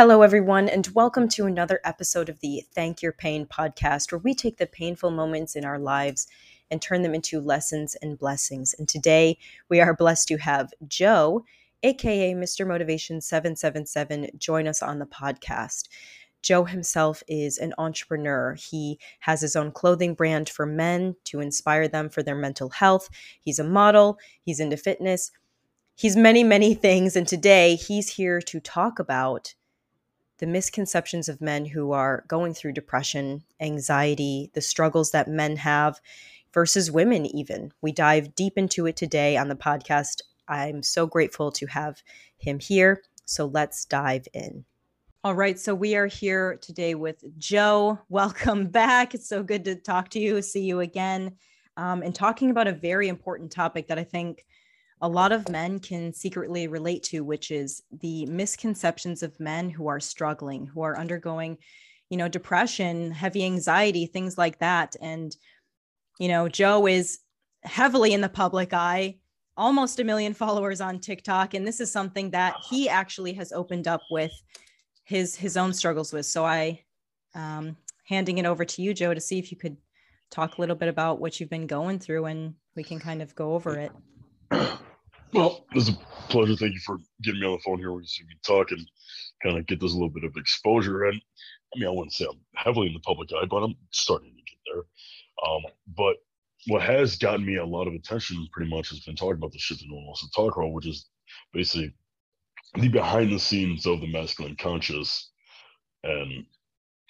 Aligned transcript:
Hello, 0.00 0.22
everyone, 0.22 0.66
and 0.66 0.88
welcome 0.94 1.28
to 1.28 1.44
another 1.44 1.78
episode 1.84 2.30
of 2.30 2.40
the 2.40 2.64
Thank 2.72 3.02
Your 3.02 3.12
Pain 3.12 3.44
podcast, 3.44 4.10
where 4.10 4.18
we 4.18 4.32
take 4.32 4.56
the 4.56 4.66
painful 4.66 5.10
moments 5.10 5.54
in 5.54 5.62
our 5.62 5.78
lives 5.78 6.26
and 6.70 6.80
turn 6.80 7.02
them 7.02 7.14
into 7.14 7.38
lessons 7.38 7.96
and 7.96 8.18
blessings. 8.18 8.74
And 8.78 8.88
today 8.88 9.36
we 9.68 9.78
are 9.78 9.94
blessed 9.94 10.28
to 10.28 10.38
have 10.38 10.72
Joe, 10.88 11.44
aka 11.82 12.32
Mr. 12.32 12.66
Motivation 12.66 13.20
777, 13.20 14.30
join 14.38 14.66
us 14.66 14.80
on 14.80 15.00
the 15.00 15.04
podcast. 15.04 15.90
Joe 16.40 16.64
himself 16.64 17.22
is 17.28 17.58
an 17.58 17.74
entrepreneur. 17.76 18.54
He 18.54 18.98
has 19.18 19.42
his 19.42 19.54
own 19.54 19.70
clothing 19.70 20.14
brand 20.14 20.48
for 20.48 20.64
men 20.64 21.14
to 21.24 21.40
inspire 21.40 21.88
them 21.88 22.08
for 22.08 22.22
their 22.22 22.36
mental 22.36 22.70
health. 22.70 23.10
He's 23.38 23.58
a 23.58 23.64
model, 23.64 24.18
he's 24.40 24.60
into 24.60 24.78
fitness, 24.78 25.30
he's 25.94 26.16
many, 26.16 26.42
many 26.42 26.72
things. 26.72 27.16
And 27.16 27.28
today 27.28 27.74
he's 27.74 28.14
here 28.14 28.40
to 28.40 28.60
talk 28.60 28.98
about 28.98 29.52
the 30.40 30.46
misconceptions 30.46 31.28
of 31.28 31.40
men 31.40 31.66
who 31.66 31.92
are 31.92 32.24
going 32.26 32.54
through 32.54 32.72
depression, 32.72 33.44
anxiety, 33.60 34.50
the 34.54 34.60
struggles 34.60 35.10
that 35.10 35.28
men 35.28 35.56
have 35.56 36.00
versus 36.52 36.90
women, 36.90 37.26
even. 37.26 37.72
We 37.82 37.92
dive 37.92 38.34
deep 38.34 38.54
into 38.56 38.86
it 38.86 38.96
today 38.96 39.36
on 39.36 39.48
the 39.48 39.54
podcast. 39.54 40.22
I'm 40.48 40.82
so 40.82 41.06
grateful 41.06 41.52
to 41.52 41.66
have 41.66 42.02
him 42.38 42.58
here. 42.58 43.02
So 43.26 43.46
let's 43.46 43.84
dive 43.84 44.26
in. 44.32 44.64
All 45.22 45.34
right. 45.34 45.58
So 45.58 45.74
we 45.74 45.94
are 45.94 46.06
here 46.06 46.58
today 46.62 46.94
with 46.94 47.22
Joe. 47.38 47.98
Welcome 48.08 48.68
back. 48.68 49.14
It's 49.14 49.28
so 49.28 49.42
good 49.42 49.64
to 49.66 49.74
talk 49.76 50.08
to 50.10 50.18
you, 50.18 50.40
see 50.40 50.62
you 50.62 50.80
again, 50.80 51.36
um, 51.76 52.02
and 52.02 52.14
talking 52.14 52.50
about 52.50 52.66
a 52.66 52.72
very 52.72 53.08
important 53.08 53.52
topic 53.52 53.88
that 53.88 53.98
I 53.98 54.04
think 54.04 54.46
a 55.00 55.08
lot 55.08 55.32
of 55.32 55.48
men 55.48 55.78
can 55.78 56.12
secretly 56.12 56.68
relate 56.68 57.02
to, 57.04 57.20
which 57.20 57.50
is 57.50 57.82
the 58.00 58.26
misconceptions 58.26 59.22
of 59.22 59.38
men 59.40 59.70
who 59.70 59.88
are 59.88 60.00
struggling, 60.00 60.66
who 60.66 60.82
are 60.82 60.98
undergoing, 60.98 61.56
you 62.10 62.18
know, 62.18 62.28
depression, 62.28 63.10
heavy 63.10 63.44
anxiety, 63.44 64.06
things 64.06 64.36
like 64.36 64.58
that. 64.58 64.96
And, 65.00 65.34
you 66.18 66.28
know, 66.28 66.48
Joe 66.48 66.86
is 66.86 67.20
heavily 67.62 68.12
in 68.12 68.20
the 68.20 68.28
public 68.28 68.74
eye, 68.74 69.16
almost 69.56 70.00
a 70.00 70.04
million 70.04 70.34
followers 70.42 70.80
on 70.80 71.00
TikTok. 71.00 71.54
And 71.54 71.66
this 71.66 71.80
is 71.80 71.90
something 71.90 72.30
that 72.32 72.56
he 72.68 72.88
actually 72.88 73.32
has 73.34 73.52
opened 73.52 73.88
up 73.88 74.02
with 74.10 74.32
his 75.04 75.34
his 75.34 75.56
own 75.56 75.72
struggles 75.72 76.12
with. 76.12 76.26
So 76.26 76.44
I 76.44 76.84
um 77.34 77.76
handing 78.04 78.38
it 78.38 78.44
over 78.44 78.64
to 78.64 78.82
you, 78.82 78.92
Joe, 78.92 79.14
to 79.14 79.20
see 79.20 79.38
if 79.38 79.50
you 79.50 79.56
could 79.56 79.76
talk 80.30 80.58
a 80.58 80.60
little 80.60 80.76
bit 80.76 80.88
about 80.88 81.20
what 81.20 81.40
you've 81.40 81.50
been 81.50 81.66
going 81.66 81.98
through 81.98 82.26
and 82.26 82.54
we 82.76 82.84
can 82.84 83.00
kind 83.00 83.22
of 83.22 83.34
go 83.34 83.54
over 83.54 83.78
it. 83.78 83.92
Well, 85.32 85.64
it's 85.72 85.88
a 85.88 85.92
pleasure. 86.28 86.56
Thank 86.56 86.74
you 86.74 86.80
for 86.80 86.98
getting 87.22 87.40
me 87.40 87.46
on 87.46 87.52
the 87.52 87.58
phone 87.64 87.78
here 87.78 87.92
we 87.92 88.02
can 88.02 88.40
talk 88.44 88.72
and 88.72 88.86
kind 89.42 89.58
of 89.58 89.66
get 89.66 89.80
this 89.80 89.92
a 89.92 89.94
little 89.94 90.10
bit 90.10 90.24
of 90.24 90.36
exposure. 90.36 91.04
And 91.04 91.20
I 91.74 91.78
mean, 91.78 91.88
I 91.88 91.92
wouldn't 91.92 92.12
say 92.12 92.26
I'm 92.28 92.40
heavily 92.54 92.88
in 92.88 92.94
the 92.94 93.00
public 93.00 93.30
eye, 93.32 93.46
but 93.48 93.62
I'm 93.62 93.74
starting 93.92 94.30
to 94.30 94.36
get 94.36 94.58
there. 94.66 94.82
Um, 95.46 95.62
but 95.96 96.16
what 96.66 96.82
has 96.82 97.16
gotten 97.16 97.46
me 97.46 97.56
a 97.56 97.64
lot 97.64 97.86
of 97.86 97.94
attention 97.94 98.48
pretty 98.52 98.70
much 98.70 98.90
has 98.90 99.00
been 99.00 99.16
talking 99.16 99.36
about 99.36 99.52
the 99.52 99.58
shit 99.58 99.78
that 99.78 99.86
no 99.88 99.96
one 99.96 100.06
wants 100.06 100.22
to 100.22 100.30
talk 100.34 100.56
about, 100.56 100.72
which 100.72 100.86
is 100.86 101.06
basically 101.52 101.94
the 102.74 102.88
behind 102.88 103.32
the 103.32 103.38
scenes 103.38 103.86
of 103.86 104.00
the 104.00 104.12
masculine 104.12 104.56
conscious 104.56 105.30
and 106.02 106.44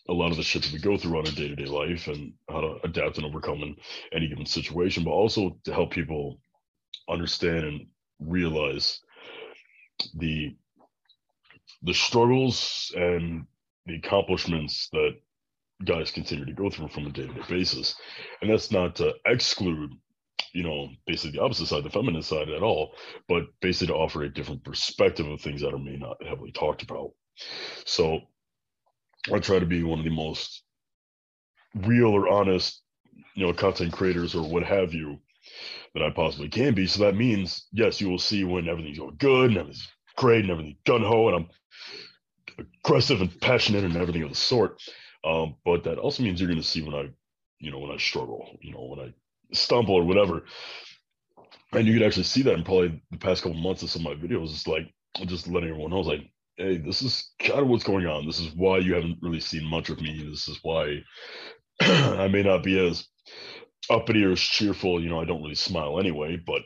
a 0.08 0.12
lot 0.12 0.30
of 0.30 0.36
the 0.36 0.42
shit 0.42 0.62
that 0.62 0.72
we 0.72 0.78
go 0.78 0.96
through 0.96 1.18
on 1.18 1.26
a 1.26 1.30
day-to-day 1.30 1.66
life 1.66 2.06
and 2.08 2.32
how 2.48 2.60
to 2.60 2.76
adapt 2.84 3.16
and 3.16 3.26
overcome 3.26 3.62
in 3.62 3.76
any 4.12 4.28
given 4.28 4.46
situation, 4.46 5.04
but 5.04 5.10
also 5.10 5.56
to 5.64 5.72
help 5.72 5.90
people 5.90 6.40
understand 7.08 7.64
and 7.64 7.86
realize 8.20 9.00
the 10.14 10.56
the 11.82 11.94
struggles 11.94 12.92
and 12.96 13.46
the 13.86 13.96
accomplishments 13.96 14.88
that 14.92 15.12
guys 15.84 16.10
continue 16.10 16.44
to 16.44 16.52
go 16.52 16.68
through 16.68 16.88
from 16.88 17.06
a 17.06 17.10
day-to-day 17.10 17.42
basis. 17.48 17.94
And 18.40 18.50
that's 18.50 18.70
not 18.70 18.96
to 18.96 19.14
exclude 19.26 19.90
you 20.52 20.64
know 20.64 20.88
basically 21.06 21.38
the 21.38 21.42
opposite 21.42 21.66
side 21.66 21.84
the 21.84 21.90
feminine 21.90 22.22
side 22.22 22.48
at 22.48 22.62
all 22.62 22.92
but 23.28 23.44
basically 23.60 23.86
to 23.86 23.94
offer 23.94 24.24
a 24.24 24.32
different 24.32 24.64
perspective 24.64 25.26
of 25.28 25.40
things 25.40 25.60
that 25.60 25.72
are 25.72 25.78
may 25.78 25.96
not 25.96 26.22
heavily 26.24 26.52
talked 26.52 26.82
about. 26.82 27.10
So 27.84 28.20
i 29.32 29.38
try 29.38 29.58
to 29.58 29.66
be 29.66 29.82
one 29.82 29.98
of 29.98 30.04
the 30.04 30.10
most 30.10 30.62
real 31.74 32.08
or 32.08 32.28
honest 32.28 32.82
you 33.34 33.46
know 33.46 33.52
content 33.52 33.92
creators 33.92 34.34
or 34.34 34.48
what 34.48 34.62
have 34.62 34.92
you 34.92 35.18
that 35.94 36.02
I 36.02 36.10
possibly 36.10 36.48
can 36.48 36.74
be. 36.74 36.86
So 36.86 37.04
that 37.04 37.16
means, 37.16 37.66
yes, 37.72 38.00
you 38.00 38.08
will 38.08 38.18
see 38.18 38.44
when 38.44 38.68
everything's 38.68 38.98
going 38.98 39.16
good 39.18 39.50
and 39.50 39.58
everything's 39.58 39.88
great 40.16 40.42
and 40.42 40.50
everything's 40.50 40.78
gun 40.84 41.02
ho 41.02 41.28
and 41.28 41.36
I'm 41.36 42.66
aggressive 42.84 43.20
and 43.20 43.40
passionate 43.40 43.84
and 43.84 43.96
everything 43.96 44.22
of 44.22 44.30
the 44.30 44.36
sort. 44.36 44.80
Um, 45.24 45.56
but 45.64 45.84
that 45.84 45.98
also 45.98 46.22
means 46.22 46.40
you're 46.40 46.48
going 46.48 46.60
to 46.60 46.66
see 46.66 46.82
when 46.82 46.94
I, 46.94 47.10
you 47.58 47.70
know, 47.70 47.78
when 47.78 47.90
I 47.90 47.96
struggle, 47.96 48.56
you 48.60 48.72
know, 48.72 48.84
when 48.84 49.00
I 49.00 49.14
stumble 49.52 49.94
or 49.94 50.04
whatever. 50.04 50.44
And 51.72 51.86
you 51.86 51.94
could 51.94 52.06
actually 52.06 52.24
see 52.24 52.42
that 52.42 52.54
in 52.54 52.64
probably 52.64 53.02
the 53.10 53.18
past 53.18 53.42
couple 53.42 53.58
months 53.58 53.82
of 53.82 53.90
some 53.90 54.06
of 54.06 54.18
my 54.18 54.26
videos. 54.26 54.50
It's 54.50 54.66
like 54.66 54.92
just 55.26 55.48
letting 55.48 55.70
everyone 55.70 55.90
know, 55.90 56.00
like, 56.00 56.30
hey, 56.56 56.78
this 56.78 57.02
is 57.02 57.30
kind 57.38 57.60
of 57.60 57.68
what's 57.68 57.84
going 57.84 58.06
on. 58.06 58.26
This 58.26 58.40
is 58.40 58.48
why 58.54 58.78
you 58.78 58.94
haven't 58.94 59.18
really 59.22 59.40
seen 59.40 59.64
much 59.64 59.88
of 59.88 60.00
me. 60.00 60.26
This 60.28 60.48
is 60.48 60.58
why 60.62 61.00
I 61.80 62.28
may 62.28 62.42
not 62.42 62.62
be 62.62 62.78
as 62.78 63.06
uppity 63.90 64.24
or 64.24 64.34
cheerful, 64.36 65.02
you 65.02 65.10
know, 65.10 65.20
I 65.20 65.24
don't 65.24 65.42
really 65.42 65.54
smile 65.54 65.98
anyway, 65.98 66.36
but 66.36 66.62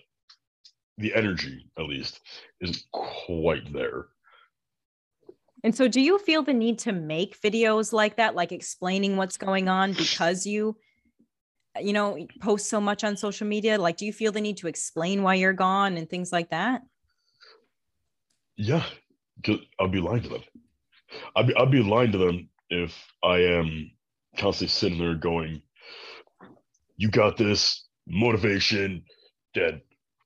the 0.98 1.14
energy, 1.14 1.70
at 1.78 1.86
least, 1.86 2.20
isn't 2.60 2.84
quite 2.92 3.72
there. 3.72 4.06
And 5.64 5.74
so, 5.74 5.88
do 5.88 6.00
you 6.00 6.18
feel 6.18 6.42
the 6.42 6.52
need 6.52 6.78
to 6.80 6.92
make 6.92 7.40
videos 7.40 7.92
like 7.92 8.16
that, 8.16 8.34
like 8.34 8.52
explaining 8.52 9.16
what's 9.16 9.38
going 9.38 9.68
on 9.68 9.94
because 9.94 10.46
you, 10.46 10.76
you 11.80 11.94
know, 11.94 12.26
post 12.40 12.68
so 12.68 12.80
much 12.80 13.02
on 13.02 13.16
social 13.16 13.46
media? 13.46 13.78
Like, 13.78 13.96
do 13.96 14.04
you 14.04 14.12
feel 14.12 14.30
the 14.30 14.42
need 14.42 14.58
to 14.58 14.68
explain 14.68 15.22
why 15.22 15.36
you're 15.36 15.54
gone 15.54 15.96
and 15.96 16.08
things 16.08 16.30
like 16.32 16.50
that? 16.50 16.82
Yeah, 18.56 18.84
I'll 19.80 19.88
be 19.88 20.00
lying 20.00 20.22
to 20.22 20.28
them. 20.28 20.42
I'll 21.34 21.44
be, 21.44 21.54
I'll 21.56 21.66
be 21.66 21.82
lying 21.82 22.12
to 22.12 22.18
them 22.18 22.48
if 22.68 22.94
I 23.22 23.38
am 23.38 23.91
constantly 24.36 24.68
sitting 24.68 24.98
there 24.98 25.14
going, 25.14 25.62
you 26.97 27.10
got 27.10 27.37
this 27.37 27.84
motivation 28.06 29.05
that 29.55 29.81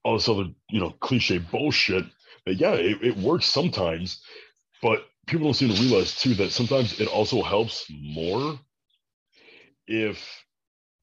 all 0.04 0.14
this 0.14 0.28
other 0.28 0.46
you 0.70 0.80
know 0.80 0.90
cliche 1.00 1.38
bullshit 1.38 2.04
yeah 2.46 2.72
it, 2.72 3.02
it 3.02 3.16
works 3.18 3.46
sometimes 3.46 4.22
but 4.82 5.04
people 5.26 5.44
don't 5.44 5.54
seem 5.54 5.68
to 5.68 5.82
realize 5.82 6.14
too 6.20 6.34
that 6.34 6.50
sometimes 6.50 6.98
it 7.00 7.08
also 7.08 7.42
helps 7.42 7.86
more 7.90 8.58
if 9.86 10.44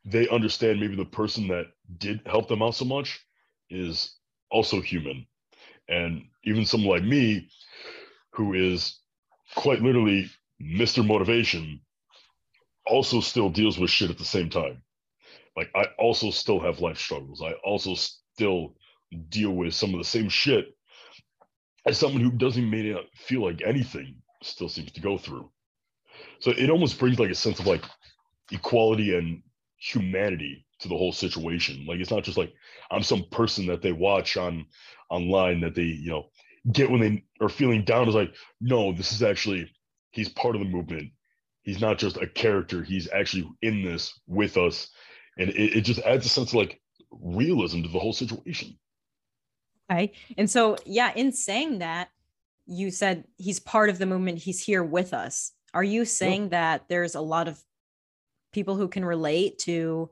they 0.06 0.28
understand 0.30 0.80
maybe 0.80 0.96
the 0.96 1.06
person 1.06 1.48
that 1.48 1.66
did 1.98 2.22
help 2.26 2.48
them 2.48 2.62
out 2.62 2.76
so 2.76 2.86
much 2.86 3.20
is 3.70 4.16
also 4.52 4.80
human. 4.80 5.26
And 5.90 6.26
even 6.44 6.66
someone 6.66 7.00
like 7.00 7.04
me 7.04 7.50
who 8.34 8.54
is 8.54 9.00
quite 9.56 9.82
literally 9.82 10.30
mr 10.62 11.06
motivation 11.06 11.80
also 12.86 13.20
still 13.20 13.50
deals 13.50 13.78
with 13.78 13.90
shit 13.90 14.10
at 14.10 14.18
the 14.18 14.26
same 14.26 14.50
time 14.50 14.82
like 15.56 15.70
I 15.76 15.86
also 15.98 16.32
still 16.32 16.60
have 16.60 16.82
life 16.82 16.98
struggles. 16.98 17.42
I 17.42 17.54
also 17.64 17.96
still 17.96 18.76
deal 19.30 19.52
with 19.52 19.74
some 19.74 19.94
of 19.94 20.00
the 20.00 20.06
same 20.06 20.30
shit 20.30 20.76
as 21.86 21.98
someone 21.98 22.22
who 22.22 22.32
doesn't 22.32 22.70
may 22.70 22.92
not 22.92 23.06
feel 23.16 23.44
like 23.44 23.62
anything 23.64 24.16
still 24.42 24.70
seems 24.70 24.92
to 24.92 25.02
go 25.02 25.18
through. 25.18 25.50
So 26.40 26.52
it 26.52 26.70
almost 26.70 27.00
brings 27.00 27.20
like 27.20 27.30
a 27.30 27.36
sense 27.36 27.60
of 27.60 27.68
like 27.68 27.84
equality 28.52 29.18
and 29.18 29.42
humanity 29.78 30.66
to 30.80 30.88
the 30.88 30.98
whole 30.98 31.14
situation. 31.14 31.86
Like 31.88 32.00
it's 32.00 32.12
not 32.12 32.24
just 32.24 32.38
like 32.38 32.54
I'm 32.92 33.04
some 33.04 33.26
person 33.32 33.68
that 33.68 33.82
they 33.82 33.92
watch 33.92 34.38
on 34.38 34.66
online 35.10 35.62
that 35.62 35.76
they, 35.76 35.84
you 35.84 36.10
know, 36.10 36.26
get 36.72 36.90
when 36.90 37.02
they 37.02 37.24
are 37.42 37.50
feeling 37.50 37.84
down. 37.86 38.10
Is 38.10 38.16
like, 38.16 38.34
no, 38.60 38.92
this 38.92 39.12
is 39.14 39.24
actually 39.24 39.72
he's 40.12 40.30
part 40.30 40.56
of 40.56 40.62
the 40.62 40.68
movement. 40.68 41.12
He's 41.62 41.82
not 41.82 41.98
just 41.98 42.18
a 42.18 42.28
character. 42.28 42.84
He's 42.84 43.10
actually 43.12 43.50
in 43.62 43.84
this 43.84 44.20
with 44.28 44.58
us 44.58 44.90
and 45.38 45.50
it, 45.50 45.78
it 45.78 45.82
just 45.82 46.00
adds 46.02 46.26
a 46.26 46.30
sense 46.30 46.50
of 46.50 46.56
like 46.56 46.80
realism 47.12 47.82
to 47.82 47.90
the 47.90 48.00
whole 48.00 48.14
situation. 48.14 48.78
Okay. 49.92 50.14
And 50.38 50.50
so 50.50 50.78
yeah 50.86 51.12
in 51.16 51.32
saying 51.32 51.80
that 51.80 52.10
you 52.66 52.92
said 52.92 53.26
he's 53.38 53.60
part 53.60 53.90
of 53.90 53.98
the 53.98 54.06
movement. 54.06 54.40
He's 54.40 54.64
here 54.64 54.84
with 54.84 55.14
us. 55.14 55.52
Are 55.74 55.84
you 55.84 56.06
saying 56.06 56.44
yep. 56.44 56.52
that 56.52 56.86
there's 56.90 57.16
a 57.16 57.22
lot 57.22 57.48
of 57.48 57.62
people 58.54 58.76
who 58.76 58.88
can 58.88 59.06
relate 59.06 59.60
to 59.60 60.10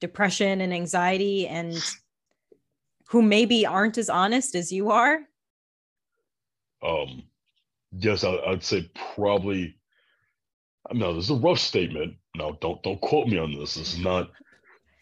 depression 0.00 0.60
and 0.60 0.72
anxiety 0.72 1.46
and 1.46 1.76
who 3.08 3.22
maybe 3.22 3.66
aren't 3.66 3.98
as 3.98 4.10
honest 4.10 4.54
as 4.54 4.72
you 4.72 4.90
are? 4.90 5.20
Um 6.82 7.22
yes 7.96 8.24
I, 8.24 8.36
i'd 8.48 8.64
say 8.64 8.90
probably 9.14 9.76
no 10.92 11.14
this 11.14 11.24
is 11.24 11.30
a 11.30 11.34
rough 11.34 11.60
statement. 11.60 12.14
No 12.36 12.58
don't 12.60 12.82
don't 12.82 13.00
quote 13.00 13.28
me 13.28 13.38
on 13.38 13.52
this. 13.52 13.74
This 13.74 13.94
is 13.94 14.00
not 14.00 14.30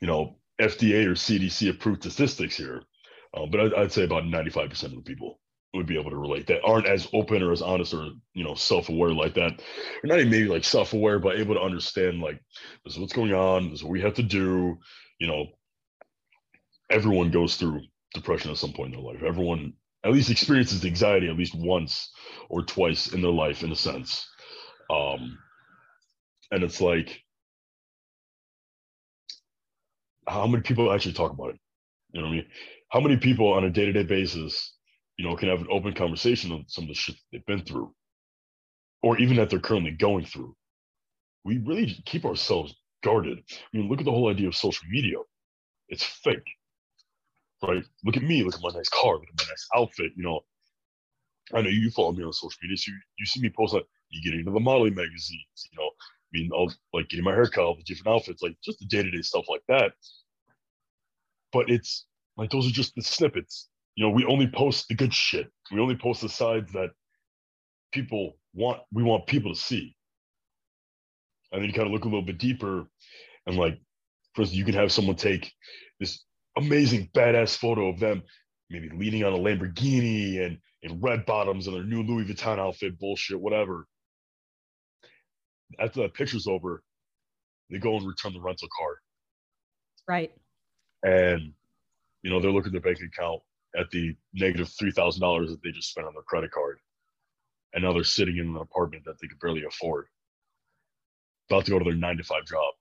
you 0.03 0.09
know, 0.09 0.37
FDA 0.61 1.07
or 1.07 1.13
CDC 1.13 1.71
approved 1.71 2.03
statistics 2.03 2.57
here, 2.57 2.83
uh, 3.35 3.47
but 3.47 3.61
I'd, 3.61 3.75
I'd, 3.75 3.93
say 3.93 4.03
about 4.03 4.25
95% 4.25 4.83
of 4.83 4.91
the 4.97 5.01
people 5.01 5.39
would 5.73 5.87
be 5.87 5.99
able 5.99 6.11
to 6.11 6.17
relate 6.17 6.49
that 6.49 6.61
aren't 6.65 6.89
as 6.89 7.09
open 7.15 7.41
or 7.41 7.53
as 7.53 7.63
honest 7.63 7.95
or 7.95 8.11
you 8.35 8.45
know 8.45 8.55
self-aware 8.55 9.13
like 9.15 9.35
that. 9.35 9.53
Or 9.53 10.07
not 10.07 10.19
even 10.19 10.31
maybe 10.31 10.49
like 10.49 10.65
self-aware 10.65 11.21
but 11.21 11.39
able 11.39 11.55
to 11.55 11.63
understand 11.63 12.21
like 12.21 12.43
this 12.85 12.95
is 12.95 12.99
what's 12.99 13.15
going 13.15 13.33
on 13.33 13.71
this 13.71 13.79
is 13.79 13.85
what 13.85 13.93
we 13.93 14.03
have 14.03 14.15
to 14.15 14.23
do. 14.23 14.77
You 15.21 15.29
know 15.29 15.47
everyone 16.91 17.31
goes 17.31 17.57
through 17.57 17.81
depression 18.13 18.51
at 18.51 18.59
some 18.59 18.73
point 18.73 18.93
in 18.93 19.01
their 19.01 19.13
life. 19.13 19.23
Everyone 19.23 19.73
at 20.05 20.13
least 20.13 20.31
experiences 20.31 20.85
anxiety 20.85 21.29
at 21.29 21.39
least 21.39 21.55
once 21.55 22.11
or 22.51 22.63
twice 22.63 23.07
in 23.07 23.23
their 23.23 23.31
life 23.31 23.63
in 23.63 23.71
a 23.71 23.77
sense. 23.77 24.29
Um 24.91 25.39
and 26.51 26.65
it's 26.65 26.81
like 26.81 27.23
how 30.27 30.47
many 30.47 30.63
people 30.63 30.93
actually 30.93 31.13
talk 31.13 31.33
about 31.33 31.51
it 31.51 31.59
you 32.13 32.21
know 32.21 32.27
what 32.27 32.33
i 32.33 32.37
mean 32.37 32.47
how 32.89 33.01
many 33.01 33.17
people 33.17 33.53
on 33.53 33.65
a 33.65 33.71
day-to-day 33.71 34.05
basis 34.05 34.75
you 35.17 35.29
know, 35.29 35.37
can 35.37 35.49
have 35.49 35.61
an 35.61 35.69
open 35.71 35.93
conversation 35.95 36.53
on 36.53 36.65
some 36.69 36.85
of 36.85 36.89
the 36.89 36.95
shit 36.95 37.17
they've 37.31 37.47
been 37.47 37.65
through, 37.65 37.95
or 39.03 39.19
even 39.19 39.37
that 39.37 39.51
they're 39.51 39.61
currently 39.61 39.93
going 39.93 40.25
through. 40.25 40.55
We 41.45 41.59
really 41.59 42.03
keep 42.07 42.25
ourselves 42.25 42.75
guarded. 43.03 43.39
I 43.39 43.77
mean, 43.77 43.89
look 43.89 43.99
at 43.99 44.05
the 44.05 44.11
whole 44.13 44.31
idea 44.31 44.49
of 44.49 44.57
social 44.57 44.87
media. 44.91 45.19
It's 45.89 46.05
fake, 46.05 46.49
right? 47.63 47.85
Look 48.05 48.17
at 48.17 48.23
me. 48.23 48.43
Look 48.43 48.55
at 48.55 48.63
my 48.63 48.71
nice 48.71 48.89
car. 48.89 49.15
Look 49.15 49.29
at 49.29 49.47
my 49.47 49.51
nice 49.51 49.69
outfit. 49.77 50.13
You 50.17 50.23
know, 50.23 50.41
I 51.53 51.61
know 51.61 51.69
you 51.69 51.91
follow 51.91 52.13
me 52.13 52.25
on 52.25 52.33
social 52.33 52.59
media, 52.63 52.77
so 52.77 52.91
you, 52.91 52.99
you 53.19 53.27
see 53.27 53.41
me 53.41 53.53
post 53.57 53.75
like 53.75 53.85
you 54.11 54.23
get 54.23 54.39
into 54.39 54.51
the 54.51 54.61
modeling 54.61 54.95
magazines. 54.95 55.69
You 55.71 55.79
know, 55.79 55.91
I 56.35 56.39
mean, 56.39 56.51
I'll 56.55 56.73
like 56.93 57.09
getting 57.09 57.25
my 57.25 57.33
hair 57.33 57.47
cut, 57.47 57.65
all 57.65 57.77
the 57.77 57.83
different 57.83 58.15
outfits, 58.15 58.43
like 58.43 58.57
just 58.65 58.79
the 58.79 58.87
day 58.87 59.03
to 59.03 59.11
day 59.11 59.23
stuff 59.23 59.45
like 59.49 59.63
that. 59.69 59.93
But 61.53 61.71
it's 61.71 62.07
like 62.37 62.51
those 62.51 62.67
are 62.67 62.73
just 62.73 62.95
the 62.95 63.03
snippets 63.03 63.69
you 63.95 64.05
know, 64.05 64.11
we 64.11 64.25
only 64.25 64.47
post 64.47 64.89
the 64.89 64.95
good 64.95 65.13
shit. 65.13 65.51
We 65.71 65.81
only 65.81 65.97
post 65.97 66.23
the 66.23 66.29
sides 66.29 66.73
that 66.73 66.91
people 67.93 68.39
want, 68.55 68.81
we 68.93 69.03
want 69.03 69.27
people 69.27 69.53
to 69.53 69.61
see. 69.61 69.95
And 71.51 71.61
then 71.61 71.69
you 71.69 71.75
kind 71.75 71.87
of 71.87 71.93
look 71.93 72.05
a 72.05 72.09
little 72.09 72.23
bit 72.23 72.39
deeper 72.39 72.87
and 73.47 73.57
like, 73.57 73.79
for 74.35 74.43
instance, 74.43 74.59
you 74.59 74.65
can 74.65 74.75
have 74.75 74.93
someone 74.93 75.17
take 75.17 75.53
this 76.01 76.25
amazing 76.57 77.11
badass 77.15 77.57
photo 77.57 77.89
of 77.89 78.01
them 78.01 78.23
maybe 78.71 78.89
leaning 78.95 79.25
on 79.25 79.35
a 79.35 79.37
Lamborghini 79.37 80.45
and 80.45 80.59
in 80.81 81.01
red 81.01 81.27
bottoms 81.27 81.67
and 81.67 81.77
their 81.77 81.85
new 81.85 82.03
Louis 82.03 82.25
Vuitton 82.25 82.59
outfit, 82.59 82.99
bullshit, 82.99 83.39
whatever. 83.39 83.87
After 85.79 86.03
that 86.03 86.15
picture's 86.15 86.47
over, 86.47 86.83
they 87.71 87.79
go 87.79 87.97
and 87.97 88.07
return 88.07 88.33
the 88.33 88.41
rental 88.41 88.69
car. 88.79 88.99
Right. 90.07 90.33
And 91.03 91.53
you 92.23 92.31
know, 92.31 92.41
they're 92.41 92.53
looking 92.53 92.75
at 92.75 92.83
their 92.83 92.93
bank 92.93 93.03
account 93.05 93.41
at 93.77 93.91
the 93.91 94.15
negative 94.35 94.69
three 94.69 94.93
thousand 94.93 95.21
dollars 95.21 95.51
that 95.51 95.63
they 95.63 95.71
just 95.71 95.91
spent 95.91 96.07
on 96.07 96.15
their 96.15 96.23
credit 96.23 96.51
card, 96.51 96.79
and 97.73 97.83
now 97.83 97.93
they're 97.93 98.05
sitting 98.05 98.37
in 98.37 98.49
an 98.49 98.57
apartment 98.57 99.05
that 99.05 99.17
they 99.21 99.27
could 99.29 99.41
barely 99.41 99.65
afford, 99.65 100.07
about 101.51 101.65
to 101.65 101.71
go 101.71 101.79
to 101.79 101.85
their 101.85 101.95
nine 101.95 102.17
to 102.17 102.25
five 102.25 102.45
job, 102.47 102.75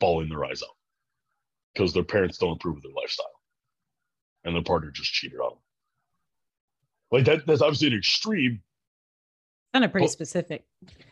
bawling 0.00 0.28
their 0.28 0.44
eyes 0.44 0.62
out 0.62 0.76
because 1.74 1.92
their 1.92 2.04
parents 2.04 2.38
don't 2.38 2.52
approve 2.52 2.76
of 2.76 2.82
their 2.82 2.92
lifestyle, 2.92 3.26
and 4.44 4.54
their 4.54 4.62
partner 4.62 4.90
just 4.90 5.12
cheated 5.12 5.40
on 5.40 5.50
them. 5.50 5.58
Like 7.10 7.24
that, 7.26 7.46
that's 7.46 7.62
obviously 7.62 7.88
an 7.88 7.98
extreme, 7.98 8.62
kind 9.72 9.84
of 9.84 9.92
pretty 9.92 10.08
specific. 10.08 10.64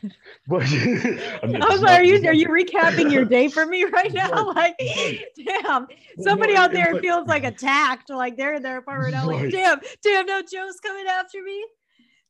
But 0.48 0.62
I, 0.62 1.46
mean, 1.46 1.62
I 1.62 1.68
was 1.68 1.82
like, 1.82 2.00
are 2.00 2.02
you 2.02 2.26
are 2.26 2.32
you 2.32 2.48
recapping 2.60 3.12
your 3.12 3.26
day 3.26 3.48
for 3.48 3.66
me 3.66 3.84
right 3.84 4.10
now? 4.12 4.50
Like, 4.52 4.74
damn, 5.36 5.86
somebody 6.18 6.56
out 6.56 6.72
there 6.72 6.98
feels 7.00 7.28
like 7.28 7.44
attacked, 7.44 8.08
like 8.08 8.38
they're 8.38 8.54
in 8.54 8.62
their 8.62 8.78
apartment. 8.78 9.14
I'm 9.14 9.26
like, 9.26 9.50
damn, 9.50 9.78
damn, 10.02 10.24
no 10.24 10.40
Joe's 10.40 10.80
coming 10.80 11.06
after 11.06 11.42
me. 11.42 11.66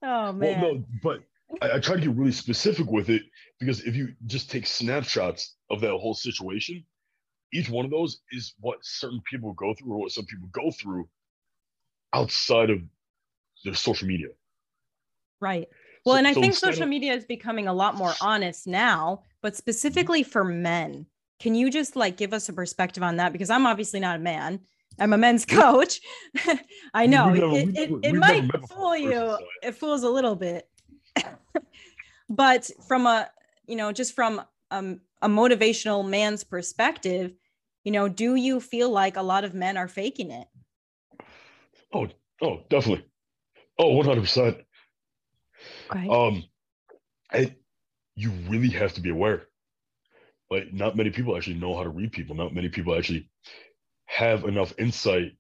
Oh 0.03 0.33
man. 0.33 0.61
Well, 0.61 0.75
no, 0.75 0.85
but 1.03 1.21
I, 1.63 1.77
I 1.77 1.79
try 1.79 1.95
to 1.95 2.01
get 2.01 2.11
really 2.11 2.33
specific 2.33 2.91
with 2.91 3.09
it 3.09 3.23
because 3.61 3.83
if 3.85 3.95
you 3.95 4.09
just 4.27 4.51
take 4.51 4.67
snapshots 4.67 5.55
of 5.71 5.81
that 5.83 5.91
whole 5.91 6.15
situation, 6.15 6.85
each 7.53 7.71
one 7.71 7.85
of 7.85 7.91
those 7.91 8.21
is 8.33 8.55
what 8.61 8.79
certain 8.83 9.23
people 9.31 9.53
go 9.53 9.75
through 9.75 9.93
or 9.93 10.01
what 10.01 10.11
some 10.11 10.27
people 10.27 10.49
go 10.53 10.71
through 10.71 11.09
outside 12.13 12.71
of 12.71 12.81
their 13.65 13.75
social 13.75 14.09
media. 14.09 14.29
Right. 15.41 15.69
Well, 16.05 16.15
so, 16.15 16.19
and 16.19 16.27
I 16.27 16.33
so 16.33 16.41
think 16.41 16.55
social 16.55 16.87
media 16.87 17.13
is 17.13 17.25
becoming 17.25 17.67
a 17.67 17.75
lot 17.75 17.95
more 17.95 18.13
honest 18.21 18.67
now, 18.67 19.23
but 19.43 19.57
specifically 19.57 20.23
for 20.23 20.45
men. 20.45 21.07
Can 21.39 21.55
you 21.55 21.71
just 21.71 21.97
like 21.97 22.17
give 22.17 22.33
us 22.33 22.49
a 22.49 22.53
perspective 22.53 23.03
on 23.03 23.17
that? 23.17 23.33
Because 23.33 23.51
I'm 23.51 23.67
obviously 23.67 24.01
not 24.01 24.17
a 24.17 24.19
man. 24.19 24.61
I'm 24.99 25.13
a 25.13 25.19
men's 25.19 25.47
coach. 25.47 26.01
I 26.95 27.07
know 27.07 27.33
it, 27.35 27.69
it, 27.77 27.91
it 28.03 28.15
might 28.15 28.51
fool 28.69 28.97
you. 28.97 29.39
It 29.63 29.73
fools 29.73 30.03
a 30.03 30.11
little 30.11 30.37
bit. 30.37 30.69
but 32.31 32.71
from 32.87 33.07
a, 33.07 33.29
you 33.67 33.77
know, 33.77 33.93
just 33.93 34.15
from 34.15 34.43
um, 34.71 35.01
a 35.23 35.29
motivational 35.29 36.07
man's 36.07 36.45
perspective, 36.45 37.33
you 37.85 37.93
know, 37.93 38.09
do 38.09 38.35
you 38.35 38.61
feel 38.61 38.91
like 38.91 39.17
a 39.17 39.23
lot 39.23 39.45
of 39.45 39.55
men 39.55 39.77
are 39.77 39.89
faking 39.89 40.31
it? 40.31 40.47
Oh, 41.93 42.09
oh, 42.43 42.61
definitely. 42.69 43.07
Oh, 43.79 43.95
100%. 44.03 44.63
Um, 46.11 46.45
and 47.33 47.55
you 48.17 48.31
really 48.49 48.71
have 48.71 48.95
to 48.95 49.01
be 49.01 49.11
aware. 49.11 49.47
Like, 50.51 50.73
not 50.73 50.97
many 50.97 51.11
people 51.11 51.37
actually 51.37 51.59
know 51.59 51.77
how 51.77 51.85
to 51.85 51.89
read 51.89 52.13
people. 52.13 52.35
Not 52.35 52.55
many 52.55 52.69
people 52.69 52.97
actually 52.97 53.31
have 54.07 54.45
enough 54.45 54.73
insight 54.79 55.33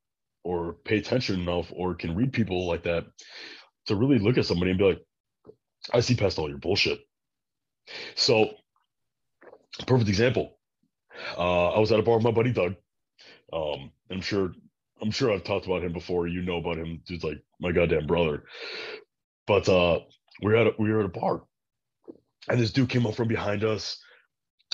or 0.45 0.75
pay 0.85 0.99
attention 0.99 1.41
enough 1.41 1.73
or 1.75 1.95
can 1.95 2.15
read 2.15 2.33
people 2.33 2.67
like 2.67 2.85
that 2.85 3.07
to 3.87 3.97
really 3.97 4.19
look 4.19 4.39
at 4.39 4.47
somebody 4.47 4.71
and 4.71 4.79
be 4.79 4.85
like, 4.85 5.03
I 5.93 6.01
see 6.01 6.15
past 6.15 6.39
all 6.39 6.49
your 6.49 6.59
bullshit. 6.59 7.01
So, 8.15 8.51
perfect 9.87 10.09
example. 10.09 10.59
Uh, 11.37 11.71
I 11.71 11.79
was 11.79 11.91
at 11.93 11.99
a 11.99 12.03
bar 12.03 12.17
with 12.17 12.25
my 12.25 12.31
buddy 12.31 12.53
Doug. 12.53 12.77
Um, 13.53 13.91
I'm 14.11 14.21
sure 14.21 14.53
I'm 15.03 15.11
sure 15.11 15.33
I've 15.33 15.45
talked 15.45 15.67
about 15.67 15.83
him 15.83 15.93
before. 15.93 16.29
You 16.29 16.43
know 16.43 16.59
about 16.59 16.79
him. 16.79 17.03
Dude's 17.07 17.25
like 17.25 17.43
my 17.59 17.73
goddamn 17.73 18.07
brother. 18.07 18.45
But 19.47 19.69
uh, 19.69 20.01
we 20.43 20.53
were 20.53 20.57
at 20.57 20.67
a, 20.69 20.73
we 20.79 20.91
were 20.93 21.01
at 21.01 21.07
a 21.07 21.09
bar, 21.09 21.43
and 22.49 22.61
this 22.61 22.73
dude 22.73 22.89
came 22.89 23.07
up 23.07 23.15
from 23.15 23.29
behind 23.29 23.65
us. 23.65 23.99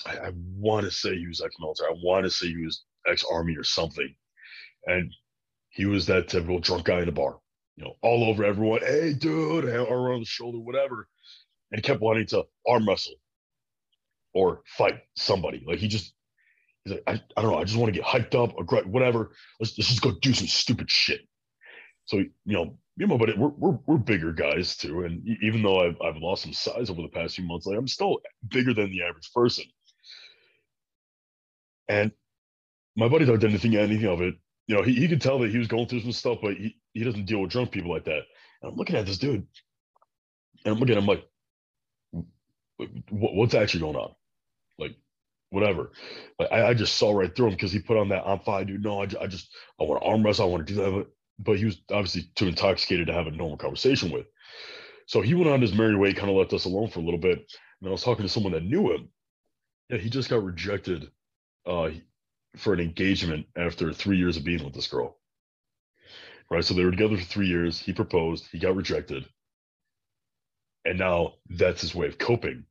I, 0.05 0.17
I 0.17 0.33
want 0.35 0.85
to 0.85 0.91
say 0.91 1.17
he 1.17 1.27
was 1.27 1.41
ex-military. 1.41 1.91
I 1.91 1.97
want 2.03 2.25
to 2.25 2.31
say 2.31 2.49
he 2.49 2.65
was 2.65 2.85
ex-army 3.07 3.57
or 3.57 3.65
something, 3.65 4.15
and 4.87 5.13
he 5.71 5.87
was 5.87 6.07
that 6.07 6.29
typical 6.29 6.59
drunk 6.59 6.85
guy 6.85 7.01
in 7.01 7.07
the 7.07 7.13
bar. 7.13 7.39
You 7.77 7.85
know, 7.85 7.93
all 8.03 8.25
over 8.25 8.43
everyone. 8.45 8.81
Hey, 8.81 9.13
dude, 9.13 9.69
arm 9.69 9.91
on 9.91 10.21
the 10.21 10.27
shoulder, 10.27 10.59
whatever. 10.59 11.09
And 11.71 11.79
he 11.79 11.83
kept 11.83 12.01
wanting 12.01 12.27
to 12.29 12.45
arm 12.67 12.89
wrestle 12.89 13.17
or 14.33 14.63
fight 14.67 15.01
somebody. 15.15 15.63
Like 15.67 15.79
he 15.79 15.89
just, 15.89 16.15
he's 16.85 16.95
like, 16.95 17.03
I, 17.07 17.21
I 17.37 17.43
don't 17.43 17.51
know. 17.51 17.59
I 17.59 17.65
just 17.65 17.77
want 17.77 17.93
to 17.93 18.01
get 18.01 18.09
hyped 18.09 18.35
up, 18.35 18.55
or 18.57 18.65
whatever. 18.85 19.33
Let's, 19.61 19.77
let's 19.77 19.91
just 19.91 20.01
go 20.01 20.13
do 20.13 20.33
some 20.33 20.47
stupid 20.47 20.91
shit. 20.91 21.21
So 22.07 22.19
you 22.19 22.31
know, 22.47 22.79
you 22.97 23.07
know, 23.07 23.19
but 23.19 23.37
we're, 23.37 23.49
we're 23.49 23.79
we're 23.87 23.99
bigger 23.99 24.33
guys 24.33 24.77
too, 24.77 25.05
and 25.05 25.27
even 25.43 25.63
though 25.63 25.87
I've 25.87 26.01
I've 26.01 26.17
lost 26.17 26.43
some 26.43 26.53
size 26.53 26.89
over 26.91 27.03
the 27.03 27.09
past 27.09 27.37
few 27.37 27.45
months, 27.45 27.67
like 27.67 27.79
I'm 27.79 27.89
still 27.89 28.21
bigger 28.49 28.73
than 28.73 28.91
the 28.91 29.03
average 29.03 29.31
person. 29.35 29.65
And 31.89 32.13
my 32.97 33.09
buddy 33.09 33.25
Doug 33.27 33.41
didn't 33.41 33.59
think 33.59 33.75
anything 33.75 34.09
of 34.09 34.23
it. 34.23 34.35
You 34.67 34.77
know, 34.77 34.83
he, 34.83 34.95
he 34.95 35.09
could 35.09 35.21
tell 35.21 35.39
that 35.41 35.51
he 35.51 35.59
was 35.59 35.69
going 35.69 35.87
through 35.87 36.01
some 36.01 36.13
stuff, 36.13 36.39
but 36.43 36.55
he, 36.55 36.77
he 36.93 37.05
doesn't 37.05 37.27
deal 37.27 37.41
with 37.41 37.51
drunk 37.51 37.71
people 37.71 37.93
like 37.93 38.05
that. 38.07 38.23
And 38.63 38.73
I'm 38.73 38.77
looking 38.77 38.97
at 38.97 39.07
this 39.07 39.19
dude, 39.19 39.47
and 40.65 40.75
I'm 40.75 40.79
looking 40.81 40.97
at 40.97 41.03
him 41.03 41.07
like, 41.07 41.25
what's 43.11 43.55
actually 43.55 43.81
going 43.81 43.97
on? 43.97 44.15
Like, 44.79 44.97
whatever. 45.51 45.93
Like, 46.39 46.51
I, 46.51 46.69
I 46.69 46.75
just 46.75 46.97
saw 46.97 47.13
right 47.13 47.35
through 47.35 47.49
him 47.49 47.53
because 47.53 47.73
he 47.73 47.79
put 47.79 47.97
on 47.99 48.09
that 48.09 48.27
I'm 48.27 48.41
fine, 48.41 48.67
dude. 48.67 48.83
No, 48.83 49.01
I, 49.03 49.09
I 49.21 49.27
just 49.29 49.55
I 49.81 49.85
want 49.85 50.03
to 50.03 50.09
arm 50.09 50.25
wrestle. 50.25 50.47
I 50.47 50.51
want 50.51 50.67
to 50.67 50.75
do 50.75 50.81
that 50.81 51.07
but 51.39 51.59
he 51.59 51.65
was 51.65 51.81
obviously 51.91 52.31
too 52.35 52.47
intoxicated 52.49 53.07
to 53.07 53.13
have 53.13 53.27
a 53.27 53.31
normal 53.31 53.57
conversation 53.57 54.11
with. 54.11 54.27
So 55.07 55.21
he 55.21 55.35
went 55.35 55.49
on 55.49 55.61
his 55.61 55.75
merry 55.75 55.97
way, 55.97 56.13
kind 56.13 56.31
of 56.31 56.37
left 56.37 56.53
us 56.53 56.65
alone 56.65 56.89
for 56.89 57.01
a 57.01 57.03
little 57.03 57.21
bit. 57.21 57.39
And 57.81 57.89
I 57.89 57.93
was 57.93 58.03
talking 58.03 58.25
to 58.25 58.29
someone 58.29 58.53
that 58.53 58.65
knew 58.65 58.93
him. 58.93 59.09
Yeah, 59.89 59.99
he 59.99 60.11
just 60.11 60.29
got 60.29 60.43
rejected 60.43 61.11
uh, 61.65 61.91
for 62.57 62.73
an 62.73 62.81
engagement 62.81 63.47
after 63.57 63.93
three 63.93 64.17
years 64.17 64.37
of 64.37 64.45
being 64.45 64.65
with 64.65 64.75
this 64.75 64.89
girl. 64.89 65.19
Right. 66.51 66.65
So 66.65 66.75
they 66.75 66.85
were 66.85 66.91
together 66.91 67.17
for 67.17 67.25
three 67.25 67.49
years. 67.49 67.79
He 67.79 67.93
proposed, 67.93 68.47
he 68.51 68.59
got 68.59 68.77
rejected. 68.77 69.27
And 70.85 70.99
now 70.99 71.35
that's 71.51 71.81
his 71.81 71.95
way 71.95 72.07
of 72.07 72.19
coping. 72.19 72.65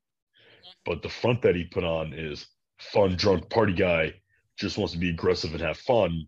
But 0.85 1.01
the 1.01 1.09
front 1.09 1.41
that 1.41 1.55
he 1.55 1.65
put 1.65 1.83
on 1.83 2.13
is 2.13 2.47
fun, 2.79 3.15
drunk 3.15 3.49
party 3.49 3.73
guy, 3.73 4.13
just 4.57 4.77
wants 4.77 4.93
to 4.93 4.99
be 4.99 5.09
aggressive 5.09 5.51
and 5.51 5.61
have 5.61 5.77
fun. 5.77 6.27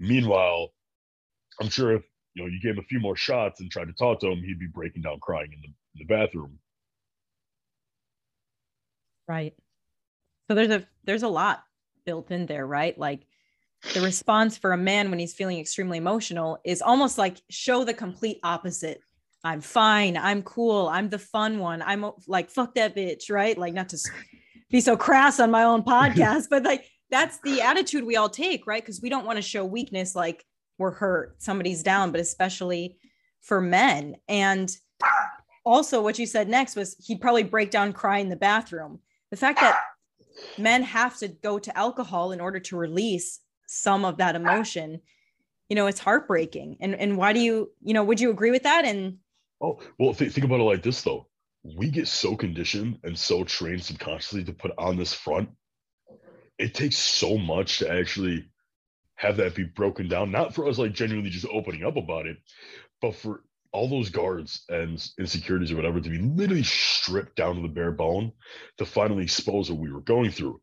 Meanwhile, 0.00 0.72
I'm 1.60 1.68
sure 1.68 1.94
if 1.94 2.02
you 2.34 2.42
know 2.42 2.48
you 2.48 2.60
gave 2.60 2.74
him 2.74 2.78
a 2.78 2.86
few 2.86 3.00
more 3.00 3.16
shots 3.16 3.60
and 3.60 3.70
tried 3.70 3.86
to 3.86 3.92
talk 3.94 4.20
to 4.20 4.28
him, 4.28 4.42
he'd 4.42 4.58
be 4.58 4.66
breaking 4.66 5.02
down 5.02 5.18
crying 5.20 5.52
in 5.52 5.60
the, 5.60 5.66
in 5.66 5.74
the 5.98 6.04
bathroom. 6.04 6.58
Right. 9.26 9.54
So 10.48 10.54
there's 10.54 10.70
a 10.70 10.86
there's 11.04 11.22
a 11.22 11.28
lot 11.28 11.62
built 12.04 12.30
in 12.30 12.46
there, 12.46 12.66
right? 12.66 12.98
Like 12.98 13.26
the 13.94 14.00
response 14.00 14.56
for 14.56 14.72
a 14.72 14.76
man 14.76 15.10
when 15.10 15.18
he's 15.18 15.34
feeling 15.34 15.58
extremely 15.58 15.98
emotional 15.98 16.58
is 16.64 16.82
almost 16.82 17.18
like 17.18 17.36
show 17.50 17.84
the 17.84 17.94
complete 17.94 18.40
opposite. 18.42 19.00
I'm 19.44 19.60
fine. 19.60 20.16
I'm 20.16 20.42
cool. 20.42 20.88
I'm 20.88 21.08
the 21.08 21.18
fun 21.18 21.58
one. 21.58 21.82
I'm 21.82 22.04
like, 22.26 22.50
fuck 22.50 22.74
that 22.74 22.96
bitch, 22.96 23.30
right? 23.30 23.56
Like, 23.56 23.72
not 23.72 23.88
to 23.90 23.98
be 24.70 24.80
so 24.80 24.96
crass 24.96 25.38
on 25.38 25.50
my 25.50 25.62
own 25.62 25.82
podcast, 25.84 26.46
but 26.50 26.64
like, 26.64 26.86
that's 27.10 27.38
the 27.40 27.62
attitude 27.62 28.04
we 28.04 28.16
all 28.16 28.28
take, 28.28 28.66
right? 28.66 28.82
Because 28.82 29.00
we 29.00 29.08
don't 29.08 29.24
want 29.24 29.36
to 29.36 29.42
show 29.42 29.64
weakness 29.64 30.16
like 30.16 30.44
we're 30.78 30.92
hurt, 30.92 31.42
somebody's 31.42 31.82
down, 31.82 32.12
but 32.12 32.20
especially 32.20 32.96
for 33.40 33.60
men. 33.60 34.16
And 34.28 34.74
also, 35.64 36.02
what 36.02 36.18
you 36.18 36.26
said 36.26 36.48
next 36.48 36.76
was 36.76 36.96
he'd 37.06 37.20
probably 37.20 37.42
break 37.42 37.70
down, 37.70 37.92
cry 37.92 38.18
in 38.18 38.28
the 38.28 38.36
bathroom. 38.36 39.00
The 39.30 39.36
fact 39.36 39.60
that 39.60 39.78
men 40.56 40.82
have 40.82 41.18
to 41.18 41.28
go 41.28 41.58
to 41.58 41.76
alcohol 41.76 42.32
in 42.32 42.40
order 42.40 42.60
to 42.60 42.76
release 42.76 43.40
some 43.66 44.04
of 44.04 44.16
that 44.16 44.34
emotion 44.34 45.00
you 45.68 45.76
know 45.76 45.86
it's 45.86 46.00
heartbreaking 46.00 46.76
and 46.80 46.94
and 46.94 47.16
why 47.16 47.32
do 47.32 47.40
you 47.40 47.70
you 47.82 47.94
know 47.94 48.02
would 48.02 48.20
you 48.20 48.30
agree 48.30 48.50
with 48.50 48.62
that 48.62 48.84
and 48.84 49.18
oh 49.60 49.78
well 49.98 50.14
th- 50.14 50.32
think 50.32 50.44
about 50.44 50.60
it 50.60 50.64
like 50.64 50.82
this 50.82 51.02
though 51.02 51.26
we 51.76 51.90
get 51.90 52.08
so 52.08 52.34
conditioned 52.34 52.98
and 53.04 53.18
so 53.18 53.44
trained 53.44 53.82
subconsciously 53.82 54.44
to 54.44 54.52
put 54.52 54.72
on 54.78 54.96
this 54.96 55.12
front 55.12 55.48
it 56.58 56.74
takes 56.74 56.96
so 56.96 57.36
much 57.36 57.78
to 57.78 57.90
actually 57.90 58.48
have 59.18 59.36
that 59.36 59.54
be 59.54 59.64
broken 59.64 60.08
down 60.08 60.30
not 60.30 60.54
for 60.54 60.68
us 60.68 60.78
like 60.78 60.92
genuinely 60.92 61.30
just 61.30 61.46
opening 61.52 61.84
up 61.84 61.96
about 61.96 62.26
it 62.26 62.38
but 63.00 63.14
for 63.14 63.42
all 63.72 63.88
those 63.88 64.08
guards 64.08 64.64
and 64.70 65.10
insecurities 65.18 65.70
or 65.70 65.76
whatever 65.76 66.00
to 66.00 66.08
be 66.08 66.18
literally 66.18 66.62
stripped 66.62 67.36
down 67.36 67.56
to 67.56 67.62
the 67.62 67.68
bare 67.68 67.92
bone 67.92 68.32
to 68.78 68.86
finally 68.86 69.24
expose 69.24 69.70
what 69.70 69.80
we 69.80 69.92
were 69.92 70.00
going 70.00 70.30
through 70.30 70.60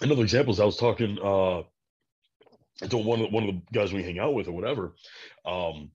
another 0.00 0.22
example 0.22 0.52
is 0.52 0.60
I 0.60 0.64
was 0.64 0.76
talking 0.78 1.18
uh 1.22 1.62
to 2.90 2.98
one 2.98 3.20
of 3.22 3.32
one 3.32 3.48
of 3.48 3.54
the 3.54 3.62
guys 3.72 3.92
we 3.92 4.02
hang 4.02 4.18
out 4.18 4.34
with 4.34 4.48
or 4.48 4.52
whatever. 4.52 4.94
Um, 5.44 5.90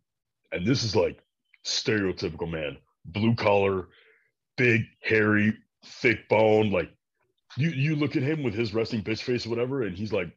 and 0.52 0.66
this 0.66 0.84
is 0.84 0.96
like 0.96 1.22
stereotypical 1.66 2.50
man, 2.50 2.78
blue 3.06 3.36
collar, 3.36 3.90
big, 4.58 4.82
hairy, 5.02 5.54
thick 5.86 6.28
bone. 6.30 6.72
Like 6.72 6.92
you 7.58 7.70
you 7.70 7.96
look 7.96 8.16
at 8.16 8.24
him 8.24 8.44
with 8.44 8.54
his 8.54 8.74
resting 8.74 9.04
bitch 9.04 9.22
face 9.22 9.46
or 9.46 9.50
whatever, 9.50 9.84
and 9.84 9.96
he's 9.96 10.12
like, 10.14 10.36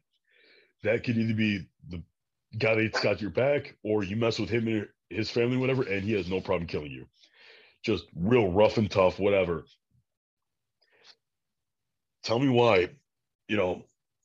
that 0.85 1.03
could 1.03 1.17
either 1.17 1.33
be 1.33 1.67
the 1.89 2.01
guy 2.57 2.75
that's 2.75 3.01
got 3.01 3.21
your 3.21 3.31
back, 3.31 3.75
or 3.83 4.03
you 4.03 4.15
mess 4.15 4.39
with 4.39 4.49
him 4.49 4.67
and 4.67 4.87
his 5.09 5.29
family, 5.29 5.57
whatever, 5.57 5.83
and 5.83 6.03
he 6.03 6.13
has 6.13 6.29
no 6.29 6.41
problem 6.41 6.67
killing 6.67 6.91
you. 6.91 7.05
Just 7.83 8.05
real 8.15 8.51
rough 8.51 8.77
and 8.77 8.89
tough, 8.89 9.19
whatever. 9.19 9.65
Tell 12.23 12.39
me 12.39 12.49
why 12.49 12.89
you 13.47 13.57
know, 13.57 13.83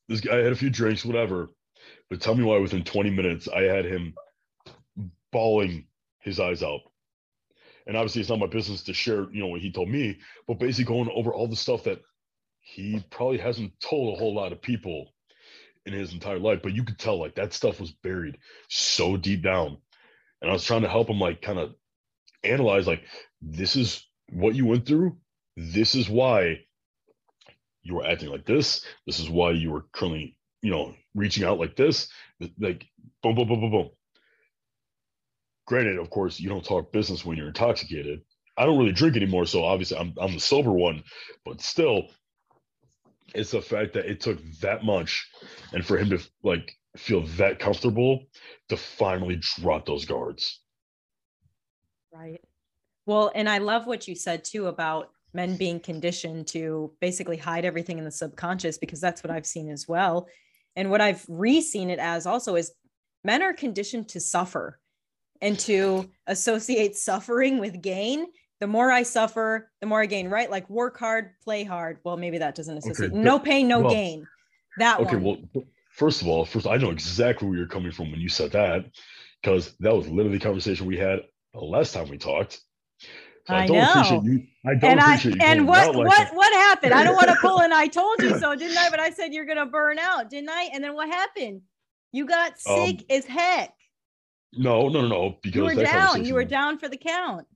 this 0.09 0.21
guy 0.21 0.37
had 0.37 0.53
a 0.53 0.57
few 0.57 0.71
drinks, 0.71 1.05
whatever. 1.05 1.49
But 2.09 2.21
tell 2.21 2.35
me 2.35 2.45
why 2.45 2.59
within 2.59 2.85
20 2.85 3.11
minutes 3.11 3.49
I 3.49 3.63
had 3.63 3.85
him 3.85 4.15
bawling 5.33 5.87
his 6.21 6.41
eyes 6.41 6.63
out. 6.63 6.81
And 7.87 7.97
obviously, 7.97 8.21
it's 8.21 8.31
not 8.31 8.39
my 8.39 8.47
business 8.47 8.85
to 8.85 8.95
share, 8.95 9.27
you 9.33 9.41
know, 9.41 9.49
what 9.49 9.61
he 9.61 9.73
told 9.73 9.89
me, 9.89 10.19
but 10.47 10.59
basically 10.59 10.85
going 10.95 11.11
over 11.15 11.33
all 11.33 11.49
the 11.49 11.57
stuff 11.57 11.85
that 11.85 12.01
he 12.61 13.03
probably 13.11 13.39
hasn't 13.39 13.73
told 13.81 14.15
a 14.15 14.19
whole 14.19 14.35
lot 14.35 14.53
of 14.53 14.61
people 14.61 15.13
in 15.87 15.93
his 15.93 16.13
entire 16.13 16.39
life. 16.39 16.61
But 16.63 16.75
you 16.75 16.85
could 16.85 16.99
tell, 16.99 17.19
like, 17.19 17.35
that 17.37 17.53
stuff 17.53 17.81
was 17.81 17.93
buried 17.93 18.39
so 18.69 19.17
deep 19.17 19.43
down. 19.43 19.79
And 20.41 20.51
I 20.51 20.53
was 20.53 20.65
trying 20.65 20.83
to 20.83 20.89
help 20.89 21.09
him, 21.09 21.21
like, 21.21 21.43
kind 21.43 21.59
of 21.59 21.75
analyze, 22.45 22.87
like, 22.87 23.03
this 23.41 23.77
is 23.77 24.07
what 24.31 24.55
you 24.55 24.67
went 24.67 24.87
through. 24.87 25.19
This 25.57 25.95
is 25.95 26.09
why 26.09 26.61
you 27.83 27.95
were 27.95 28.07
acting 28.07 28.29
like 28.29 28.45
this. 28.45 28.85
This 29.07 29.19
is 29.21 29.29
why 29.29 29.53
you 29.53 29.71
were 29.71 29.87
currently, 29.93 30.37
you 30.63 30.71
know, 30.71 30.95
reaching 31.15 31.45
out 31.45 31.59
like 31.59 31.77
this. 31.77 32.09
Like 32.59 32.87
boom, 33.23 33.35
boom, 33.35 33.49
boom, 33.49 33.61
boom, 33.61 33.71
boom. 33.71 33.91
Granted, 35.67 35.99
of 35.99 36.11
course, 36.11 36.41
you 36.41 36.49
don't 36.49 36.65
talk 36.65 36.93
business 36.93 37.25
when 37.25 37.37
you're 37.37 37.49
intoxicated. 37.49 38.23
I 38.57 38.67
don't 38.67 38.79
really 38.79 38.93
drink 38.93 39.17
anymore, 39.17 39.47
so 39.47 39.65
obviously 39.65 39.99
I'm 39.99 40.15
I'm 40.21 40.35
the 40.35 40.41
sober 40.41 40.73
one, 40.73 41.03
but 41.45 41.61
still, 41.61 42.09
it's 43.35 43.51
the 43.53 43.63
fact 43.63 43.93
that 43.95 44.07
it 44.07 44.21
took 44.21 44.39
that 44.61 44.85
much, 44.85 45.29
and 45.73 45.85
for 45.85 45.99
him 45.99 46.11
to 46.11 46.19
like 46.43 46.73
feel 46.97 47.23
that 47.37 47.59
comfortable 47.59 48.25
to 48.69 48.77
finally 48.77 49.37
drop 49.37 49.87
those 49.87 50.05
guards. 50.05 50.61
Right. 52.13 52.41
Well, 53.07 53.31
and 53.35 53.49
I 53.49 53.59
love 53.59 53.87
what 53.87 54.09
you 54.09 54.15
said 54.15 54.45
too 54.45 54.67
about 54.67 55.11
men 55.33 55.57
being 55.57 55.79
conditioned 55.79 56.49
to 56.49 56.93
basically 57.01 57.37
hide 57.37 57.65
everything 57.65 57.99
in 57.99 58.05
the 58.05 58.11
subconscious 58.11 58.79
because 58.79 59.01
that's 59.01 59.23
what 59.23 59.31
I've 59.31 59.47
seen 59.47 59.71
as 59.71 59.87
well. 59.87 60.29
And 60.77 60.91
what 60.91 61.01
I've 61.01 61.25
re-seen 61.29 61.91
it 61.91 61.99
as 61.99 62.27
also 62.27 62.57
is 62.57 62.73
men 63.25 63.43
are 63.43 63.53
conditioned 63.53 64.09
to 64.09 64.21
suffer 64.21 64.81
and 65.41 65.59
to 65.61 66.11
associate 66.27 66.97
suffering 66.97 67.59
with 67.59 67.81
gain. 67.81 68.27
The 68.61 68.67
more 68.67 68.91
I 68.91 69.03
suffer, 69.03 69.71
the 69.81 69.87
more 69.87 70.03
I 70.03 70.07
gain, 70.07 70.29
right? 70.29 70.51
Like 70.51 70.69
work 70.69 70.99
hard, 70.99 71.31
play 71.43 71.65
hard. 71.65 71.99
Well, 72.05 72.17
maybe 72.17 72.39
that 72.39 72.55
doesn't 72.55 72.77
associate. 72.77 73.13
Okay, 73.13 73.19
no 73.19 73.39
pain, 73.39 73.67
no 73.67 73.81
well, 73.81 73.91
gain. 73.91 74.27
That 74.79 75.01
okay, 75.01 75.17
one. 75.17 75.49
well, 75.53 75.65
first 75.93 76.21
of 76.21 76.29
all, 76.29 76.45
first 76.45 76.67
I 76.67 76.77
know 76.77 76.91
exactly 76.91 77.49
where 77.49 77.57
you're 77.57 77.67
coming 77.67 77.91
from 77.91 78.11
when 78.11 78.21
you 78.21 78.29
said 78.29 78.53
that, 78.53 78.85
because 79.43 79.75
that 79.81 79.95
was 79.95 80.09
literally 80.09 80.39
the 80.39 80.45
conversation 80.45 80.87
we 80.87 80.99
had 80.99 81.21
the 81.55 81.61
last 81.61 81.95
time 81.95 82.09
we 82.09 82.19
talked. 82.19 82.61
So 83.47 83.55
I, 83.55 83.63
I, 83.63 83.67
don't 83.67 83.77
know. 83.77 83.91
appreciate 83.91 84.23
you. 84.25 84.47
I 84.67 84.75
don't 84.75 84.91
and 84.91 85.01
appreciate 85.01 85.43
I, 85.43 85.47
you. 85.47 85.53
And 85.53 85.69
what 85.69 85.95
like 85.97 86.07
what 86.07 86.35
what 86.35 86.53
happened? 86.53 86.93
I 86.93 87.03
don't 87.03 87.17
want 87.17 87.29
to 87.29 87.37
pull 87.41 87.61
and 87.63 87.73
I 87.73 87.87
told 87.87 88.23
you 88.23 88.39
so, 88.39 88.55
didn't 88.55 88.77
I? 88.77 88.89
But 88.91 89.01
I 89.01 89.11
said 89.11 89.33
you're 89.33 89.47
gonna 89.47 89.67
burn 89.67 89.99
out, 89.99 90.29
didn't 90.29 90.51
I? 90.51 90.69
And 90.73 90.85
then 90.85 90.95
what 90.95 91.09
happened? 91.09 91.63
You 92.13 92.27
got 92.27 92.53
um, 92.69 92.87
sick 92.87 93.01
um, 93.01 93.07
as 93.09 93.25
heck. 93.25 93.73
No, 94.53 94.89
no, 94.89 95.03
no, 95.03 95.09
no. 95.09 95.39
Because 95.43 95.57
you 95.57 95.65
were 95.65 95.85
down. 95.85 96.25
You 96.25 96.35
were 96.35 96.45
down 96.45 96.79
for 96.79 96.89
the 96.89 96.97
count. 96.97 97.47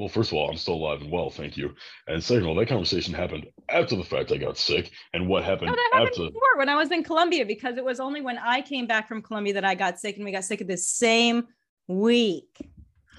Well, 0.00 0.08
first 0.08 0.32
of 0.32 0.38
all, 0.38 0.48
I'm 0.48 0.56
still 0.56 0.76
alive 0.76 1.02
and 1.02 1.10
well, 1.10 1.28
thank 1.28 1.58
you. 1.58 1.74
And 2.06 2.24
second 2.24 2.44
of 2.44 2.48
all, 2.48 2.54
that 2.54 2.68
conversation 2.68 3.12
happened 3.12 3.46
after 3.68 3.96
the 3.96 4.02
fact 4.02 4.32
I 4.32 4.38
got 4.38 4.56
sick. 4.56 4.92
And 5.12 5.28
what 5.28 5.44
happened, 5.44 5.66
no, 5.66 5.74
that 5.74 5.90
happened 5.92 6.08
after 6.08 6.24
before 6.28 6.56
when 6.56 6.70
I 6.70 6.74
was 6.74 6.90
in 6.90 7.04
Colombia, 7.04 7.44
because 7.44 7.76
it 7.76 7.84
was 7.84 8.00
only 8.00 8.22
when 8.22 8.38
I 8.38 8.62
came 8.62 8.86
back 8.86 9.06
from 9.06 9.20
Colombia 9.20 9.52
that 9.52 9.64
I 9.66 9.74
got 9.74 10.00
sick, 10.00 10.16
and 10.16 10.24
we 10.24 10.32
got 10.32 10.44
sick 10.44 10.62
at 10.62 10.68
the 10.68 10.78
same 10.78 11.48
week. 11.86 12.66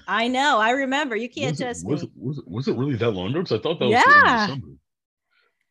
I 0.08 0.26
know. 0.26 0.58
I 0.58 0.70
remember. 0.70 1.14
You 1.14 1.28
can't 1.28 1.52
was 1.52 1.60
test 1.60 1.84
it, 1.84 1.88
was. 1.88 2.02
It, 2.02 2.10
was, 2.16 2.38
it, 2.38 2.48
was 2.48 2.66
it 2.66 2.76
really 2.76 2.96
that 2.96 3.12
long 3.12 3.30
ago? 3.30 3.42
Because 3.42 3.60
I 3.60 3.62
thought 3.62 3.78
that 3.78 3.84
was 3.84 4.02
yeah. 4.04 4.46
December. 4.48 4.66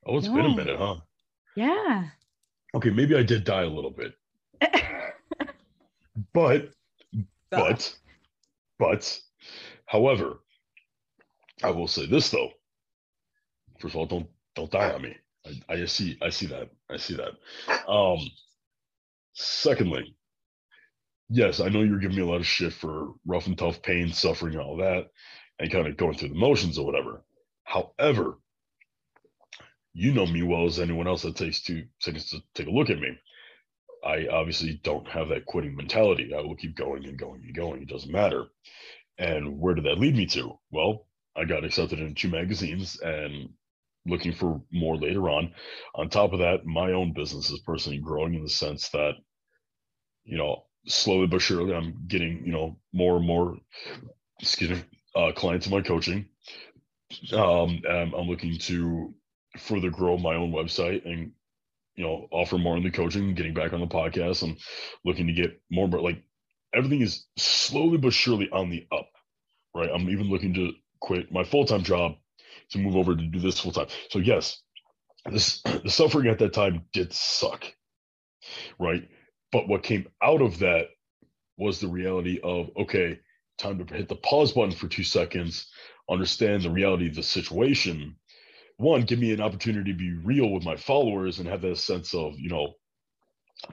Oh, 0.06 0.18
it's 0.18 0.28
no. 0.28 0.36
been 0.36 0.46
a 0.46 0.56
minute, 0.56 0.78
huh? 0.80 0.96
Yeah. 1.58 2.06
Okay, 2.74 2.90
maybe 2.90 3.18
I 3.18 3.24
did 3.24 3.44
die 3.44 3.64
a 3.64 3.68
little 3.68 3.92
bit. 3.92 4.14
but, 6.34 6.72
but, 7.50 7.98
but, 8.80 9.20
however, 9.88 10.40
I 11.64 11.72
will 11.72 11.88
say 11.88 12.06
this 12.06 12.30
though. 12.30 12.52
First 13.80 13.96
of 13.96 14.00
all, 14.00 14.06
don't 14.06 14.28
don't 14.56 14.72
die 14.72 14.92
on 14.92 15.02
me. 15.02 15.18
I, 15.70 15.74
I 15.74 15.86
see 15.86 16.18
I 16.22 16.30
see 16.30 16.48
that. 16.48 16.70
I 16.90 16.98
see 16.98 17.16
that. 17.16 17.32
Um 17.90 18.20
secondly, 19.34 20.16
yes, 21.30 21.60
I 21.60 21.70
know 21.70 21.82
you're 21.82 22.00
giving 22.00 22.18
me 22.18 22.24
a 22.24 22.28
lot 22.28 22.42
of 22.42 22.48
shit 22.48 22.74
for 22.74 23.14
rough 23.26 23.48
and 23.48 23.58
tough 23.58 23.82
pain, 23.82 24.12
suffering, 24.14 24.58
all 24.58 24.78
that, 24.78 25.08
and 25.60 25.72
kind 25.72 25.88
of 25.88 25.98
going 25.98 26.18
through 26.18 26.30
the 26.30 26.36
motions 26.36 26.78
or 26.78 26.86
whatever. 26.86 27.24
However, 27.64 28.38
you 29.94 30.14
know 30.14 30.26
me 30.26 30.44
well 30.44 30.66
as 30.66 30.80
anyone 30.80 31.08
else 31.08 31.24
that 31.24 31.36
takes 31.36 31.62
two 31.62 31.86
seconds 32.00 32.30
to 32.32 32.42
take 32.56 32.68
a 32.68 32.72
look 32.72 32.90
at 32.90 33.00
me. 33.00 33.18
I 34.04 34.28
obviously 34.28 34.80
don't 34.84 35.08
have 35.08 35.30
that 35.30 35.46
quitting 35.46 35.76
mentality. 35.76 36.34
I 36.36 36.42
will 36.42 36.56
keep 36.56 36.76
going 36.76 37.06
and 37.06 37.18
going 37.20 37.42
and 37.44 37.56
going. 37.56 37.82
It 37.82 37.90
doesn't 37.90 38.12
matter. 38.12 38.46
And 39.18 39.60
where 39.60 39.76
did 39.76 39.86
that 39.86 40.00
lead 40.00 40.16
me 40.16 40.26
to? 40.28 40.58
Well, 40.72 41.06
I 41.36 41.46
got 41.46 41.64
accepted 41.64 42.00
in 42.00 42.14
two 42.16 42.30
magazines 42.30 43.00
and 43.02 43.50
looking 44.06 44.34
for 44.34 44.62
more 44.72 44.98
later 44.98 45.30
on. 45.30 45.54
On 45.96 46.10
top 46.10 46.34
of 46.34 46.40
that, 46.40 46.66
my 46.66 46.92
own 46.92 47.14
business 47.14 47.50
is 47.50 47.60
personally 47.60 48.00
growing 48.00 48.34
in 48.34 48.44
the 48.44 48.50
sense 48.50 48.90
that, 48.90 49.14
you 50.24 50.38
know, 50.38 50.66
slowly 50.88 51.28
but 51.28 51.42
surely, 51.42 51.74
I'm 51.74 52.06
getting 52.08 52.46
you 52.46 52.52
know 52.52 52.78
more 52.94 53.18
and 53.18 53.26
more, 53.26 53.58
excuse 54.40 54.72
me, 54.72 54.84
uh, 55.16 55.32
clients 55.34 55.68
in 55.68 55.72
my 55.72 55.82
coaching. 55.82 56.28
Um, 57.34 57.82
and 57.88 58.14
I'm 58.14 58.28
looking 58.28 58.58
to 58.58 59.14
further 59.58 59.90
grow 59.90 60.18
my 60.18 60.36
own 60.36 60.52
website 60.52 61.06
and 61.06 61.32
you 61.96 62.04
know 62.04 62.28
offer 62.32 62.58
more 62.58 62.78
in 62.78 62.84
the 62.84 62.92
coaching, 62.92 63.36
getting 63.36 63.54
back 63.54 63.74
on 63.74 63.82
the 63.82 63.88
podcast, 63.88 64.44
and 64.44 64.58
looking 65.06 65.28
to 65.28 65.34
get 65.34 65.62
more. 65.70 65.88
But 65.88 66.04
like 66.04 66.24
everything 66.74 67.02
is 67.02 67.26
slowly 67.38 67.98
but 67.98 68.14
surely 68.14 68.50
on 68.52 68.70
the 68.70 68.88
up, 68.92 69.10
right? 69.76 69.90
I'm 69.94 70.10
even 70.10 70.30
looking 70.30 70.54
to 70.56 70.72
quit 71.02 71.32
my 71.32 71.44
full 71.44 71.66
time 71.66 71.84
job 71.84 72.14
to 72.72 72.80
move 72.80 72.96
over 72.96 73.16
to 73.16 73.24
do 73.24 73.40
this 73.40 73.60
full 73.60 73.72
time. 73.72 73.88
So 74.10 74.20
yes, 74.20 74.62
this 75.30 75.62
the 75.84 75.90
suffering 75.90 76.28
at 76.28 76.40
that 76.40 76.54
time 76.54 76.84
did 76.94 77.14
suck, 77.14 77.66
right? 78.80 79.08
But 79.52 79.68
what 79.68 79.84
came 79.84 80.08
out 80.24 80.42
of 80.42 80.60
that 80.60 80.88
was 81.58 81.80
the 81.80 81.88
reality 81.88 82.40
of 82.44 82.70
okay, 82.78 83.20
time 83.58 83.84
to 83.86 83.94
hit 83.94 84.10
the 84.10 84.16
pause 84.16 84.54
button 84.54 84.72
for 84.72 84.88
two 84.88 85.04
seconds, 85.04 85.68
understand 86.10 86.64
the 86.64 86.72
reality 86.72 87.08
of 87.08 87.16
the 87.16 87.24
situation. 87.24 88.16
One, 88.78 89.04
give 89.04 89.20
me 89.20 89.32
an 89.32 89.42
opportunity 89.42 89.92
to 89.92 89.98
be 89.98 90.14
real 90.14 90.50
with 90.50 90.64
my 90.64 90.76
followers 90.76 91.40
and 91.40 91.48
have 91.48 91.62
that 91.62 91.78
sense 91.78 92.16
of, 92.16 92.40
you 92.40 92.50
know, 92.50 92.74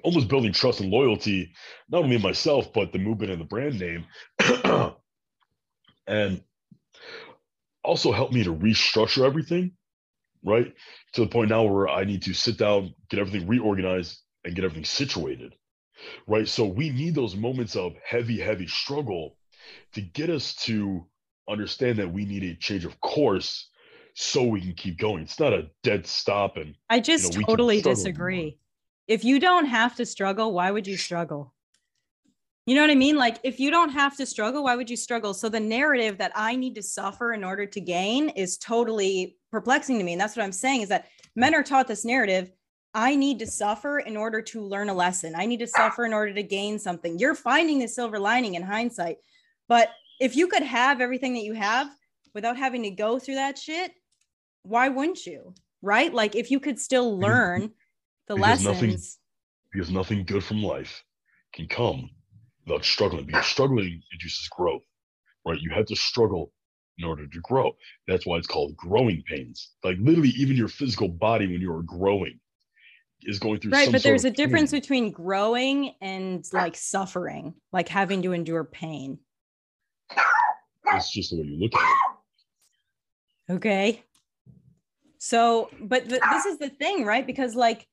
almost 0.02 0.28
building 0.28 0.52
trust 0.52 0.80
and 0.80 0.90
loyalty, 0.90 1.52
not 1.88 2.04
only 2.04 2.18
myself, 2.18 2.72
but 2.74 2.92
the 2.92 2.98
movement 2.98 3.32
and 3.32 3.40
the 3.40 3.46
brand 3.46 3.80
name. 3.80 4.04
and 6.06 6.42
also 7.88 8.12
helped 8.12 8.34
me 8.34 8.44
to 8.44 8.54
restructure 8.54 9.24
everything, 9.24 9.72
right? 10.44 10.74
To 11.14 11.22
the 11.22 11.26
point 11.26 11.48
now 11.48 11.64
where 11.64 11.88
I 11.88 12.04
need 12.04 12.22
to 12.24 12.34
sit 12.34 12.58
down, 12.58 12.94
get 13.08 13.18
everything 13.18 13.48
reorganized, 13.48 14.18
and 14.44 14.54
get 14.54 14.64
everything 14.64 14.84
situated, 14.84 15.54
right? 16.26 16.46
So 16.46 16.66
we 16.66 16.90
need 16.90 17.14
those 17.14 17.34
moments 17.34 17.76
of 17.76 17.94
heavy, 18.04 18.38
heavy 18.38 18.66
struggle 18.66 19.36
to 19.94 20.02
get 20.02 20.28
us 20.28 20.54
to 20.66 21.06
understand 21.48 21.98
that 21.98 22.12
we 22.12 22.26
need 22.26 22.44
a 22.44 22.54
change 22.56 22.84
of 22.84 23.00
course 23.00 23.70
so 24.14 24.42
we 24.42 24.60
can 24.60 24.74
keep 24.74 24.98
going. 24.98 25.22
It's 25.22 25.40
not 25.40 25.54
a 25.54 25.70
dead 25.82 26.06
stop. 26.06 26.58
And 26.58 26.74
I 26.90 27.00
just 27.00 27.32
you 27.32 27.40
know, 27.40 27.46
totally 27.46 27.80
disagree. 27.80 28.58
If 29.06 29.24
you 29.24 29.40
don't 29.40 29.64
have 29.64 29.96
to 29.96 30.04
struggle, 30.04 30.52
why 30.52 30.70
would 30.70 30.86
you 30.86 30.98
struggle? 30.98 31.54
You 32.68 32.74
know 32.74 32.82
what 32.82 32.90
I 32.90 32.96
mean? 32.96 33.16
Like, 33.16 33.38
if 33.44 33.58
you 33.58 33.70
don't 33.70 33.88
have 33.88 34.14
to 34.18 34.26
struggle, 34.26 34.64
why 34.64 34.76
would 34.76 34.90
you 34.90 34.96
struggle? 34.96 35.32
So, 35.32 35.48
the 35.48 35.58
narrative 35.58 36.18
that 36.18 36.32
I 36.34 36.54
need 36.54 36.74
to 36.74 36.82
suffer 36.82 37.32
in 37.32 37.42
order 37.42 37.64
to 37.64 37.80
gain 37.80 38.28
is 38.28 38.58
totally 38.58 39.38
perplexing 39.50 39.96
to 39.96 40.04
me. 40.04 40.12
And 40.12 40.20
that's 40.20 40.36
what 40.36 40.42
I'm 40.42 40.52
saying 40.52 40.82
is 40.82 40.90
that 40.90 41.08
men 41.34 41.54
are 41.54 41.62
taught 41.62 41.88
this 41.88 42.04
narrative 42.04 42.52
I 42.92 43.14
need 43.14 43.38
to 43.38 43.46
suffer 43.46 44.00
in 44.00 44.18
order 44.18 44.42
to 44.42 44.60
learn 44.60 44.90
a 44.90 44.94
lesson. 44.94 45.32
I 45.34 45.46
need 45.46 45.60
to 45.60 45.66
suffer 45.66 46.04
in 46.04 46.12
order 46.12 46.34
to 46.34 46.42
gain 46.42 46.78
something. 46.78 47.18
You're 47.18 47.34
finding 47.34 47.78
the 47.78 47.88
silver 47.88 48.18
lining 48.18 48.54
in 48.54 48.62
hindsight. 48.62 49.16
But 49.66 49.88
if 50.20 50.36
you 50.36 50.46
could 50.46 50.62
have 50.62 51.00
everything 51.00 51.32
that 51.34 51.44
you 51.44 51.54
have 51.54 51.88
without 52.34 52.58
having 52.58 52.82
to 52.82 52.90
go 52.90 53.18
through 53.18 53.36
that 53.36 53.56
shit, 53.56 53.92
why 54.62 54.90
wouldn't 54.90 55.24
you? 55.24 55.54
Right? 55.80 56.12
Like 56.12 56.36
if 56.36 56.50
you 56.50 56.60
could 56.60 56.78
still 56.78 57.18
learn 57.18 57.70
the 58.26 58.34
because 58.34 58.62
lessons. 58.62 58.64
Nothing, 58.64 58.98
because 59.72 59.90
nothing 59.90 60.24
good 60.24 60.44
from 60.44 60.62
life 60.62 61.02
can 61.54 61.66
come 61.66 62.10
without 62.68 62.84
struggling. 62.84 63.24
Because 63.26 63.46
struggling 63.46 64.02
induces 64.12 64.48
growth, 64.48 64.82
right? 65.44 65.60
You 65.60 65.70
have 65.70 65.86
to 65.86 65.96
struggle 65.96 66.52
in 66.98 67.04
order 67.04 67.26
to 67.26 67.40
grow. 67.40 67.72
That's 68.06 68.26
why 68.26 68.36
it's 68.36 68.46
called 68.46 68.76
growing 68.76 69.22
pains. 69.26 69.70
Like 69.84 69.96
literally, 70.00 70.30
even 70.30 70.56
your 70.56 70.68
physical 70.68 71.08
body 71.08 71.46
when 71.46 71.60
you 71.60 71.72
are 71.72 71.82
growing 71.82 72.38
is 73.22 73.38
going 73.38 73.60
through. 73.60 73.72
Right, 73.72 73.90
but 73.90 74.02
there's 74.02 74.24
a 74.24 74.30
difference 74.30 74.70
between 74.70 75.10
growing 75.10 75.94
and 76.00 76.44
like 76.52 76.76
suffering, 76.76 77.54
like 77.72 77.88
having 77.88 78.22
to 78.22 78.32
endure 78.32 78.64
pain. 78.64 79.18
It's 80.94 81.10
just 81.10 81.30
the 81.30 81.40
way 81.40 81.46
you 81.46 81.58
look 81.58 81.74
at 81.74 81.96
it. 83.48 83.54
Okay. 83.54 84.02
So, 85.18 85.68
but 85.80 86.08
th- 86.08 86.22
this 86.30 86.46
is 86.46 86.58
the 86.58 86.68
thing, 86.68 87.04
right? 87.04 87.26
Because 87.26 87.54
like 87.54 87.86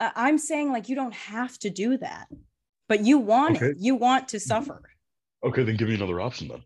I'm 0.00 0.38
saying, 0.38 0.72
like 0.72 0.88
you 0.88 0.96
don't 0.96 1.14
have 1.14 1.58
to 1.60 1.70
do 1.70 1.96
that, 1.98 2.26
but 2.92 3.06
you 3.06 3.16
want 3.16 3.56
okay. 3.56 3.68
it. 3.68 3.78
You 3.78 3.94
want 3.94 4.28
to 4.28 4.38
suffer. 4.38 4.82
Okay, 5.42 5.62
then 5.62 5.76
give 5.76 5.88
me 5.88 5.94
another 5.94 6.20
option 6.20 6.48
then. 6.48 6.62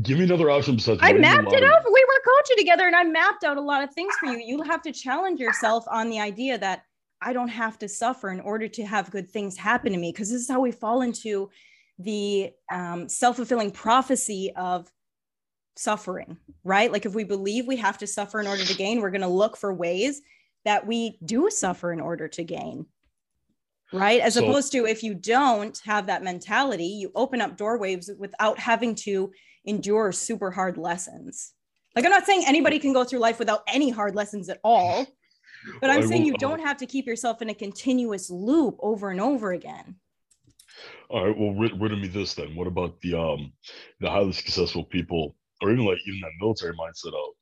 Give 0.00 0.16
me 0.18 0.22
another 0.22 0.50
option 0.50 0.76
besides. 0.76 1.00
I 1.02 1.14
mapped 1.14 1.52
it 1.52 1.64
out. 1.64 1.82
We 1.84 2.04
were 2.08 2.36
coaching 2.36 2.58
together, 2.58 2.86
and 2.86 2.94
I 2.94 3.02
mapped 3.02 3.42
out 3.42 3.56
a 3.56 3.60
lot 3.60 3.82
of 3.82 3.92
things 3.92 4.14
for 4.20 4.26
you. 4.26 4.38
You 4.38 4.62
have 4.62 4.82
to 4.82 4.92
challenge 4.92 5.40
yourself 5.40 5.84
on 5.90 6.10
the 6.10 6.20
idea 6.20 6.58
that 6.58 6.84
I 7.20 7.32
don't 7.32 7.48
have 7.48 7.76
to 7.80 7.88
suffer 7.88 8.30
in 8.30 8.38
order 8.38 8.68
to 8.68 8.86
have 8.86 9.10
good 9.10 9.28
things 9.28 9.56
happen 9.56 9.90
to 9.90 9.98
me, 9.98 10.12
because 10.12 10.30
this 10.30 10.42
is 10.42 10.48
how 10.48 10.60
we 10.60 10.70
fall 10.70 11.02
into 11.02 11.50
the 11.98 12.52
um, 12.70 13.08
self 13.08 13.34
fulfilling 13.34 13.72
prophecy 13.72 14.52
of 14.54 14.88
suffering, 15.74 16.36
right? 16.62 16.92
Like 16.92 17.04
if 17.04 17.16
we 17.16 17.24
believe 17.24 17.66
we 17.66 17.78
have 17.78 17.98
to 17.98 18.06
suffer 18.06 18.38
in 18.38 18.46
order 18.46 18.64
to 18.64 18.76
gain, 18.76 19.00
we're 19.00 19.10
going 19.10 19.22
to 19.22 19.26
look 19.26 19.56
for 19.56 19.74
ways 19.74 20.22
that 20.64 20.86
we 20.86 21.18
do 21.24 21.50
suffer 21.50 21.92
in 21.92 22.00
order 22.00 22.28
to 22.28 22.44
gain. 22.44 22.86
Right. 23.92 24.20
As 24.20 24.34
so, 24.34 24.44
opposed 24.44 24.72
to 24.72 24.86
if 24.86 25.02
you 25.02 25.14
don't 25.14 25.78
have 25.84 26.06
that 26.06 26.22
mentality, 26.22 26.86
you 26.86 27.12
open 27.14 27.40
up 27.40 27.56
doorways 27.56 28.10
without 28.18 28.58
having 28.58 28.94
to 28.96 29.32
endure 29.64 30.12
super 30.12 30.50
hard 30.50 30.78
lessons. 30.78 31.52
Like, 31.94 32.06
I'm 32.06 32.10
not 32.10 32.24
saying 32.24 32.44
anybody 32.46 32.78
can 32.78 32.94
go 32.94 33.04
through 33.04 33.18
life 33.18 33.38
without 33.38 33.62
any 33.68 33.90
hard 33.90 34.14
lessons 34.14 34.48
at 34.48 34.60
all, 34.64 35.06
but 35.80 35.90
I'm 35.90 36.06
saying 36.06 36.24
you 36.24 36.36
don't 36.38 36.60
have 36.60 36.78
to 36.78 36.86
keep 36.86 37.06
yourself 37.06 37.42
in 37.42 37.50
a 37.50 37.54
continuous 37.54 38.30
loop 38.30 38.76
over 38.80 39.10
and 39.10 39.20
over 39.20 39.52
again. 39.52 39.96
All 41.10 41.26
right. 41.26 41.38
Well, 41.38 41.52
rid, 41.52 41.78
rid 41.78 41.92
of 41.92 41.98
me 41.98 42.08
this 42.08 42.32
then. 42.32 42.56
What 42.56 42.66
about 42.66 42.98
the 43.02 43.14
um 43.14 43.52
the 44.00 44.10
highly 44.10 44.32
successful 44.32 44.84
people, 44.84 45.36
or 45.60 45.70
even 45.70 45.84
like 45.84 45.98
even 46.06 46.20
that 46.22 46.30
military 46.40 46.72
mindset 46.72 47.08
of 47.08 47.34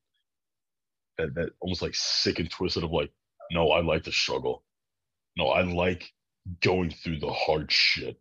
that 1.19 1.35
that 1.37 1.51
almost 1.61 1.83
like 1.83 1.95
sick 1.95 2.41
and 2.41 2.51
twisted 2.51 2.83
of 2.83 2.91
like, 2.91 3.13
no, 3.53 3.71
I 3.71 3.83
like 3.83 4.03
to 4.05 4.13
struggle. 4.13 4.65
No, 5.37 5.49
I 5.49 5.63
like 5.63 6.11
going 6.63 6.91
through 6.91 7.21
the 7.21 7.33
hard 7.33 7.71
shit 7.71 8.21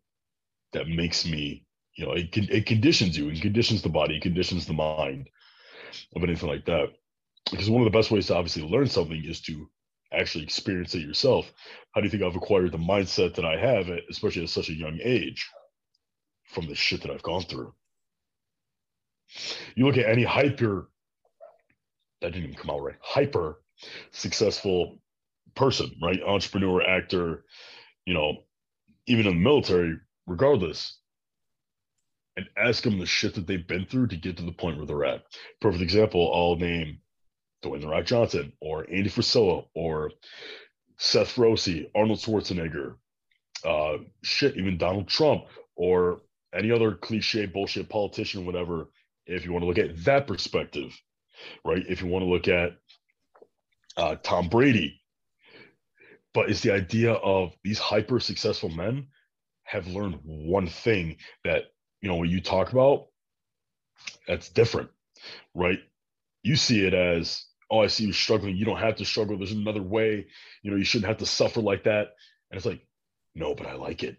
that 0.73 0.87
makes 0.87 1.25
me, 1.25 1.65
you 1.95 2.05
know, 2.05 2.13
it 2.13 2.29
it 2.35 2.65
conditions 2.65 3.17
you, 3.17 3.29
it 3.29 3.41
conditions 3.41 3.81
the 3.81 3.89
body, 3.89 4.17
it 4.17 4.21
conditions 4.21 4.65
the 4.65 4.73
mind 4.73 5.29
of 6.15 6.23
anything 6.23 6.49
like 6.49 6.65
that. 6.65 6.89
Because 7.49 7.69
one 7.69 7.81
of 7.81 7.91
the 7.91 7.97
best 7.97 8.11
ways 8.11 8.27
to 8.27 8.35
obviously 8.35 8.63
learn 8.63 8.87
something 8.87 9.23
is 9.25 9.41
to 9.41 9.69
actually 10.13 10.43
experience 10.43 10.93
it 10.95 11.01
yourself. 11.01 11.51
How 11.93 12.01
do 12.01 12.05
you 12.05 12.11
think 12.11 12.23
I've 12.23 12.35
acquired 12.35 12.71
the 12.71 12.77
mindset 12.77 13.35
that 13.35 13.45
I 13.45 13.57
have, 13.57 13.89
especially 14.09 14.43
at 14.43 14.49
such 14.49 14.69
a 14.69 14.73
young 14.73 14.99
age, 15.03 15.47
from 16.45 16.67
the 16.67 16.75
shit 16.75 17.01
that 17.01 17.11
I've 17.11 17.23
gone 17.23 17.43
through? 17.43 17.73
You 19.75 19.85
look 19.85 19.97
at 19.97 20.09
any 20.09 20.23
hyper, 20.23 20.89
that 22.21 22.31
didn't 22.33 22.49
even 22.49 22.55
come 22.55 22.71
out 22.71 22.81
right, 22.81 22.95
hyper 23.01 23.61
successful 24.11 24.99
person, 25.55 25.91
right? 26.01 26.21
Entrepreneur, 26.21 26.81
actor, 26.81 27.45
you 28.09 28.15
know, 28.15 28.43
even 29.05 29.27
in 29.27 29.35
the 29.35 29.39
military, 29.39 29.95
regardless, 30.25 30.97
and 32.35 32.47
ask 32.57 32.83
them 32.83 32.97
the 32.97 33.05
shit 33.05 33.35
that 33.35 33.45
they've 33.45 33.67
been 33.67 33.85
through 33.85 34.07
to 34.07 34.15
get 34.15 34.35
to 34.37 34.43
the 34.43 34.51
point 34.51 34.77
where 34.77 34.87
they're 34.87 35.05
at. 35.05 35.25
Perfect 35.61 35.83
example, 35.83 36.33
I'll 36.33 36.55
name 36.55 37.01
Dwayne 37.63 37.81
The 37.81 37.87
Rock 37.87 38.05
Johnson 38.05 38.51
or 38.61 38.87
Andy 38.89 39.11
Frisella 39.11 39.63
or 39.75 40.09
Seth 40.97 41.37
Rosie, 41.37 41.91
Arnold 41.93 42.17
Schwarzenegger, 42.17 42.95
uh, 43.63 43.97
shit, 44.23 44.57
even 44.57 44.79
Donald 44.79 45.07
Trump 45.07 45.43
or 45.75 46.21
any 46.51 46.71
other 46.71 46.95
cliche 46.95 47.45
bullshit 47.45 47.89
politician, 47.89 48.43
whatever. 48.43 48.89
If 49.27 49.45
you 49.45 49.53
want 49.53 49.61
to 49.61 49.67
look 49.67 49.77
at 49.77 50.03
that 50.05 50.25
perspective, 50.25 50.99
right? 51.63 51.85
If 51.87 52.01
you 52.01 52.07
want 52.07 52.23
to 52.23 52.29
look 52.29 52.47
at 52.47 52.71
uh, 53.97 54.15
Tom 54.23 54.49
Brady, 54.49 54.98
but 56.33 56.49
it's 56.49 56.61
the 56.61 56.71
idea 56.71 57.13
of 57.13 57.53
these 57.63 57.79
hyper 57.79 58.19
successful 58.19 58.69
men 58.69 59.07
have 59.63 59.87
learned 59.87 60.19
one 60.23 60.67
thing 60.67 61.17
that 61.43 61.63
you 62.01 62.09
know 62.09 62.15
when 62.15 62.29
you 62.29 62.41
talk 62.41 62.71
about 62.71 63.07
that's 64.27 64.49
different 64.49 64.89
right 65.53 65.79
you 66.43 66.55
see 66.55 66.85
it 66.85 66.93
as 66.93 67.45
oh, 67.69 67.81
I 67.81 67.87
see 67.87 68.05
you 68.05 68.13
struggling. 68.13 68.55
You 68.55 68.65
don't 68.65 68.79
have 68.79 68.95
to 68.97 69.05
struggle. 69.05 69.37
There's 69.37 69.51
another 69.51 69.81
way. 69.81 70.27
You 70.63 70.71
know, 70.71 70.77
you 70.77 70.83
shouldn't 70.83 71.07
have 71.07 71.17
to 71.17 71.25
suffer 71.25 71.61
like 71.61 71.83
that. 71.83 72.15
And 72.49 72.57
it's 72.57 72.65
like, 72.65 72.81
no, 73.35 73.53
but 73.53 73.67
I 73.67 73.73
like 73.73 74.03
it. 74.03 74.17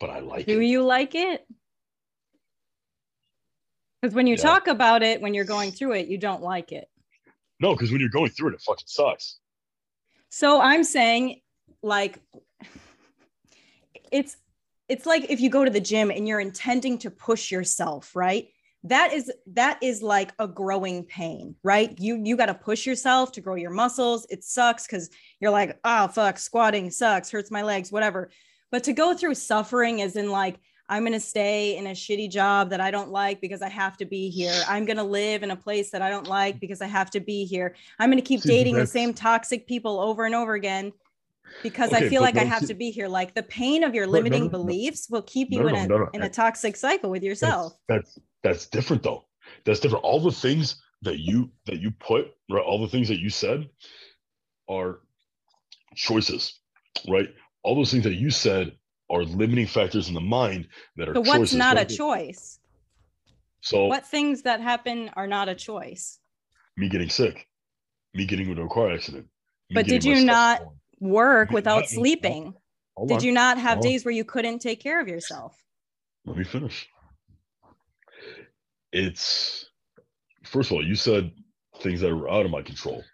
But 0.00 0.10
I 0.10 0.20
like 0.20 0.46
Do 0.46 0.52
it. 0.52 0.60
Do 0.60 0.60
you 0.66 0.82
like 0.82 1.14
it? 1.14 1.46
Because 4.00 4.14
when 4.14 4.26
you 4.26 4.36
yeah. 4.36 4.42
talk 4.42 4.68
about 4.68 5.02
it, 5.02 5.20
when 5.20 5.34
you're 5.34 5.44
going 5.44 5.72
through 5.72 5.94
it, 5.94 6.06
you 6.06 6.18
don't 6.18 6.42
like 6.42 6.72
it. 6.72 6.88
No, 7.60 7.74
because 7.74 7.90
when 7.90 8.00
you're 8.00 8.10
going 8.10 8.30
through 8.30 8.50
it, 8.50 8.54
it 8.54 8.60
fucking 8.60 8.84
sucks. 8.86 9.38
So 10.28 10.60
I'm 10.60 10.84
saying, 10.84 11.40
like, 11.82 12.18
it's 14.10 14.36
it's 14.88 15.04
like 15.04 15.30
if 15.30 15.40
you 15.40 15.50
go 15.50 15.64
to 15.64 15.70
the 15.70 15.80
gym 15.80 16.10
and 16.10 16.26
you're 16.26 16.40
intending 16.40 16.98
to 16.98 17.10
push 17.10 17.50
yourself, 17.50 18.16
right? 18.16 18.48
that 18.84 19.12
is 19.12 19.30
that 19.46 19.78
is 19.82 20.02
like 20.02 20.32
a 20.38 20.46
growing 20.46 21.04
pain 21.04 21.54
right? 21.64 21.98
You 21.98 22.20
you 22.22 22.36
got 22.36 22.46
to 22.46 22.54
push 22.54 22.86
yourself 22.86 23.32
to 23.32 23.40
grow 23.40 23.56
your 23.56 23.70
muscles. 23.70 24.26
It 24.30 24.44
sucks 24.44 24.86
because 24.86 25.10
you're 25.40 25.50
like 25.50 25.78
oh 25.84 26.08
fuck 26.08 26.38
squatting 26.38 26.90
sucks 26.90 27.30
hurts 27.30 27.50
my 27.50 27.62
legs 27.62 27.90
whatever. 27.90 28.30
But 28.70 28.84
to 28.84 28.92
go 28.92 29.14
through 29.14 29.34
suffering 29.34 29.98
is 30.00 30.16
in 30.16 30.30
like 30.30 30.60
i'm 30.88 31.02
going 31.02 31.12
to 31.12 31.20
stay 31.20 31.76
in 31.76 31.86
a 31.86 31.90
shitty 31.90 32.30
job 32.30 32.70
that 32.70 32.80
i 32.80 32.90
don't 32.90 33.10
like 33.10 33.40
because 33.40 33.62
i 33.62 33.68
have 33.68 33.96
to 33.96 34.04
be 34.04 34.30
here 34.30 34.62
i'm 34.68 34.84
going 34.84 34.96
to 34.96 35.02
live 35.02 35.42
in 35.42 35.50
a 35.50 35.56
place 35.56 35.90
that 35.90 36.02
i 36.02 36.10
don't 36.10 36.26
like 36.26 36.60
because 36.60 36.80
i 36.80 36.86
have 36.86 37.10
to 37.10 37.20
be 37.20 37.44
here 37.44 37.74
i'm 37.98 38.10
going 38.10 38.20
to 38.20 38.26
keep 38.26 38.40
dating 38.42 38.74
the 38.74 38.86
same 38.86 39.12
toxic 39.12 39.66
people 39.66 40.00
over 40.00 40.24
and 40.24 40.34
over 40.34 40.54
again 40.54 40.92
because 41.62 41.92
okay, 41.92 42.06
I 42.06 42.08
feel 42.08 42.22
like 42.22 42.36
I 42.36 42.44
have 42.44 42.66
to 42.66 42.74
be 42.74 42.90
here. 42.90 43.08
Like 43.08 43.34
the 43.34 43.42
pain 43.42 43.82
of 43.82 43.94
your 43.94 44.06
limiting 44.06 44.44
no, 44.44 44.46
no, 44.46 44.50
beliefs 44.50 45.08
will 45.10 45.22
keep 45.22 45.50
you 45.50 45.66
in 45.66 45.74
a 45.74 46.10
in 46.12 46.22
a 46.22 46.28
toxic 46.28 46.76
cycle 46.76 47.10
with 47.10 47.22
yourself. 47.22 47.74
That's, 47.88 48.14
that's 48.14 48.18
that's 48.42 48.66
different 48.66 49.02
though. 49.02 49.24
That's 49.64 49.80
different. 49.80 50.04
All 50.04 50.20
the 50.20 50.30
things 50.30 50.76
that 51.02 51.18
you 51.18 51.50
that 51.66 51.80
you 51.80 51.90
put, 51.90 52.32
right? 52.50 52.62
All 52.62 52.80
the 52.80 52.88
things 52.88 53.08
that 53.08 53.18
you 53.18 53.30
said 53.30 53.68
are 54.68 55.00
choices, 55.94 56.60
right? 57.08 57.28
All 57.62 57.74
those 57.74 57.90
things 57.90 58.04
that 58.04 58.14
you 58.14 58.30
said 58.30 58.72
are 59.10 59.24
limiting 59.24 59.66
factors 59.66 60.08
in 60.08 60.14
the 60.14 60.20
mind 60.20 60.68
that 60.96 61.08
are. 61.08 61.14
So 61.14 61.20
what's 61.20 61.52
not 61.52 61.76
right? 61.76 61.90
a 61.90 61.96
choice? 61.96 62.58
So 63.60 63.86
what 63.86 64.06
things 64.06 64.42
that 64.42 64.60
happen 64.60 65.10
are 65.16 65.26
not 65.26 65.48
a 65.48 65.54
choice? 65.54 66.18
Me 66.76 66.88
getting 66.88 67.08
sick, 67.08 67.48
me 68.14 68.24
getting 68.24 68.48
into 68.48 68.62
a 68.62 68.68
car 68.68 68.92
accident. 68.92 69.26
But 69.70 69.86
did 69.86 70.04
you 70.04 70.24
not? 70.24 70.62
work 71.00 71.50
without 71.50 71.88
sleeping? 71.88 72.54
Did 73.06 73.22
you 73.22 73.32
not 73.32 73.58
have 73.58 73.80
days 73.80 74.04
where 74.04 74.12
you 74.12 74.24
couldn't 74.24 74.58
take 74.58 74.80
care 74.80 75.00
of 75.00 75.08
yourself? 75.08 75.56
Let 76.26 76.36
me 76.36 76.44
finish. 76.44 76.88
It's 78.92 79.66
first 80.44 80.70
of 80.70 80.76
all, 80.76 80.84
you 80.84 80.96
said 80.96 81.30
things 81.80 82.00
that 82.00 82.10
are 82.10 82.28
out 82.28 82.44
of 82.44 82.50
my 82.50 82.62
control. 82.62 83.04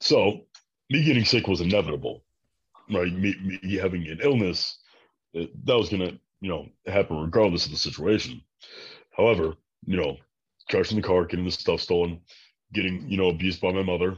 So, 0.00 0.46
me 0.90 1.04
getting 1.04 1.24
sick 1.24 1.46
was 1.46 1.60
inevitable, 1.60 2.24
right? 2.94 3.12
Me, 3.12 3.34
me 3.62 3.76
having 3.76 4.06
an 4.08 4.20
illness, 4.22 4.78
that 5.34 5.76
was 5.76 5.88
gonna, 5.90 6.12
you 6.40 6.48
know, 6.50 6.66
happen 6.86 7.20
regardless 7.20 7.66
of 7.66 7.72
the 7.72 7.78
situation. 7.78 8.42
However, 9.16 9.54
you 9.86 9.96
know, 9.96 10.16
crashing 10.70 10.96
the 10.96 11.06
car, 11.06 11.24
getting 11.26 11.44
the 11.44 11.50
stuff 11.50 11.80
stolen, 11.80 12.20
getting, 12.72 13.08
you 13.08 13.16
know, 13.16 13.28
abused 13.28 13.60
by 13.60 13.72
my 13.72 13.82
mother, 13.82 14.16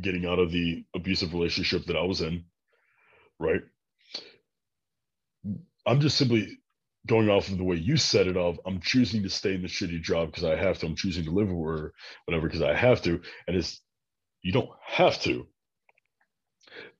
getting 0.00 0.26
out 0.26 0.38
of 0.38 0.52
the 0.52 0.84
abusive 0.94 1.32
relationship 1.32 1.86
that 1.86 1.96
I 1.96 2.02
was 2.02 2.20
in, 2.20 2.44
right? 3.38 3.62
I'm 5.86 6.00
just 6.00 6.16
simply 6.18 6.58
going 7.06 7.30
off 7.30 7.48
of 7.48 7.58
the 7.58 7.64
way 7.64 7.76
you 7.76 7.96
said 7.96 8.26
it 8.26 8.36
of 8.36 8.60
I'm 8.66 8.80
choosing 8.80 9.22
to 9.22 9.30
stay 9.30 9.54
in 9.54 9.62
the 9.62 9.68
shitty 9.68 10.02
job 10.02 10.28
because 10.28 10.44
I 10.44 10.56
have 10.56 10.78
to. 10.78 10.86
I'm 10.86 10.96
choosing 10.96 11.24
to 11.24 11.30
live 11.30 11.50
or 11.50 11.92
whatever 12.26 12.48
because 12.48 12.62
I 12.62 12.74
have 12.74 13.02
to. 13.02 13.20
And 13.46 13.56
it's 13.56 13.80
you 14.42 14.52
don't 14.52 14.70
have 14.84 15.20
to. 15.22 15.46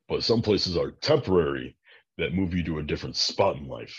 But 0.09 0.25
some 0.25 0.43
places 0.43 0.77
are 0.77 0.93
temporary 0.93 1.77
that 2.19 2.35
move 2.35 2.55
you 2.55 2.65
to 2.65 2.79
a 2.79 2.83
different 2.83 3.17
spot 3.17 3.57
in 3.57 3.69
life. 3.69 3.99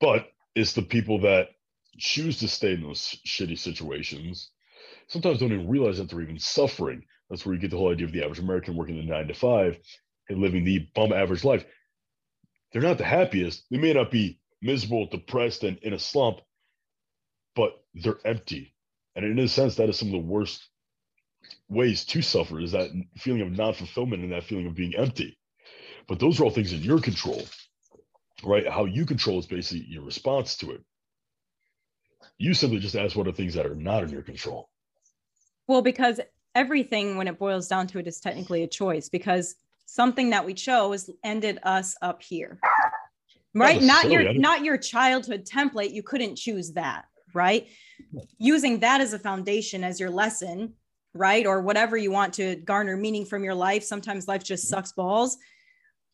But 0.00 0.28
it's 0.54 0.72
the 0.74 0.82
people 0.82 1.20
that 1.20 1.48
choose 1.98 2.38
to 2.40 2.48
stay 2.48 2.74
in 2.74 2.82
those 2.82 3.16
shitty 3.26 3.58
situations 3.58 4.50
sometimes 5.08 5.38
don't 5.38 5.52
even 5.52 5.68
realize 5.68 5.98
that 5.98 6.08
they're 6.08 6.20
even 6.22 6.38
suffering. 6.38 7.02
That's 7.28 7.44
where 7.44 7.54
you 7.54 7.60
get 7.60 7.70
the 7.70 7.76
whole 7.76 7.92
idea 7.92 8.06
of 8.06 8.12
the 8.12 8.22
average 8.24 8.38
American 8.38 8.76
working 8.76 8.96
the 8.96 9.02
nine 9.02 9.28
to 9.28 9.34
five 9.34 9.78
and 10.28 10.40
living 10.40 10.64
the 10.64 10.88
bum 10.94 11.12
average 11.12 11.44
life. 11.44 11.64
They're 12.72 12.82
not 12.82 12.98
the 12.98 13.04
happiest. 13.04 13.64
They 13.70 13.78
may 13.78 13.92
not 13.92 14.10
be 14.10 14.40
miserable, 14.62 15.06
depressed, 15.06 15.64
and 15.64 15.78
in 15.78 15.92
a 15.92 15.98
slump, 15.98 16.38
but 17.56 17.72
they're 17.94 18.18
empty. 18.24 18.74
And 19.16 19.24
in 19.24 19.38
a 19.38 19.48
sense, 19.48 19.76
that 19.76 19.88
is 19.88 19.98
some 19.98 20.08
of 20.08 20.12
the 20.12 20.18
worst 20.18 20.68
ways 21.68 22.04
to 22.06 22.22
suffer 22.22 22.60
is 22.60 22.72
that 22.72 22.90
feeling 23.16 23.42
of 23.42 23.50
non-fulfillment 23.52 24.22
and 24.22 24.32
that 24.32 24.44
feeling 24.44 24.66
of 24.66 24.74
being 24.74 24.94
empty. 24.96 25.38
But 26.08 26.18
those 26.18 26.40
are 26.40 26.44
all 26.44 26.50
things 26.50 26.72
in 26.72 26.80
your 26.82 27.00
control, 27.00 27.42
right? 28.44 28.68
How 28.68 28.84
you 28.84 29.06
control 29.06 29.38
is 29.38 29.46
basically 29.46 29.86
your 29.88 30.02
response 30.02 30.56
to 30.58 30.72
it. 30.72 30.84
You 32.38 32.54
simply 32.54 32.78
just 32.78 32.96
ask 32.96 33.16
what 33.16 33.28
are 33.28 33.32
things 33.32 33.54
that 33.54 33.66
are 33.66 33.74
not 33.74 34.02
in 34.02 34.10
your 34.10 34.22
control. 34.22 34.68
Well, 35.66 35.82
because 35.82 36.20
everything, 36.54 37.16
when 37.16 37.28
it 37.28 37.38
boils 37.38 37.68
down 37.68 37.86
to 37.88 37.98
it, 37.98 38.06
is 38.06 38.18
technically 38.18 38.62
a 38.62 38.66
choice 38.66 39.08
because 39.08 39.54
something 39.86 40.30
that 40.30 40.44
we 40.44 40.54
chose 40.54 41.10
ended 41.24 41.58
us 41.64 41.96
up 42.00 42.22
here 42.22 42.58
right 43.54 43.82
not 43.82 44.10
your 44.10 44.32
not 44.34 44.64
your 44.64 44.76
childhood 44.76 45.44
template 45.44 45.92
you 45.92 46.02
couldn't 46.02 46.36
choose 46.36 46.72
that 46.72 47.06
right 47.34 47.68
using 48.38 48.78
that 48.80 49.00
as 49.00 49.12
a 49.12 49.18
foundation 49.18 49.82
as 49.82 49.98
your 49.98 50.10
lesson 50.10 50.72
right? 51.14 51.46
Or 51.46 51.60
whatever 51.60 51.96
you 51.96 52.10
want 52.10 52.34
to 52.34 52.56
garner 52.56 52.96
meaning 52.96 53.24
from 53.24 53.44
your 53.44 53.54
life. 53.54 53.84
Sometimes 53.84 54.28
life 54.28 54.44
just 54.44 54.68
sucks 54.68 54.92
balls. 54.92 55.36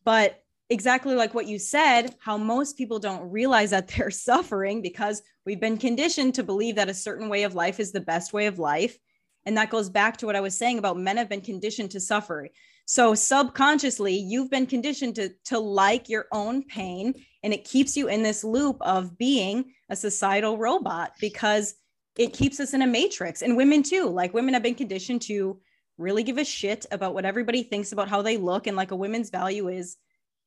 But 0.03 0.41
exactly 0.69 1.15
like 1.15 1.33
what 1.33 1.47
you 1.47 1.57
said 1.57 2.13
how 2.19 2.37
most 2.37 2.77
people 2.77 2.99
don't 2.99 3.31
realize 3.31 3.69
that 3.69 3.87
they're 3.97 4.11
suffering 4.11 4.81
because 4.81 5.21
we've 5.45 5.61
been 5.61 5.77
conditioned 5.77 6.35
to 6.35 6.43
believe 6.43 6.75
that 6.75 6.89
a 6.89 6.93
certain 6.93 7.29
way 7.29 7.43
of 7.43 7.55
life 7.55 7.79
is 7.79 7.91
the 7.91 8.01
best 8.01 8.33
way 8.33 8.47
of 8.47 8.59
life. 8.59 8.97
And 9.45 9.55
that 9.55 9.69
goes 9.69 9.89
back 9.89 10.17
to 10.17 10.25
what 10.25 10.35
i 10.35 10.41
was 10.41 10.57
saying 10.57 10.77
about 10.77 10.97
men 10.97 11.15
have 11.15 11.29
been 11.29 11.41
conditioned 11.41 11.91
to 11.91 12.01
suffer. 12.01 12.49
So 12.85 13.13
subconsciously, 13.15 14.15
you've 14.15 14.49
been 14.49 14.65
conditioned 14.65 15.15
to, 15.15 15.31
to 15.45 15.59
like 15.59 16.07
your 16.07 16.25
own 16.31 16.63
pain, 16.63 17.13
and 17.43 17.53
it 17.53 17.65
keeps 17.65 17.97
you 17.97 18.07
in 18.07 18.23
this 18.23 18.45
loop 18.45 18.77
of 18.81 19.17
being 19.17 19.73
a 19.89 19.95
societal 19.95 20.57
robot 20.57 21.11
because 21.19 21.75
it 22.17 22.33
keeps 22.33 22.59
us 22.59 22.73
in 22.73 22.81
a 22.81 22.87
matrix. 22.87 23.41
And 23.41 23.55
women 23.55 23.83
too, 23.83 24.05
like 24.05 24.33
women 24.33 24.53
have 24.53 24.63
been 24.63 24.75
conditioned 24.75 25.21
to 25.23 25.59
really 25.97 26.23
give 26.23 26.37
a 26.37 26.45
shit 26.45 26.85
about 26.91 27.13
what 27.13 27.25
everybody 27.25 27.63
thinks 27.63 27.91
about 27.91 28.09
how 28.09 28.21
they 28.21 28.37
look. 28.37 28.67
And 28.67 28.77
like 28.77 28.91
a 28.91 28.95
woman's 28.95 29.29
value 29.29 29.67
is, 29.67 29.97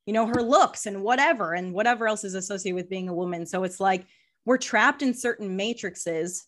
you 0.07 0.13
know, 0.13 0.27
her 0.27 0.43
looks 0.43 0.87
and 0.87 1.03
whatever, 1.03 1.55
and 1.55 1.73
whatever 1.73 2.09
else 2.09 2.25
is 2.25 2.35
associated 2.35 2.77
with 2.77 2.91
being 2.91 3.09
a 3.09 3.15
woman. 3.15 3.47
So 3.47 3.65
it's 3.65 3.81
like 3.81 4.07
we're 4.45 4.59
trapped 4.59 5.03
in 5.03 5.15
certain 5.15 5.57
matrices. 5.57 6.47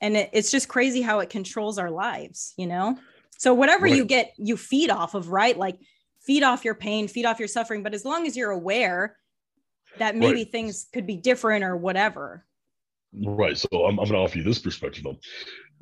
And 0.00 0.16
it, 0.16 0.30
it's 0.32 0.50
just 0.50 0.68
crazy 0.68 1.00
how 1.00 1.20
it 1.20 1.30
controls 1.30 1.78
our 1.78 1.90
lives, 1.90 2.52
you 2.56 2.66
know? 2.66 2.98
So 3.38 3.54
whatever 3.54 3.84
right. 3.84 3.96
you 3.96 4.04
get, 4.04 4.32
you 4.36 4.56
feed 4.56 4.90
off 4.90 5.14
of, 5.14 5.28
right? 5.30 5.56
Like 5.56 5.78
feed 6.20 6.42
off 6.42 6.64
your 6.64 6.74
pain, 6.74 7.08
feed 7.08 7.24
off 7.24 7.38
your 7.38 7.48
suffering. 7.48 7.82
But 7.82 7.94
as 7.94 8.04
long 8.04 8.26
as 8.26 8.36
you're 8.36 8.50
aware 8.50 9.16
that 9.98 10.16
maybe 10.16 10.42
right. 10.42 10.52
things 10.52 10.86
could 10.92 11.06
be 11.06 11.16
different 11.16 11.64
or 11.64 11.76
whatever. 11.76 12.44
Right. 13.24 13.56
So 13.56 13.68
I'm, 13.72 13.98
I'm 13.98 14.08
going 14.08 14.12
to 14.12 14.18
offer 14.18 14.38
you 14.38 14.44
this 14.44 14.58
perspective. 14.58 15.04
Though. 15.04 15.18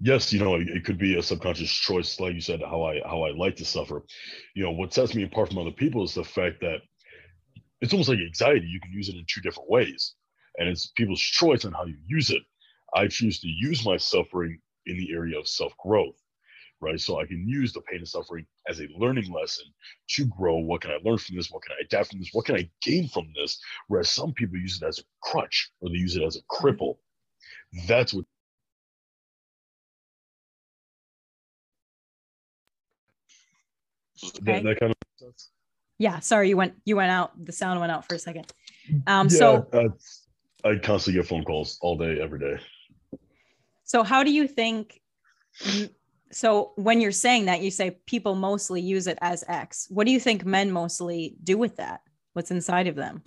Yes, 0.01 0.33
you 0.33 0.41
know, 0.41 0.57
it, 0.57 0.69
it, 0.69 0.85
could 0.85 0.99
be 0.99 1.17
a 1.19 1.23
subconscious 1.23 1.71
choice, 1.71 2.19
like 2.21 2.35
you 2.35 2.41
said, 2.41 2.61
how 2.63 2.83
I 2.85 3.01
how 3.05 3.23
I 3.23 3.33
like 3.33 3.57
to 3.57 3.65
suffer. 3.65 4.05
You 4.55 4.65
know, 4.65 4.73
what 4.73 4.95
sets 4.95 5.15
me 5.15 5.25
apart 5.25 5.49
from 5.49 5.59
other 5.59 5.71
people 5.73 6.05
is 6.05 6.15
the 6.15 6.25
fact 6.25 6.61
that 6.61 6.79
it's 7.81 7.93
almost 7.93 8.09
like 8.09 8.19
anxiety. 8.19 8.67
You 8.67 8.81
can 8.81 8.93
use 8.93 9.09
it 9.09 9.17
in 9.17 9.25
two 9.29 9.41
different 9.41 9.71
ways, 9.71 10.15
and 10.59 10.69
it's 10.69 10.93
people's 10.97 11.21
choice 11.21 11.65
on 11.65 11.73
how 11.73 11.87
you 11.87 11.97
use 12.07 12.31
it. 12.31 12.43
I 12.95 13.09
choose 13.09 13.41
to 13.41 13.49
use 13.49 13.85
my 13.85 13.97
suffering 13.97 14.59
in 14.87 14.97
the 14.99 15.13
area 15.13 15.39
of 15.39 15.49
self 15.49 15.73
growth 15.79 16.17
right? 16.81 17.01
So 17.01 17.21
I 17.21 17.27
can 17.27 17.49
use 17.49 17.73
the 17.73 17.81
pain 17.83 17.99
and 18.01 18.09
suffering 18.09 18.47
as 18.69 18.81
a 18.81 18.89
learning 18.99 19.33
lesson 19.33 19.65
to 20.11 20.27
grow. 20.27 20.59
What 20.59 20.83
can 20.83 20.91
I 20.91 20.99
learn 21.05 21.19
from 21.19 21.37
this? 21.37 21.51
What 21.51 21.63
can 21.65 21.75
I 21.81 21.85
adapt 21.85 22.11
from 22.11 22.21
this? 22.21 22.31
What 22.33 22.47
can 22.47 22.57
I 22.57 22.71
gain 22.83 23.09
from 23.09 23.27
this? 23.35 23.59
Whereas 23.89 24.11
some 24.11 24.33
people 24.33 24.59
use 24.59 24.81
it 24.83 24.87
as 24.87 24.99
a 24.99 25.03
crutch 25.23 25.71
or 25.81 25.91
they 25.91 25.97
use 25.97 26.17
it 26.17 26.23
as 26.23 26.37
a 26.37 26.43
cripple. 26.55 26.97
That's 27.87 28.15
what. 28.15 28.25
Okay. 34.25 34.63
That, 34.63 34.63
that 34.63 34.81
kind 34.81 34.93
of 34.93 34.97
sense. 35.17 35.51
Yeah, 35.99 36.21
sorry, 36.21 36.49
you 36.49 36.57
went 36.57 36.75
you 36.85 36.97
went 36.97 37.11
out. 37.11 37.33
The 37.45 37.53
sound 37.53 37.81
went 37.81 37.93
out 37.93 38.07
for 38.07 38.15
a 38.15 38.19
second. 38.19 38.53
Um, 39.07 39.29
yeah, 39.29 39.39
so 39.39 39.69
I 40.65 40.77
constantly 40.77 41.21
get 41.21 41.29
phone 41.29 41.45
calls 41.45 41.79
all 41.83 41.97
day, 41.97 42.21
every 42.21 42.39
day. 42.39 42.61
So, 43.85 44.03
how 44.03 44.23
do 44.23 44.33
you 44.33 44.49
think 44.49 45.01
so 46.35 46.73
when 46.77 47.01
you're 47.01 47.13
saying 47.13 47.45
that 47.47 47.61
you 47.61 47.71
say 47.71 47.99
people 48.07 48.35
mostly 48.35 48.81
use 48.81 49.07
it 49.07 49.19
as 49.21 49.45
x 49.47 49.87
what 49.89 50.05
do 50.05 50.13
you 50.13 50.19
think 50.19 50.45
men 50.45 50.71
mostly 50.71 51.37
do 51.45 51.57
with 51.57 51.77
that 51.77 52.01
what's 52.33 52.51
inside 52.51 52.89
of 52.89 52.97
them 52.97 53.23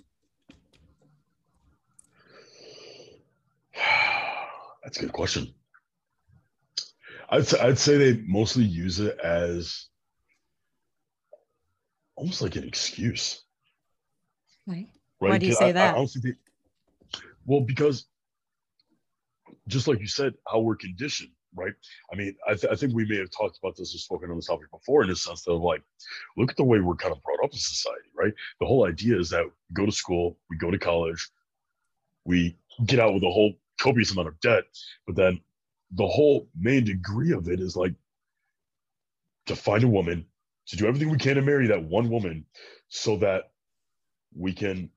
that's 4.88 4.96
a 4.96 5.02
good 5.02 5.12
question 5.12 5.52
I'd, 7.28 7.54
I'd 7.56 7.78
say 7.78 7.98
they 7.98 8.22
mostly 8.26 8.64
use 8.64 9.00
it 9.00 9.18
as 9.22 9.88
almost 12.16 12.40
like 12.40 12.56
an 12.56 12.64
excuse 12.64 13.44
right, 14.66 14.88
right? 15.20 15.28
why 15.28 15.38
do 15.38 15.44
you 15.44 15.52
say 15.52 15.68
I, 15.68 15.72
that 15.72 15.94
I, 15.94 16.06
they, 16.22 16.32
well 17.44 17.60
because 17.60 18.06
just 19.66 19.88
like 19.88 20.00
you 20.00 20.06
said 20.06 20.32
how 20.50 20.60
we're 20.60 20.76
conditioned 20.76 21.32
right? 21.54 21.72
I 22.12 22.16
mean, 22.16 22.36
I, 22.46 22.54
th- 22.54 22.70
I, 22.70 22.76
think 22.76 22.94
we 22.94 23.06
may 23.06 23.16
have 23.16 23.30
talked 23.30 23.58
about 23.58 23.74
this 23.74 23.94
or 23.94 23.98
spoken 23.98 24.30
on 24.30 24.36
this 24.36 24.46
topic 24.46 24.70
before 24.70 25.02
in 25.02 25.08
the 25.08 25.16
sense 25.16 25.48
of 25.48 25.62
like, 25.62 25.82
look 26.36 26.50
at 26.50 26.58
the 26.58 26.62
way 26.62 26.78
we're 26.78 26.94
kind 26.94 27.10
of 27.10 27.22
brought 27.22 27.42
up 27.42 27.50
in 27.50 27.58
society, 27.58 28.10
right? 28.14 28.34
The 28.60 28.66
whole 28.66 28.86
idea 28.86 29.18
is 29.18 29.30
that 29.30 29.44
we 29.44 29.74
go 29.74 29.86
to 29.86 29.90
school, 29.90 30.36
we 30.50 30.58
go 30.58 30.70
to 30.70 30.78
college, 30.78 31.30
we 32.26 32.58
get 32.84 33.00
out 33.00 33.14
with 33.14 33.22
a 33.24 33.30
whole 33.30 33.54
copious 33.80 34.10
amount 34.12 34.28
of 34.28 34.40
debt, 34.40 34.64
but 35.06 35.16
then 35.16 35.40
the 35.92 36.06
whole 36.06 36.48
main 36.58 36.84
degree 36.84 37.32
of 37.32 37.48
it 37.48 37.60
is 37.60 37.76
like 37.76 37.94
to 39.46 39.56
find 39.56 39.84
a 39.84 39.88
woman, 39.88 40.26
to 40.66 40.76
do 40.76 40.86
everything 40.86 41.10
we 41.10 41.18
can 41.18 41.36
to 41.36 41.42
marry 41.42 41.68
that 41.68 41.82
one 41.82 42.10
woman 42.10 42.44
so 42.88 43.16
that 43.16 43.50
we 44.36 44.52
can 44.52 44.90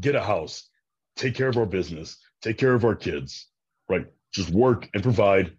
get 0.00 0.14
a 0.14 0.22
house, 0.22 0.68
take 1.16 1.34
care 1.34 1.48
of 1.48 1.58
our 1.58 1.66
business, 1.66 2.16
take 2.40 2.56
care 2.56 2.74
of 2.74 2.84
our 2.84 2.94
kids, 2.94 3.48
right? 3.88 4.06
just 4.32 4.50
work 4.50 4.88
and 4.94 5.02
provide 5.02 5.56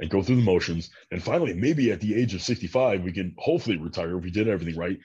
and 0.00 0.10
go 0.10 0.22
through 0.22 0.36
the 0.36 0.42
motions. 0.42 0.90
And 1.10 1.22
finally, 1.22 1.54
maybe 1.54 1.90
at 1.92 2.00
the 2.00 2.14
age 2.14 2.34
of 2.34 2.42
65, 2.42 3.02
we 3.02 3.12
can 3.12 3.34
hopefully 3.38 3.76
retire 3.76 4.16
if 4.16 4.24
we 4.24 4.30
did 4.30 4.48
everything 4.48 4.76
right. 4.76 4.98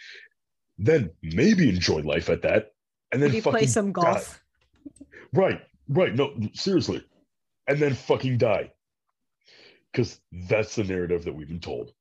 Then 0.78 1.12
maybe 1.22 1.70
enjoy 1.70 2.02
life 2.02 2.30
at 2.30 2.44
that. 2.44 2.74
And 3.12 3.22
then 3.22 3.42
play 3.42 3.66
some 3.66 3.92
golf. 3.92 4.42
Right, 5.34 5.62
right. 5.90 6.14
No, 6.14 6.34
seriously. 6.54 7.04
And 7.68 7.80
then 7.80 7.94
fucking 7.94 8.38
die. 8.38 8.72
Because 9.92 10.20
that's 10.32 10.76
the 10.76 10.84
narrative 10.84 11.26
that 11.26 11.36
we've 11.36 11.48
been 11.48 11.60
told. 11.60 11.92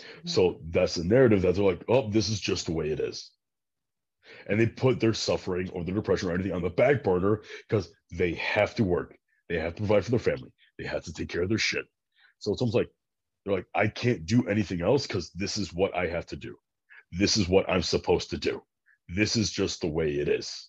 Mm-hmm. 0.00 0.28
So 0.28 0.60
that's 0.70 0.94
the 0.94 1.04
narrative 1.04 1.42
that 1.42 1.54
they're 1.54 1.64
like, 1.64 1.84
oh, 1.88 2.10
this 2.10 2.28
is 2.28 2.40
just 2.40 2.66
the 2.66 2.72
way 2.72 2.90
it 2.90 3.00
is. 3.00 3.30
And 4.46 4.60
they 4.60 4.66
put 4.66 5.00
their 5.00 5.14
suffering 5.14 5.70
or 5.70 5.84
their 5.84 5.94
depression 5.94 6.28
or 6.28 6.34
anything 6.34 6.52
on 6.52 6.62
the 6.62 6.70
back 6.70 7.02
burner 7.02 7.40
because 7.68 7.90
they 8.12 8.34
have 8.34 8.74
to 8.76 8.84
work. 8.84 9.16
They 9.48 9.58
have 9.58 9.74
to 9.76 9.82
provide 9.82 10.04
for 10.04 10.10
their 10.10 10.20
family. 10.20 10.52
They 10.78 10.84
have 10.84 11.04
to 11.04 11.12
take 11.12 11.28
care 11.30 11.42
of 11.42 11.48
their 11.48 11.58
shit. 11.58 11.86
So 12.38 12.52
it's 12.52 12.60
almost 12.60 12.76
like 12.76 12.90
they're 13.44 13.54
like, 13.54 13.66
I 13.74 13.88
can't 13.88 14.26
do 14.26 14.46
anything 14.46 14.82
else 14.82 15.06
because 15.06 15.30
this 15.30 15.56
is 15.56 15.72
what 15.72 15.96
I 15.96 16.06
have 16.06 16.26
to 16.26 16.36
do. 16.36 16.56
This 17.12 17.36
is 17.36 17.48
what 17.48 17.68
I'm 17.68 17.82
supposed 17.82 18.30
to 18.30 18.36
do. 18.36 18.62
This 19.08 19.36
is 19.36 19.50
just 19.50 19.80
the 19.80 19.88
way 19.88 20.10
it 20.10 20.28
is. 20.28 20.68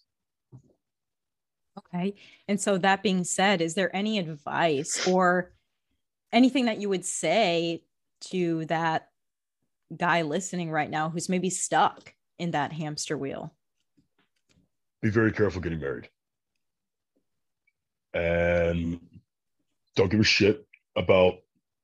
Okay. 1.80 2.15
And 2.48 2.60
so, 2.60 2.78
that 2.78 3.04
being 3.04 3.24
said, 3.24 3.62
is 3.62 3.74
there 3.74 3.96
any 3.96 4.20
advice 4.20 5.08
or 5.08 5.54
anything 6.32 6.65
that 6.65 6.80
you 6.80 6.89
would 6.89 7.06
say 7.06 7.84
to 8.32 8.65
that 8.65 9.10
guy 9.96 10.22
listening 10.22 10.70
right 10.72 10.89
now 10.89 11.10
who's 11.10 11.30
maybe 11.30 11.50
stuck 11.50 12.13
in 12.38 12.52
that 12.52 12.74
hamster 12.74 13.18
wheel? 13.18 13.54
Be 15.02 15.10
very 15.10 15.32
careful 15.32 15.62
getting 15.62 15.80
married. 15.80 16.10
And 18.13 19.00
don't 19.96 20.10
give 20.10 20.20
a 20.20 20.24
shit 20.24 20.65
about 20.96 21.36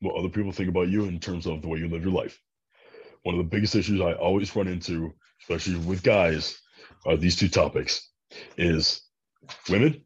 what 0.01 0.15
other 0.15 0.29
people 0.29 0.51
think 0.51 0.69
about 0.69 0.89
you 0.89 1.05
in 1.05 1.19
terms 1.19 1.45
of 1.45 1.61
the 1.61 1.67
way 1.67 1.79
you 1.79 1.87
live 1.87 2.03
your 2.03 2.13
life. 2.13 2.39
One 3.23 3.35
of 3.35 3.39
the 3.39 3.49
biggest 3.49 3.75
issues 3.75 4.01
I 4.01 4.13
always 4.13 4.55
run 4.55 4.67
into, 4.67 5.13
especially 5.41 5.77
with 5.77 6.03
guys, 6.03 6.59
are 7.05 7.17
these 7.17 7.35
two 7.35 7.49
topics 7.49 8.09
is 8.57 9.01
women 9.69 10.01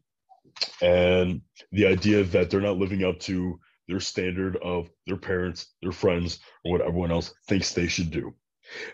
and 0.82 1.42
the 1.72 1.86
idea 1.86 2.24
that 2.24 2.50
they're 2.50 2.60
not 2.60 2.78
living 2.78 3.04
up 3.04 3.18
to 3.20 3.58
their 3.88 4.00
standard 4.00 4.56
of 4.56 4.88
their 5.06 5.16
parents, 5.16 5.66
their 5.82 5.92
friends, 5.92 6.40
or 6.64 6.72
what 6.72 6.80
everyone 6.80 7.10
else 7.10 7.34
thinks 7.48 7.72
they 7.72 7.88
should 7.88 8.10
do. 8.10 8.34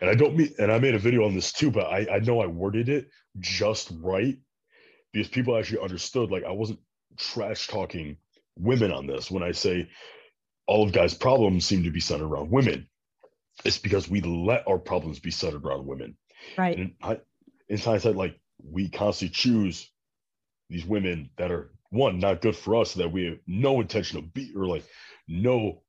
And 0.00 0.08
I 0.08 0.14
don't 0.14 0.36
mean, 0.36 0.54
and 0.58 0.72
I 0.72 0.78
made 0.78 0.94
a 0.94 0.98
video 0.98 1.26
on 1.26 1.34
this 1.34 1.52
too, 1.52 1.70
but 1.70 1.86
I, 1.86 2.06
I 2.10 2.18
know 2.20 2.40
I 2.40 2.46
worded 2.46 2.88
it 2.88 3.08
just 3.38 3.92
right 4.00 4.38
because 5.12 5.28
people 5.28 5.56
actually 5.56 5.80
understood. 5.80 6.30
Like 6.30 6.44
I 6.44 6.52
wasn't 6.52 6.80
trash 7.18 7.68
talking 7.68 8.16
women 8.58 8.90
on 8.90 9.06
this 9.06 9.30
when 9.30 9.42
I 9.42 9.52
say 9.52 9.88
all 10.66 10.84
of 10.84 10.92
guys' 10.92 11.14
problems 11.14 11.66
seem 11.66 11.84
to 11.84 11.90
be 11.90 12.00
centered 12.00 12.26
around 12.26 12.50
women. 12.50 12.88
It's 13.64 13.78
because 13.78 14.08
we 14.08 14.20
let 14.20 14.66
our 14.66 14.78
problems 14.78 15.18
be 15.18 15.30
centered 15.30 15.64
around 15.64 15.86
women. 15.86 16.16
Right. 16.56 16.76
And 16.76 16.94
I, 17.02 17.20
in 17.68 17.78
hindsight, 17.78 18.16
like 18.16 18.38
we 18.62 18.88
constantly 18.88 19.34
choose 19.34 19.90
these 20.68 20.84
women 20.84 21.30
that 21.36 21.50
are 21.50 21.70
one 21.90 22.18
not 22.18 22.42
good 22.42 22.56
for 22.56 22.76
us 22.76 22.94
that 22.94 23.12
we 23.12 23.26
have 23.26 23.38
no 23.46 23.80
intention 23.80 24.18
of 24.18 24.34
be 24.34 24.52
or 24.56 24.66
like 24.66 24.84
no 25.28 25.82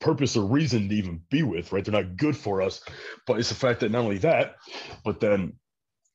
purpose 0.00 0.36
or 0.36 0.44
reason 0.44 0.88
to 0.88 0.94
even 0.94 1.22
be 1.30 1.42
with 1.42 1.72
right? 1.72 1.84
They're 1.84 1.92
not 1.92 2.16
good 2.16 2.36
for 2.36 2.62
us. 2.62 2.82
But 3.26 3.38
it's 3.38 3.50
the 3.50 3.54
fact 3.54 3.80
that 3.80 3.90
not 3.90 4.04
only 4.04 4.18
that 4.18 4.56
but 5.04 5.20
then 5.20 5.54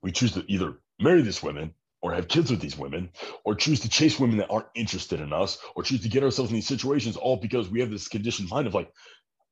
we 0.01 0.11
choose 0.11 0.33
to 0.33 0.43
either 0.51 0.75
marry 0.99 1.21
these 1.21 1.43
women 1.43 1.73
or 2.01 2.13
have 2.13 2.27
kids 2.27 2.51
with 2.51 2.61
these 2.61 2.77
women 2.77 3.09
or 3.43 3.55
choose 3.55 3.81
to 3.81 3.89
chase 3.89 4.19
women 4.19 4.37
that 4.37 4.49
aren't 4.49 4.67
interested 4.75 5.19
in 5.19 5.33
us 5.33 5.57
or 5.75 5.83
choose 5.83 6.01
to 6.01 6.09
get 6.09 6.23
ourselves 6.23 6.51
in 6.51 6.55
these 6.55 6.67
situations 6.67 7.15
all 7.17 7.37
because 7.37 7.69
we 7.69 7.79
have 7.79 7.89
this 7.89 8.07
conditioned 8.07 8.49
mind 8.49 8.67
of 8.67 8.73
like 8.73 8.91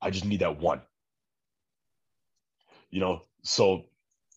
i 0.01 0.09
just 0.09 0.25
need 0.25 0.41
that 0.41 0.59
one. 0.59 0.81
You 2.89 3.01
know 3.01 3.21
so 3.43 3.85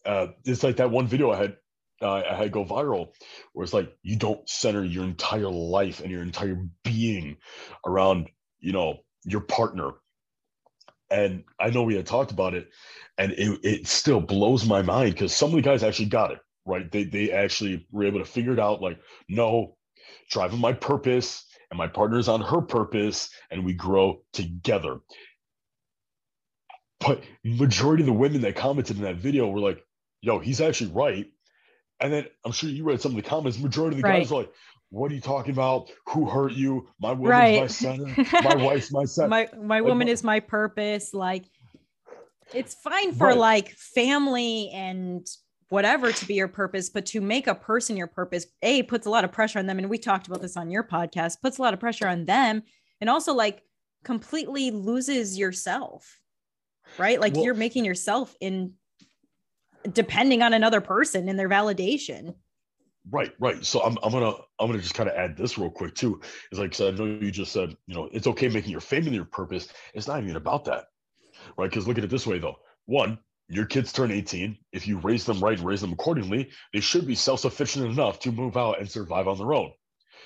uh, 0.05 0.29
it's 0.45 0.63
like 0.63 0.77
that 0.77 0.91
one 0.91 1.07
video 1.07 1.31
i 1.31 1.37
had 1.37 1.57
uh, 2.03 2.23
I 2.31 2.35
had 2.35 2.53
go 2.53 2.65
viral, 2.65 3.09
where 3.53 3.65
it's 3.65 3.75
like 3.75 3.93
you 4.03 4.17
don't 4.17 4.49
center 4.49 4.85
your 4.85 5.05
entire 5.05 5.49
life 5.49 6.01
and 6.01 6.11
your 6.11 6.23
entire 6.23 6.67
being 6.85 7.37
around, 7.87 8.29
you 8.61 8.73
know, 8.73 8.99
your 9.25 9.41
partner. 9.41 9.93
And 11.11 11.45
I 11.59 11.71
know 11.71 11.83
we 11.83 11.97
had 11.97 12.07
talked 12.07 12.31
about 12.31 12.55
it, 12.55 12.69
and 13.17 13.33
it, 13.33 13.61
it 13.63 13.87
still 13.87 14.21
blows 14.21 14.67
my 14.67 14.83
mind 14.83 15.15
because 15.15 15.35
some 15.35 15.51
of 15.51 15.57
the 15.57 15.63
guys 15.63 15.83
actually 15.83 16.07
got 16.07 16.33
it 16.33 16.39
right. 16.67 16.91
They 16.91 17.05
they 17.05 17.33
actually 17.33 17.87
were 17.91 18.05
able 18.05 18.21
to 18.21 18.25
figure 18.25 18.53
it 18.53 18.61
out. 18.61 18.83
Like, 18.83 19.01
no, 19.29 19.77
driving 20.31 20.61
my 20.61 20.75
purpose, 20.75 21.45
and 21.71 21.79
my 21.79 21.89
partner's 21.89 22.29
on 22.29 22.43
her 22.43 22.61
purpose, 22.61 23.31
and 23.51 23.65
we 23.65 23.73
grow 23.73 24.23
together. 24.33 25.01
But 27.01 27.23
majority 27.45 28.03
of 28.03 28.07
the 28.07 28.13
women 28.13 28.43
that 28.43 28.57
commented 28.57 28.97
in 28.97 29.03
that 29.03 29.17
video 29.17 29.49
were 29.49 29.61
like, 29.61 29.83
"Yo, 30.21 30.39
he's 30.39 30.61
actually 30.61 30.93
right." 30.93 31.27
And 32.01 32.13
then 32.13 32.27
I'm 32.45 32.53
sure 32.53 32.71
you 32.71 32.85
read 32.85 33.01
some 33.01 33.13
of 33.13 33.17
the 33.17 33.29
comments. 33.29 33.59
Majority 33.59 33.97
of 33.97 34.03
the 34.03 34.09
right. 34.09 34.21
guys 34.21 34.33
are 34.33 34.41
like, 34.41 34.53
"What 34.91 35.11
are 35.11 35.15
you 35.15 35.21
talking 35.21 35.53
about? 35.53 35.91
Who 36.09 36.27
hurt 36.27 36.53
you? 36.53 36.89
My 37.01 37.13
woman's 37.13 37.31
right. 37.31 37.61
my 37.61 37.67
center. 37.67 38.27
My 38.43 38.55
wife's 38.57 38.93
my 38.93 39.05
center. 39.05 39.29
my 39.29 39.49
my 39.57 39.81
woman 39.81 40.07
like, 40.07 40.13
is 40.13 40.23
my 40.23 40.41
purpose." 40.41 41.13
Like, 41.13 41.45
it's 42.55 42.75
fine 42.75 43.13
for 43.13 43.29
right. 43.29 43.37
like 43.37 43.71
family 43.71 44.71
and 44.73 45.27
whatever 45.71 46.13
to 46.13 46.27
be 46.27 46.35
your 46.35 46.49
purpose, 46.49 46.89
but 46.89 47.05
to 47.07 47.21
make 47.21 47.47
a 47.47 47.55
person 47.55 47.97
your 47.97 48.07
purpose, 48.07 48.47
a 48.63 48.83
puts 48.85 49.07
a 49.07 49.11
lot 49.11 49.25
of 49.25 49.33
pressure 49.33 49.59
on 49.59 49.67
them. 49.67 49.79
And 49.79 49.91
we 49.91 49.99
talked 49.99 50.27
about 50.27 50.41
this 50.41 50.57
on 50.57 50.71
your 50.71 50.85
podcast. 50.85 51.41
Puts 51.43 51.59
a 51.59 51.63
lot 51.63 51.75
of 51.75 51.81
pressure 51.81 52.07
on 52.07 52.25
them, 52.25 52.63
and 53.01 53.11
also 53.11 53.35
like 53.35 53.63
completely 54.05 54.71
loses 54.71 55.37
yourself. 55.37 56.21
Right, 56.97 57.21
like 57.21 57.35
well, 57.35 57.45
you're 57.45 57.55
making 57.55 57.85
yourself 57.85 58.35
in 58.41 58.73
depending 59.93 60.43
on 60.43 60.53
another 60.53 60.81
person 60.81 61.29
and 61.29 61.39
their 61.39 61.49
validation. 61.49 62.35
Right, 63.11 63.33
right. 63.39 63.65
So 63.65 63.83
I'm, 63.83 63.97
I'm 64.03 64.13
gonna 64.13 64.35
I'm 64.59 64.67
gonna 64.67 64.79
just 64.79 64.95
kind 64.95 65.09
of 65.09 65.17
add 65.17 65.37
this 65.37 65.57
real 65.57 65.71
quick 65.71 65.95
too. 65.95 66.21
Is 66.53 66.59
like 66.59 66.75
so 66.75 66.89
I 66.89 66.91
know 66.91 67.05
you 67.07 67.31
just 67.31 67.53
said 67.53 67.77
you 67.87 67.95
know 67.95 68.09
it's 68.13 68.27
okay 68.27 68.49
making 68.49 68.71
your 68.71 68.81
family 68.81 69.15
your 69.15 69.25
purpose. 69.25 69.69
It's 69.95 70.07
not 70.07 70.23
even 70.23 70.37
about 70.37 70.67
that, 70.67 70.87
right? 71.57 71.71
Because 71.71 71.89
look 71.89 71.99
at 71.99 72.05
it 72.05 72.11
this 72.11 72.27
way 72.27 72.39
though. 72.39 72.57
One, 72.85 73.19
your 73.49 73.65
kids 73.65 73.93
turn 73.93 74.11
18. 74.11 74.59
If 74.73 74.87
you 74.87 74.99
raise 74.99 75.25
them 75.25 75.41
right 75.41 75.57
and 75.57 75.67
raise 75.67 75.81
them 75.81 75.93
accordingly, 75.93 76.51
they 76.73 76.81
should 76.81 77.07
be 77.07 77.15
self 77.15 77.41
sufficient 77.41 77.87
enough 77.87 78.21
to 78.21 78.33
move 78.33 78.57
out 78.57 78.79
and 78.79 78.91
survive 78.91 79.27
on 79.27 79.39
their 79.39 79.55
own. 79.55 79.73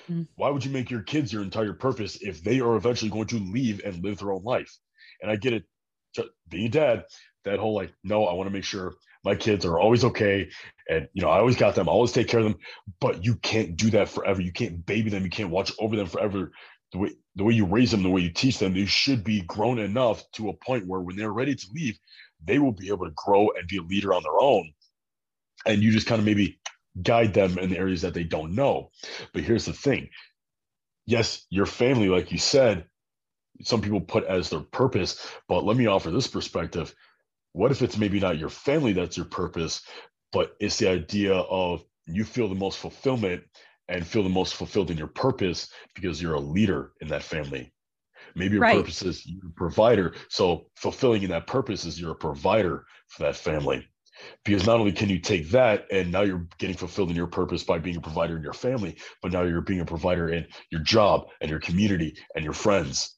Mm. 0.09 0.27
Why 0.35 0.49
would 0.49 0.65
you 0.65 0.71
make 0.71 0.91
your 0.91 1.03
kids 1.03 1.31
your 1.31 1.43
entire 1.43 1.73
purpose 1.73 2.17
if 2.21 2.43
they 2.43 2.59
are 2.59 2.75
eventually 2.75 3.11
going 3.11 3.27
to 3.27 3.39
leave 3.39 3.81
and 3.85 4.03
live 4.03 4.19
their 4.19 4.33
own 4.33 4.43
life? 4.43 4.77
And 5.21 5.31
I 5.31 5.37
get 5.37 5.53
it, 5.53 5.63
being 6.49 6.69
dad, 6.69 7.05
that 7.45 7.59
whole 7.59 7.73
like, 7.73 7.93
no, 8.03 8.25
I 8.25 8.33
want 8.33 8.47
to 8.47 8.53
make 8.53 8.65
sure 8.65 8.93
my 9.23 9.35
kids 9.35 9.65
are 9.65 9.79
always 9.79 10.03
okay 10.05 10.49
and 10.89 11.07
you 11.13 11.21
know 11.21 11.29
i 11.29 11.39
always 11.39 11.55
got 11.57 11.75
them 11.75 11.89
I 11.89 11.91
always 11.91 12.11
take 12.13 12.27
care 12.27 12.39
of 12.39 12.45
them 12.45 12.57
but 12.99 13.25
you 13.25 13.35
can't 13.35 13.77
do 13.77 13.91
that 13.91 14.09
forever. 14.09 14.41
You 14.41 14.51
can't 14.53 14.85
baby 14.85 15.09
them 15.09 15.23
you 15.23 15.29
can't 15.29 15.51
watch 15.51 15.73
over 15.79 15.95
them 15.95 16.07
forever. 16.07 16.51
The 16.93 16.99
way 16.99 17.11
the 17.35 17.43
way 17.43 17.53
you 17.53 17.65
raise 17.65 17.91
them 17.91 18.03
the 18.03 18.09
way 18.09 18.21
you 18.21 18.31
teach 18.31 18.59
them 18.59 18.73
they 18.73 18.85
should 18.85 19.23
be 19.23 19.41
grown 19.41 19.79
enough 19.79 20.23
to 20.33 20.49
a 20.49 20.53
point 20.53 20.87
where 20.87 21.01
when 21.01 21.15
they're 21.17 21.33
ready 21.33 21.55
to 21.55 21.67
leave 21.73 21.99
they 22.43 22.59
will 22.59 22.73
be 22.73 22.89
able 22.89 23.05
to 23.05 23.13
grow 23.15 23.49
and 23.57 23.67
be 23.67 23.77
a 23.77 23.81
leader 23.83 24.13
on 24.13 24.23
their 24.23 24.39
own. 24.39 24.73
And 25.65 25.81
you 25.81 25.91
just 25.91 26.07
kind 26.07 26.19
of 26.19 26.25
maybe 26.25 26.59
guide 27.01 27.33
them 27.33 27.57
in 27.57 27.69
the 27.69 27.77
areas 27.77 28.01
that 28.03 28.13
they 28.13 28.23
don't 28.23 28.55
know. 28.55 28.91
But 29.33 29.43
here's 29.43 29.65
the 29.65 29.73
thing. 29.73 30.09
Yes 31.05 31.45
your 31.49 31.65
family 31.67 32.09
like 32.09 32.31
you 32.31 32.39
said 32.39 32.85
some 33.63 33.81
people 33.81 34.01
put 34.01 34.25
as 34.25 34.49
their 34.49 34.61
purpose 34.61 35.25
but 35.47 35.65
let 35.65 35.77
me 35.77 35.87
offer 35.87 36.11
this 36.11 36.27
perspective 36.27 36.93
what 37.53 37.71
if 37.71 37.81
it's 37.81 37.97
maybe 37.97 38.19
not 38.19 38.37
your 38.37 38.49
family 38.49 38.93
that's 38.93 39.15
your 39.15 39.25
purpose, 39.25 39.81
but 40.31 40.55
it's 40.59 40.77
the 40.77 40.89
idea 40.89 41.33
of 41.33 41.83
you 42.05 42.25
feel 42.25 42.49
the 42.49 42.55
most 42.55 42.77
fulfillment 42.77 43.43
and 43.87 44.05
feel 44.05 44.23
the 44.23 44.29
most 44.29 44.55
fulfilled 44.55 44.91
in 44.91 44.97
your 44.97 45.07
purpose 45.07 45.69
because 45.95 46.21
you're 46.21 46.33
a 46.33 46.39
leader 46.39 46.91
in 47.01 47.07
that 47.09 47.23
family. 47.23 47.71
Maybe 48.35 48.53
your 48.53 48.61
right. 48.61 48.77
purpose 48.77 49.03
is 49.03 49.25
you're 49.25 49.49
a 49.49 49.53
provider. 49.53 50.15
So 50.29 50.67
fulfilling 50.75 51.23
in 51.23 51.29
that 51.29 51.47
purpose 51.47 51.85
is 51.85 51.99
you're 51.99 52.11
a 52.11 52.15
provider 52.15 52.85
for 53.07 53.23
that 53.23 53.35
family. 53.35 53.87
Because 54.45 54.65
not 54.65 54.79
only 54.79 54.91
can 54.91 55.09
you 55.09 55.19
take 55.19 55.49
that 55.49 55.85
and 55.91 56.11
now 56.11 56.21
you're 56.21 56.47
getting 56.57 56.77
fulfilled 56.77 57.09
in 57.09 57.15
your 57.15 57.27
purpose 57.27 57.63
by 57.63 57.79
being 57.79 57.97
a 57.97 58.01
provider 58.01 58.37
in 58.37 58.43
your 58.43 58.53
family, 58.53 58.97
but 59.21 59.31
now 59.31 59.43
you're 59.43 59.61
being 59.61 59.81
a 59.81 59.85
provider 59.85 60.29
in 60.29 60.47
your 60.71 60.81
job 60.81 61.27
and 61.41 61.49
your 61.49 61.59
community 61.59 62.15
and 62.35 62.43
your 62.43 62.53
friends. 62.53 63.15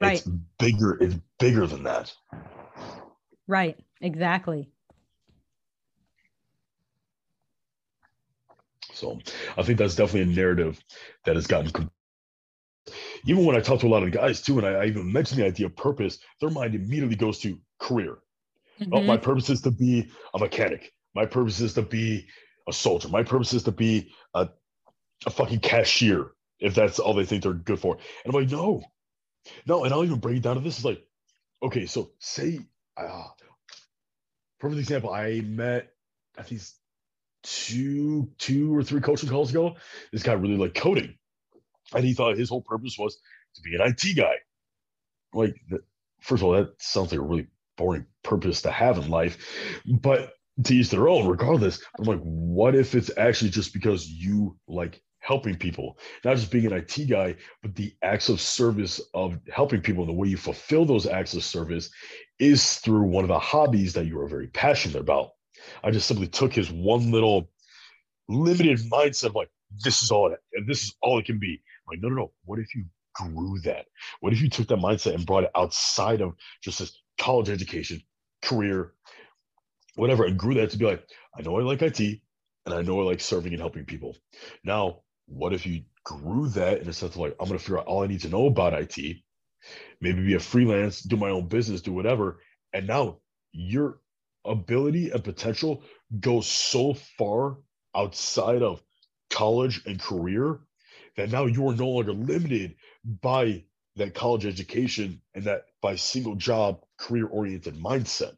Right. 0.00 0.14
It's 0.14 0.28
bigger, 0.58 0.98
it's 1.00 1.16
bigger 1.38 1.66
than 1.66 1.84
that. 1.84 2.12
Right. 3.50 3.76
Exactly. 4.00 4.70
So 8.92 9.18
I 9.58 9.64
think 9.64 9.76
that's 9.76 9.96
definitely 9.96 10.32
a 10.32 10.36
narrative 10.36 10.78
that 11.24 11.34
has 11.34 11.48
gotten. 11.48 11.90
Even 13.24 13.44
when 13.44 13.56
I 13.56 13.60
talk 13.60 13.80
to 13.80 13.88
a 13.88 13.88
lot 13.88 14.04
of 14.04 14.12
guys 14.12 14.40
too, 14.40 14.58
and 14.58 14.66
I, 14.66 14.70
I 14.74 14.84
even 14.86 15.12
mention 15.12 15.38
the 15.38 15.46
idea 15.46 15.66
of 15.66 15.74
purpose, 15.74 16.20
their 16.40 16.50
mind 16.50 16.76
immediately 16.76 17.16
goes 17.16 17.40
to 17.40 17.58
career. 17.80 18.18
Mm-hmm. 18.80 18.94
Oh, 18.94 19.02
my 19.02 19.16
purpose 19.16 19.50
is 19.50 19.62
to 19.62 19.72
be 19.72 20.08
a 20.32 20.38
mechanic. 20.38 20.92
My 21.16 21.26
purpose 21.26 21.60
is 21.60 21.74
to 21.74 21.82
be 21.82 22.28
a 22.68 22.72
soldier. 22.72 23.08
My 23.08 23.24
purpose 23.24 23.52
is 23.52 23.64
to 23.64 23.72
be 23.72 24.12
a, 24.32 24.48
a 25.26 25.30
fucking 25.30 25.58
cashier, 25.58 26.30
if 26.60 26.76
that's 26.76 27.00
all 27.00 27.14
they 27.14 27.24
think 27.24 27.42
they're 27.42 27.52
good 27.52 27.80
for. 27.80 27.94
And 28.24 28.32
I'm 28.32 28.40
like, 28.40 28.52
no, 28.52 28.84
no. 29.66 29.82
And 29.82 29.92
I'll 29.92 30.04
even 30.04 30.20
break 30.20 30.36
it 30.36 30.42
down 30.44 30.54
to 30.54 30.62
this: 30.62 30.78
is 30.78 30.84
like, 30.84 31.04
okay, 31.64 31.86
so 31.86 32.12
say 32.20 32.60
uh, 32.96 33.28
perfect 34.58 34.80
example. 34.80 35.10
I 35.10 35.40
met, 35.40 35.90
I 36.38 36.42
think 36.42 36.60
two, 37.42 38.30
two 38.38 38.76
or 38.76 38.82
three 38.82 39.00
coaching 39.00 39.28
calls 39.28 39.50
ago. 39.50 39.76
This 40.12 40.22
guy 40.22 40.32
really 40.34 40.56
liked 40.56 40.76
coding, 40.76 41.16
and 41.94 42.04
he 42.04 42.14
thought 42.14 42.36
his 42.36 42.48
whole 42.48 42.62
purpose 42.62 42.96
was 42.98 43.18
to 43.54 43.62
be 43.62 43.74
an 43.74 43.82
IT 43.82 44.16
guy. 44.16 44.34
Like, 45.32 45.54
first 46.20 46.42
of 46.42 46.44
all, 46.44 46.52
that 46.52 46.74
sounds 46.78 47.12
like 47.12 47.20
a 47.20 47.24
really 47.24 47.46
boring 47.76 48.06
purpose 48.22 48.62
to 48.62 48.70
have 48.70 48.98
in 48.98 49.08
life, 49.08 49.38
but 49.86 50.34
to 50.64 50.74
each 50.74 50.90
their 50.90 51.08
own. 51.08 51.26
Regardless, 51.26 51.80
I'm 51.98 52.04
like, 52.04 52.20
what 52.20 52.74
if 52.74 52.94
it's 52.94 53.10
actually 53.16 53.50
just 53.50 53.72
because 53.72 54.06
you 54.06 54.56
like 54.68 55.02
helping 55.20 55.54
people, 55.54 55.98
not 56.24 56.36
just 56.36 56.50
being 56.50 56.66
an 56.66 56.72
IT 56.72 57.08
guy, 57.08 57.36
but 57.62 57.74
the 57.74 57.94
acts 58.02 58.28
of 58.28 58.40
service 58.40 59.00
of 59.14 59.38
helping 59.52 59.80
people. 59.80 60.02
And 60.02 60.08
the 60.08 60.14
way 60.14 60.28
you 60.28 60.36
fulfill 60.36 60.84
those 60.84 61.06
acts 61.06 61.34
of 61.34 61.44
service 61.44 61.90
is 62.40 62.76
through 62.76 63.02
one 63.02 63.22
of 63.22 63.28
the 63.28 63.38
hobbies 63.38 63.92
that 63.92 64.06
you 64.06 64.18
are 64.20 64.26
very 64.26 64.48
passionate 64.48 64.98
about. 64.98 65.30
I 65.84 65.90
just 65.90 66.08
simply 66.08 66.26
took 66.26 66.52
his 66.52 66.70
one 66.70 67.12
little 67.12 67.50
limited 68.28 68.78
mindset 68.90 69.26
of 69.26 69.34
like, 69.34 69.50
this 69.84 70.02
is 70.02 70.10
all 70.10 70.32
it, 70.32 70.40
and 70.54 70.66
this 70.66 70.82
is 70.82 70.96
all 71.02 71.18
it 71.18 71.26
can 71.26 71.38
be. 71.38 71.60
I'm 71.86 71.96
like, 71.96 72.02
no, 72.02 72.08
no, 72.08 72.14
no. 72.14 72.32
What 72.44 72.58
if 72.58 72.74
you 72.74 72.86
grew 73.14 73.60
that? 73.60 73.86
What 74.20 74.32
if 74.32 74.40
you 74.40 74.48
took 74.48 74.68
that 74.68 74.78
mindset 74.78 75.14
and 75.14 75.26
brought 75.26 75.44
it 75.44 75.50
outside 75.54 76.22
of 76.22 76.32
just 76.62 76.78
this 76.78 76.98
college 77.18 77.50
education, 77.50 78.02
career, 78.42 78.94
whatever, 79.96 80.24
and 80.24 80.38
grew 80.38 80.54
that 80.54 80.70
to 80.70 80.78
be 80.78 80.86
like, 80.86 81.06
I 81.38 81.42
know 81.42 81.58
I 81.58 81.62
like 81.62 81.82
IT 81.82 82.00
and 82.00 82.74
I 82.74 82.82
know 82.82 83.00
I 83.00 83.04
like 83.04 83.20
serving 83.20 83.52
and 83.52 83.60
helping 83.60 83.84
people. 83.84 84.16
Now, 84.64 85.02
what 85.26 85.52
if 85.52 85.66
you 85.66 85.82
grew 86.04 86.48
that 86.48 86.80
in 86.80 86.88
a 86.88 86.92
sense 86.92 87.14
of 87.14 87.20
like, 87.20 87.36
I'm 87.38 87.46
going 87.46 87.58
to 87.58 87.64
figure 87.64 87.78
out 87.78 87.86
all 87.86 88.02
I 88.02 88.06
need 88.06 88.22
to 88.22 88.28
know 88.28 88.46
about 88.46 88.72
IT, 88.72 89.16
maybe 90.00 90.24
be 90.24 90.34
a 90.34 90.40
freelance, 90.40 91.00
do 91.00 91.16
my 91.16 91.30
own 91.30 91.48
business, 91.48 91.82
do 91.82 91.92
whatever. 91.92 92.40
And 92.72 92.86
now 92.86 93.18
your 93.52 94.00
ability 94.44 95.10
and 95.10 95.22
potential 95.22 95.82
goes 96.18 96.46
so 96.46 96.94
far 96.94 97.58
outside 97.94 98.62
of 98.62 98.82
college 99.30 99.82
and 99.86 100.00
career 100.00 100.60
that 101.16 101.30
now 101.30 101.46
you 101.46 101.68
are 101.68 101.74
no 101.74 101.88
longer 101.88 102.12
limited 102.12 102.76
by 103.20 103.64
that 103.96 104.14
college 104.14 104.46
education 104.46 105.20
and 105.34 105.44
that 105.44 105.64
by 105.82 105.96
single 105.96 106.36
job 106.36 106.80
career 106.98 107.26
oriented 107.26 107.74
mindset. 107.74 108.36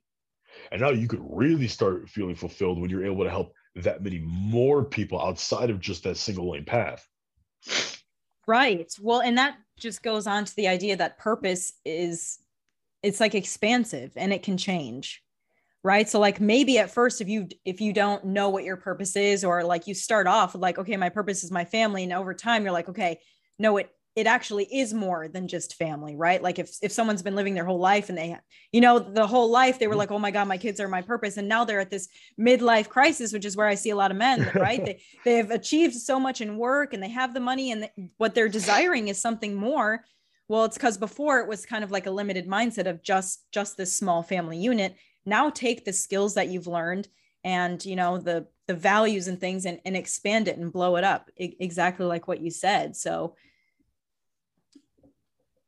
And 0.70 0.80
now 0.80 0.90
you 0.90 1.08
could 1.08 1.22
really 1.22 1.68
start 1.68 2.08
feeling 2.08 2.34
fulfilled 2.34 2.80
when 2.80 2.90
you're 2.90 3.06
able 3.06 3.24
to 3.24 3.30
help 3.30 3.52
that 3.76 4.02
many 4.02 4.18
more 4.18 4.84
people 4.84 5.20
outside 5.20 5.70
of 5.70 5.80
just 5.80 6.04
that 6.04 6.16
single 6.16 6.50
lane 6.50 6.64
path. 6.64 7.06
Right. 8.46 8.92
Well, 9.00 9.20
and 9.20 9.38
that 9.38 9.56
just 9.82 10.02
goes 10.02 10.26
on 10.26 10.44
to 10.44 10.56
the 10.56 10.68
idea 10.68 10.96
that 10.96 11.18
purpose 11.18 11.74
is 11.84 12.38
it's 13.02 13.20
like 13.20 13.34
expansive 13.34 14.12
and 14.16 14.32
it 14.32 14.42
can 14.42 14.56
change. 14.56 15.22
Right. 15.84 16.08
So 16.08 16.20
like 16.20 16.40
maybe 16.40 16.78
at 16.78 16.92
first 16.92 17.20
if 17.20 17.28
you 17.28 17.48
if 17.64 17.80
you 17.80 17.92
don't 17.92 18.24
know 18.24 18.50
what 18.50 18.62
your 18.62 18.76
purpose 18.76 19.16
is 19.16 19.44
or 19.44 19.64
like 19.64 19.88
you 19.88 19.94
start 19.94 20.28
off 20.28 20.54
like 20.54 20.78
okay 20.78 20.96
my 20.96 21.08
purpose 21.08 21.42
is 21.42 21.50
my 21.50 21.64
family 21.64 22.04
and 22.04 22.12
over 22.12 22.32
time 22.32 22.62
you're 22.62 22.72
like 22.72 22.88
okay 22.88 23.18
no 23.58 23.76
it 23.78 23.90
it 24.14 24.26
actually 24.26 24.64
is 24.64 24.92
more 24.92 25.26
than 25.28 25.48
just 25.48 25.76
family 25.76 26.16
right? 26.16 26.42
Like 26.42 26.58
if 26.58 26.76
if 26.82 26.92
someone's 26.92 27.22
been 27.22 27.34
living 27.34 27.54
their 27.54 27.64
whole 27.64 27.78
life 27.78 28.08
and 28.08 28.18
they 28.18 28.36
you 28.70 28.80
know 28.80 28.98
the 28.98 29.26
whole 29.26 29.50
life 29.50 29.78
they 29.78 29.86
were 29.86 29.92
mm-hmm. 29.92 29.98
like 30.00 30.10
oh 30.10 30.18
my 30.18 30.30
god 30.30 30.48
my 30.48 30.58
kids 30.58 30.80
are 30.80 30.88
my 30.88 31.02
purpose. 31.02 31.36
And 31.36 31.48
now 31.48 31.64
they're 31.64 31.80
at 31.80 31.90
this 31.90 32.08
midlife 32.38 32.88
crisis 32.88 33.32
which 33.32 33.44
is 33.44 33.56
where 33.56 33.66
i 33.66 33.74
see 33.74 33.90
a 33.90 33.96
lot 33.96 34.10
of 34.10 34.16
men 34.16 34.50
right? 34.54 34.84
They 34.84 35.02
they 35.24 35.36
have 35.36 35.50
achieved 35.50 35.94
so 35.94 36.20
much 36.20 36.40
in 36.40 36.56
work 36.56 36.92
and 36.92 37.02
they 37.02 37.08
have 37.08 37.34
the 37.34 37.40
money 37.40 37.72
and 37.72 37.84
the, 37.84 37.90
what 38.18 38.34
they're 38.34 38.48
desiring 38.48 39.08
is 39.08 39.20
something 39.20 39.54
more. 39.54 40.04
Well 40.48 40.64
it's 40.64 40.76
because 40.76 40.98
before 40.98 41.40
it 41.40 41.48
was 41.48 41.64
kind 41.64 41.84
of 41.84 41.90
like 41.90 42.06
a 42.06 42.10
limited 42.10 42.46
mindset 42.46 42.86
of 42.86 43.02
just 43.02 43.46
just 43.52 43.76
this 43.76 43.96
small 43.96 44.22
family 44.22 44.58
unit. 44.58 44.94
Now 45.24 45.50
take 45.50 45.84
the 45.84 45.92
skills 45.92 46.34
that 46.34 46.48
you've 46.48 46.66
learned 46.66 47.08
and 47.44 47.82
you 47.84 47.96
know 47.96 48.18
the 48.18 48.46
the 48.68 48.74
values 48.74 49.26
and 49.26 49.40
things 49.40 49.64
and, 49.64 49.80
and 49.84 49.96
expand 49.96 50.48
it 50.48 50.56
and 50.56 50.72
blow 50.72 50.96
it 50.96 51.04
up 51.04 51.30
I, 51.40 51.54
exactly 51.58 52.06
like 52.06 52.28
what 52.28 52.40
you 52.40 52.50
said. 52.50 52.94
So 52.94 53.36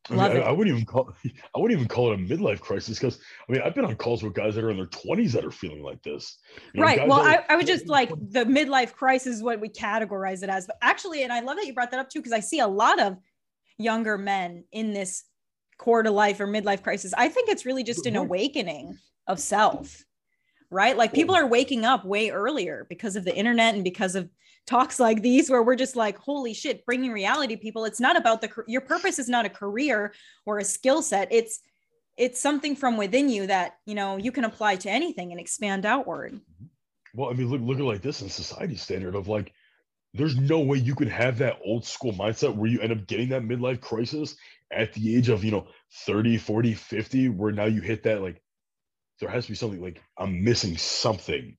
I, 0.09 0.13
mean, 0.13 0.19
I, 0.21 0.47
I, 0.47 0.51
wouldn't 0.51 0.75
even 0.75 0.85
call 0.85 1.13
I 1.55 1.59
wouldn't 1.59 1.79
even 1.79 1.87
call 1.87 2.11
it 2.11 2.19
a 2.19 2.23
midlife 2.23 2.59
crisis 2.59 2.99
because 2.99 3.19
I 3.47 3.51
mean 3.51 3.61
I've 3.61 3.73
been 3.73 3.85
on 3.85 3.95
calls 3.95 4.23
with 4.23 4.33
guys 4.33 4.55
that 4.55 4.63
are 4.63 4.69
in 4.69 4.77
their 4.77 4.85
20s 4.87 5.31
that 5.31 5.43
are 5.43 5.51
feeling 5.51 5.81
like 5.81 6.01
this. 6.03 6.37
You 6.73 6.81
know, 6.81 6.85
right. 6.85 7.07
Well, 7.07 7.21
I, 7.21 7.43
I 7.49 7.55
would 7.55 7.67
just 7.67 7.87
like 7.87 8.09
the 8.29 8.45
midlife 8.45 8.93
crisis 8.93 9.37
is 9.37 9.43
what 9.43 9.59
we 9.59 9.69
categorize 9.69 10.43
it 10.43 10.49
as. 10.49 10.67
But 10.67 10.77
actually, 10.81 11.23
and 11.23 11.33
I 11.33 11.39
love 11.39 11.57
that 11.57 11.65
you 11.65 11.73
brought 11.73 11.91
that 11.91 11.99
up 11.99 12.09
too, 12.09 12.19
because 12.19 12.33
I 12.33 12.39
see 12.39 12.59
a 12.59 12.67
lot 12.67 13.01
of 13.01 13.17
younger 13.77 14.17
men 14.17 14.63
in 14.71 14.93
this 14.93 15.23
quarter 15.77 16.09
life 16.09 16.39
or 16.39 16.47
midlife 16.47 16.83
crisis. 16.83 17.13
I 17.17 17.27
think 17.27 17.49
it's 17.49 17.65
really 17.65 17.83
just 17.83 18.05
an 18.05 18.13
mm-hmm. 18.13 18.23
awakening 18.23 18.97
of 19.27 19.39
self. 19.39 20.03
Right. 20.71 20.97
Like 20.97 21.13
people 21.13 21.35
are 21.35 21.47
waking 21.47 21.85
up 21.85 22.05
way 22.05 22.31
earlier 22.31 22.85
because 22.89 23.15
of 23.15 23.23
the 23.23 23.35
internet 23.35 23.75
and 23.75 23.83
because 23.83 24.15
of 24.15 24.29
talks 24.67 24.99
like 24.99 25.21
these 25.21 25.49
where 25.49 25.63
we're 25.63 25.75
just 25.75 25.95
like 25.95 26.17
holy 26.17 26.53
shit 26.53 26.85
bringing 26.85 27.11
reality 27.11 27.55
people. 27.55 27.85
It's 27.85 27.99
not 27.99 28.17
about 28.17 28.41
the 28.41 28.49
your 28.67 28.81
purpose 28.81 29.19
is 29.19 29.29
not 29.29 29.45
a 29.45 29.49
career 29.49 30.13
or 30.45 30.59
a 30.59 30.63
skill 30.63 31.01
set. 31.01 31.27
It's 31.31 31.59
it's 32.17 32.39
something 32.39 32.75
from 32.75 32.97
within 32.97 33.29
you 33.29 33.47
that 33.47 33.77
you 33.85 33.95
know 33.95 34.17
you 34.17 34.31
can 34.31 34.45
apply 34.45 34.77
to 34.77 34.89
anything 34.89 35.31
and 35.31 35.39
expand 35.39 35.85
outward. 35.85 36.33
Mm-hmm. 36.33 36.65
Well 37.15 37.29
i 37.29 37.33
mean 37.33 37.49
look 37.49 37.61
look 37.61 37.79
at 37.79 37.85
like 37.85 38.01
this 38.01 38.21
in 38.21 38.29
society 38.29 38.75
standard 38.75 39.15
of 39.15 39.27
like 39.27 39.53
there's 40.13 40.37
no 40.37 40.59
way 40.59 40.77
you 40.77 40.95
could 40.95 41.09
have 41.09 41.37
that 41.37 41.59
old 41.63 41.85
school 41.85 42.13
mindset 42.13 42.55
where 42.55 42.69
you 42.69 42.79
end 42.79 42.93
up 42.93 43.05
getting 43.05 43.29
that 43.29 43.43
midlife 43.43 43.81
crisis 43.81 44.35
at 44.71 44.93
the 44.93 45.15
age 45.15 45.29
of 45.29 45.43
you 45.43 45.51
know 45.51 45.67
30 46.05 46.37
40 46.37 46.73
50 46.73 47.29
where 47.29 47.51
now 47.51 47.65
you 47.65 47.81
hit 47.81 48.03
that 48.03 48.21
like 48.21 48.41
there 49.19 49.29
has 49.29 49.45
to 49.45 49.51
be 49.51 49.55
something 49.55 49.81
like 49.81 50.01
i'm 50.17 50.43
missing 50.43 50.77
something 50.77 51.57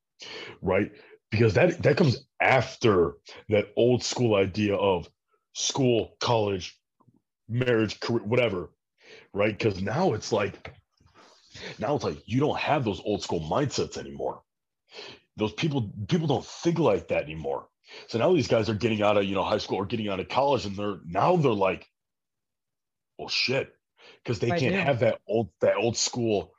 right 0.62 0.92
because 1.30 1.54
that 1.54 1.82
that 1.82 1.96
comes 1.96 2.24
after 2.40 3.14
that 3.48 3.68
old 3.76 4.02
school 4.02 4.34
idea 4.34 4.74
of 4.74 5.08
school, 5.54 6.16
college, 6.20 6.78
marriage, 7.48 8.00
career, 8.00 8.22
whatever, 8.22 8.70
right? 9.32 9.56
Because 9.56 9.80
now 9.80 10.12
it's 10.12 10.32
like 10.32 10.74
now 11.78 11.94
it's 11.96 12.04
like 12.04 12.22
you 12.26 12.40
don't 12.40 12.58
have 12.58 12.84
those 12.84 13.00
old 13.04 13.22
school 13.22 13.40
mindsets 13.40 13.96
anymore. 13.96 14.42
Those 15.36 15.52
people 15.52 15.90
people 16.08 16.26
don't 16.26 16.46
think 16.46 16.78
like 16.78 17.08
that 17.08 17.24
anymore. 17.24 17.68
So 18.08 18.18
now 18.18 18.32
these 18.34 18.48
guys 18.48 18.68
are 18.68 18.74
getting 18.74 19.02
out 19.02 19.16
of 19.16 19.24
you 19.24 19.34
know 19.34 19.44
high 19.44 19.58
school 19.58 19.78
or 19.78 19.86
getting 19.86 20.08
out 20.08 20.20
of 20.20 20.28
college, 20.28 20.66
and 20.66 20.76
they're 20.76 20.98
now 21.04 21.36
they're 21.36 21.52
like, 21.52 21.86
well, 23.18 23.28
shit, 23.28 23.72
because 24.22 24.38
they 24.38 24.50
right, 24.50 24.60
can't 24.60 24.74
have 24.74 25.00
that 25.00 25.20
old 25.28 25.50
that 25.60 25.76
old 25.76 25.96
school 25.96 26.52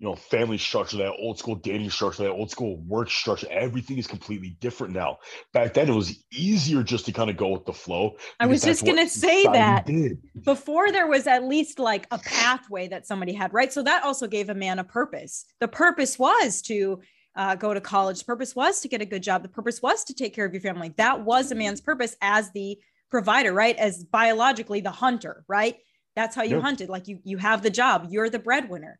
you 0.00 0.08
know, 0.08 0.16
family 0.16 0.56
structure, 0.56 0.96
that 0.96 1.12
old 1.18 1.38
school 1.38 1.56
dating 1.56 1.90
structure, 1.90 2.22
that 2.22 2.30
old 2.30 2.50
school 2.50 2.78
work 2.88 3.10
structure. 3.10 3.46
Everything 3.50 3.98
is 3.98 4.06
completely 4.06 4.56
different 4.58 4.94
now. 4.94 5.18
Back 5.52 5.74
then, 5.74 5.90
it 5.90 5.94
was 5.94 6.24
easier 6.32 6.82
just 6.82 7.04
to 7.04 7.12
kind 7.12 7.28
of 7.28 7.36
go 7.36 7.48
with 7.48 7.66
the 7.66 7.74
flow. 7.74 8.16
I 8.40 8.46
was 8.46 8.62
just 8.62 8.82
going 8.82 8.96
to 8.96 9.08
say 9.08 9.42
that 9.44 9.84
did. 9.84 10.16
before 10.42 10.90
there 10.90 11.06
was 11.06 11.26
at 11.26 11.44
least 11.44 11.78
like 11.78 12.06
a 12.10 12.18
pathway 12.18 12.88
that 12.88 13.06
somebody 13.06 13.34
had, 13.34 13.52
right? 13.52 13.70
So 13.70 13.82
that 13.82 14.02
also 14.02 14.26
gave 14.26 14.48
a 14.48 14.54
man 14.54 14.78
a 14.78 14.84
purpose. 14.84 15.44
The 15.60 15.68
purpose 15.68 16.18
was 16.18 16.62
to 16.62 17.02
uh, 17.36 17.56
go 17.56 17.74
to 17.74 17.80
college. 17.80 18.20
The 18.20 18.24
purpose 18.24 18.56
was 18.56 18.80
to 18.80 18.88
get 18.88 19.02
a 19.02 19.06
good 19.06 19.22
job. 19.22 19.42
The 19.42 19.50
purpose 19.50 19.82
was 19.82 20.02
to 20.04 20.14
take 20.14 20.34
care 20.34 20.46
of 20.46 20.54
your 20.54 20.62
family. 20.62 20.94
That 20.96 21.26
was 21.26 21.52
a 21.52 21.54
man's 21.54 21.82
purpose 21.82 22.16
as 22.22 22.50
the 22.52 22.78
provider, 23.10 23.52
right? 23.52 23.76
As 23.76 24.02
biologically 24.02 24.80
the 24.80 24.90
hunter, 24.90 25.44
right? 25.46 25.76
That's 26.16 26.34
how 26.34 26.42
you 26.42 26.56
yep. 26.56 26.64
hunted. 26.64 26.88
Like 26.88 27.06
you, 27.06 27.18
you 27.22 27.36
have 27.36 27.62
the 27.62 27.70
job. 27.70 28.06
You're 28.08 28.30
the 28.30 28.38
breadwinner. 28.38 28.98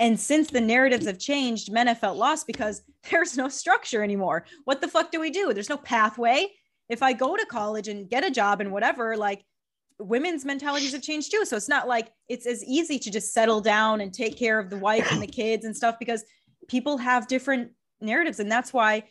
And 0.00 0.18
since 0.18 0.50
the 0.50 0.62
narratives 0.62 1.06
have 1.06 1.18
changed, 1.18 1.70
men 1.70 1.86
have 1.86 2.00
felt 2.00 2.16
lost 2.16 2.46
because 2.46 2.82
there's 3.10 3.36
no 3.36 3.48
structure 3.48 4.02
anymore. 4.02 4.46
What 4.64 4.80
the 4.80 4.88
fuck 4.88 5.12
do 5.12 5.20
we 5.20 5.30
do? 5.30 5.52
There's 5.52 5.68
no 5.68 5.76
pathway. 5.76 6.48
If 6.88 7.02
I 7.04 7.12
go 7.12 7.36
to 7.36 7.46
college 7.46 7.86
and 7.86 8.10
get 8.10 8.24
a 8.24 8.30
job 8.30 8.60
and 8.60 8.72
whatever, 8.72 9.16
like 9.16 9.44
women's 10.00 10.44
mentalities 10.44 10.92
have 10.92 11.02
changed 11.02 11.30
too. 11.30 11.44
So 11.44 11.56
it's 11.56 11.68
not 11.68 11.86
like 11.86 12.10
it's 12.28 12.46
as 12.46 12.64
easy 12.64 12.98
to 12.98 13.10
just 13.10 13.32
settle 13.32 13.60
down 13.60 14.00
and 14.00 14.12
take 14.12 14.36
care 14.36 14.58
of 14.58 14.70
the 14.70 14.78
wife 14.78 15.06
and 15.12 15.22
the 15.22 15.26
kids 15.40 15.64
and 15.64 15.76
stuff 15.76 15.96
because 16.00 16.24
people 16.66 16.96
have 16.96 17.28
different 17.28 17.70
narratives. 18.00 18.40
And 18.40 18.50
that's 18.50 18.72
why 18.72 19.04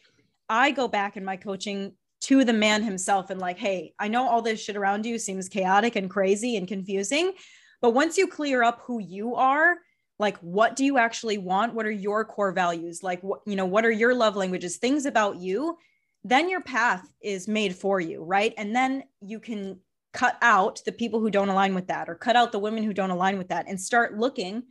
I 0.50 0.72
go 0.72 0.88
back 0.88 1.16
in 1.16 1.24
my 1.24 1.38
coaching 1.38 1.94
to 2.22 2.44
the 2.44 2.54
man 2.54 2.84
himself 2.84 3.30
and 3.30 3.40
like, 3.40 3.60
hey, 3.60 3.94
I 4.00 4.08
know 4.08 4.28
all 4.28 4.42
this 4.42 4.60
shit 4.60 4.76
around 4.76 5.06
you 5.06 5.20
seems 5.20 5.48
chaotic 5.48 5.96
and 5.96 6.10
crazy 6.10 6.58
and 6.58 6.68
confusing. 6.68 7.34
But 7.82 7.92
once 7.92 8.18
you 8.18 8.28
clear 8.28 8.64
up 8.64 8.82
who 8.82 9.00
you 9.00 9.36
are, 9.36 9.78
like 10.20 10.38
what 10.40 10.76
do 10.76 10.86
you 10.86 10.98
actually 10.98 11.38
want? 11.38 11.74
What 11.74 11.86
are 11.86 11.92
your 11.92 12.26
core 12.26 12.52
values? 12.52 13.02
Like 13.02 13.24
what 13.24 13.42
you 13.46 13.56
know 13.56 13.66
what 13.66 13.86
are 13.86 13.92
your 13.92 14.14
love 14.14 14.36
languages? 14.36 14.78
Things 14.78 15.06
about 15.06 15.38
you 15.38 15.78
then 16.26 16.50
your 16.50 16.60
path 16.60 17.10
is 17.22 17.48
made 17.48 17.74
for 17.74 18.00
you 18.00 18.24
right? 18.24 18.54
And 18.58 18.76
then 18.76 19.04
you 19.22 19.40
can 19.40 19.80
cut 20.14 20.38
out 20.42 20.82
the 20.86 20.92
people 20.92 21.20
who 21.20 21.30
don't 21.30 21.50
align 21.50 21.76
with 21.76 21.88
that 21.88 22.10
or 22.10 22.16
cut 22.16 22.36
out 22.36 22.52
the 22.52 22.60
women 22.60 22.84
who 22.84 22.94
don't 22.94 23.12
align 23.12 23.38
with 23.38 23.50
that 23.50 23.68
and 23.68 23.80
start 23.80 24.18
looking 24.18 24.64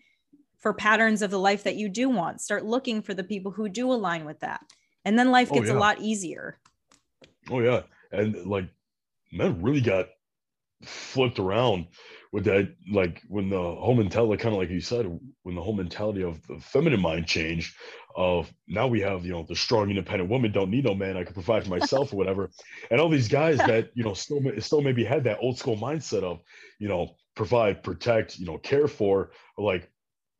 for 0.58 0.74
patterns 0.74 1.22
of 1.22 1.30
the 1.30 1.38
life 1.38 1.64
that 1.64 1.76
you 1.76 1.88
do 1.88 2.08
want. 2.08 2.40
Start 2.40 2.64
looking 2.64 3.00
for 3.00 3.14
the 3.14 3.24
people 3.24 3.52
who 3.52 3.68
do 3.68 3.92
align 3.92 4.24
with 4.24 4.40
that. 4.40 4.60
And 5.04 5.18
then 5.18 5.30
life 5.30 5.48
oh, 5.50 5.54
gets 5.54 5.70
oh, 5.70 5.72
yeah. 5.72 5.78
a 5.78 5.80
lot 5.80 6.00
easier. 6.00 6.58
Oh 7.50 7.60
yeah. 7.60 7.82
And 8.10 8.46
like 8.46 8.68
men 9.32 9.62
really 9.62 9.80
got 9.80 10.08
flipped 10.84 11.38
around 11.38 11.86
with 12.32 12.44
that 12.44 12.74
like 12.90 13.22
when 13.28 13.48
the 13.48 13.56
whole 13.56 13.94
mentality 13.94 14.42
kind 14.42 14.54
of 14.54 14.60
like 14.60 14.70
you 14.70 14.80
said 14.80 15.06
when 15.42 15.54
the 15.54 15.62
whole 15.62 15.74
mentality 15.74 16.22
of 16.22 16.46
the 16.46 16.58
feminine 16.60 17.00
mind 17.00 17.26
changed 17.26 17.74
of 18.16 18.52
now 18.66 18.86
we 18.86 19.00
have 19.00 19.24
you 19.24 19.32
know 19.32 19.44
the 19.48 19.56
strong 19.56 19.90
independent 19.90 20.28
woman 20.28 20.52
don't 20.52 20.70
need 20.70 20.84
no 20.84 20.94
man 20.94 21.16
i 21.16 21.24
can 21.24 21.34
provide 21.34 21.64
for 21.64 21.70
myself 21.70 22.12
or 22.12 22.16
whatever. 22.16 22.50
And 22.90 23.00
all 23.00 23.08
these 23.08 23.28
guys 23.28 23.58
that 23.58 23.90
you 23.94 24.04
know 24.04 24.14
still 24.14 24.40
still 24.58 24.80
maybe 24.80 25.04
had 25.04 25.24
that 25.24 25.38
old 25.40 25.58
school 25.58 25.76
mindset 25.76 26.22
of 26.22 26.40
you 26.78 26.88
know 26.88 27.16
provide 27.34 27.82
protect 27.82 28.38
you 28.38 28.46
know 28.46 28.58
care 28.58 28.88
for 28.88 29.30
like 29.56 29.90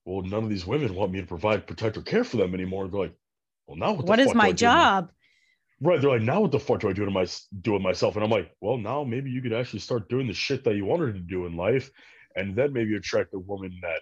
well 0.05 0.23
none 0.23 0.45
of 0.45 0.51
these 0.51 0.67
women 0.67 0.95
want 0.95 1.13
me 1.13 1.21
to 1.21 1.27
provide 1.27 1.67
protect 1.67 1.97
or 1.97 2.03
care 2.03 2.25
for 2.25 2.37
them 2.37 2.55
anymore. 2.55 2.85
And 2.85 2.93
be 2.93 2.99
like 2.99 3.15
well 3.67 3.77
now 3.77 3.93
what, 3.93 4.07
what 4.07 4.19
is 4.19 4.35
my 4.35 4.53
job 4.53 5.11
Right. 5.81 6.01
They're 6.01 6.11
like, 6.11 6.23
now 6.23 6.41
what 6.41 6.51
the 6.51 6.59
fuck 6.59 6.81
do 6.81 6.89
I 6.89 6.93
do 6.93 7.05
to 7.05 7.11
my 7.11 7.27
do 7.61 7.75
with 7.75 7.83
myself? 7.83 8.17
And 8.17 8.25
I'm 8.25 8.31
like, 8.31 8.51
well, 8.61 8.79
now 8.79 9.05
maybe 9.05 9.31
you 9.31 9.41
could 9.41 9.53
actually 9.53 9.79
start 9.79 10.09
doing 10.09 10.27
the 10.27 10.35
shit 10.35 10.65
that 10.65 10.75
you 10.75 10.85
wanted 10.85 11.15
to 11.15 11.21
do 11.21 11.47
in 11.47 11.57
life, 11.57 11.91
and 12.35 12.57
then 12.57 12.73
maybe 12.73 12.97
attract 12.97 13.35
a 13.35 13.39
woman 13.39 13.79
that 13.83 14.01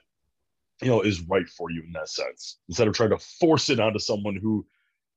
you 0.80 0.88
know 0.88 1.02
is 1.02 1.20
right 1.22 1.48
for 1.48 1.70
you 1.70 1.82
in 1.82 1.92
that 1.92 2.08
sense. 2.08 2.58
Instead 2.68 2.88
of 2.88 2.94
trying 2.94 3.10
to 3.10 3.18
force 3.18 3.68
it 3.68 3.78
onto 3.78 3.98
someone 3.98 4.36
who 4.36 4.66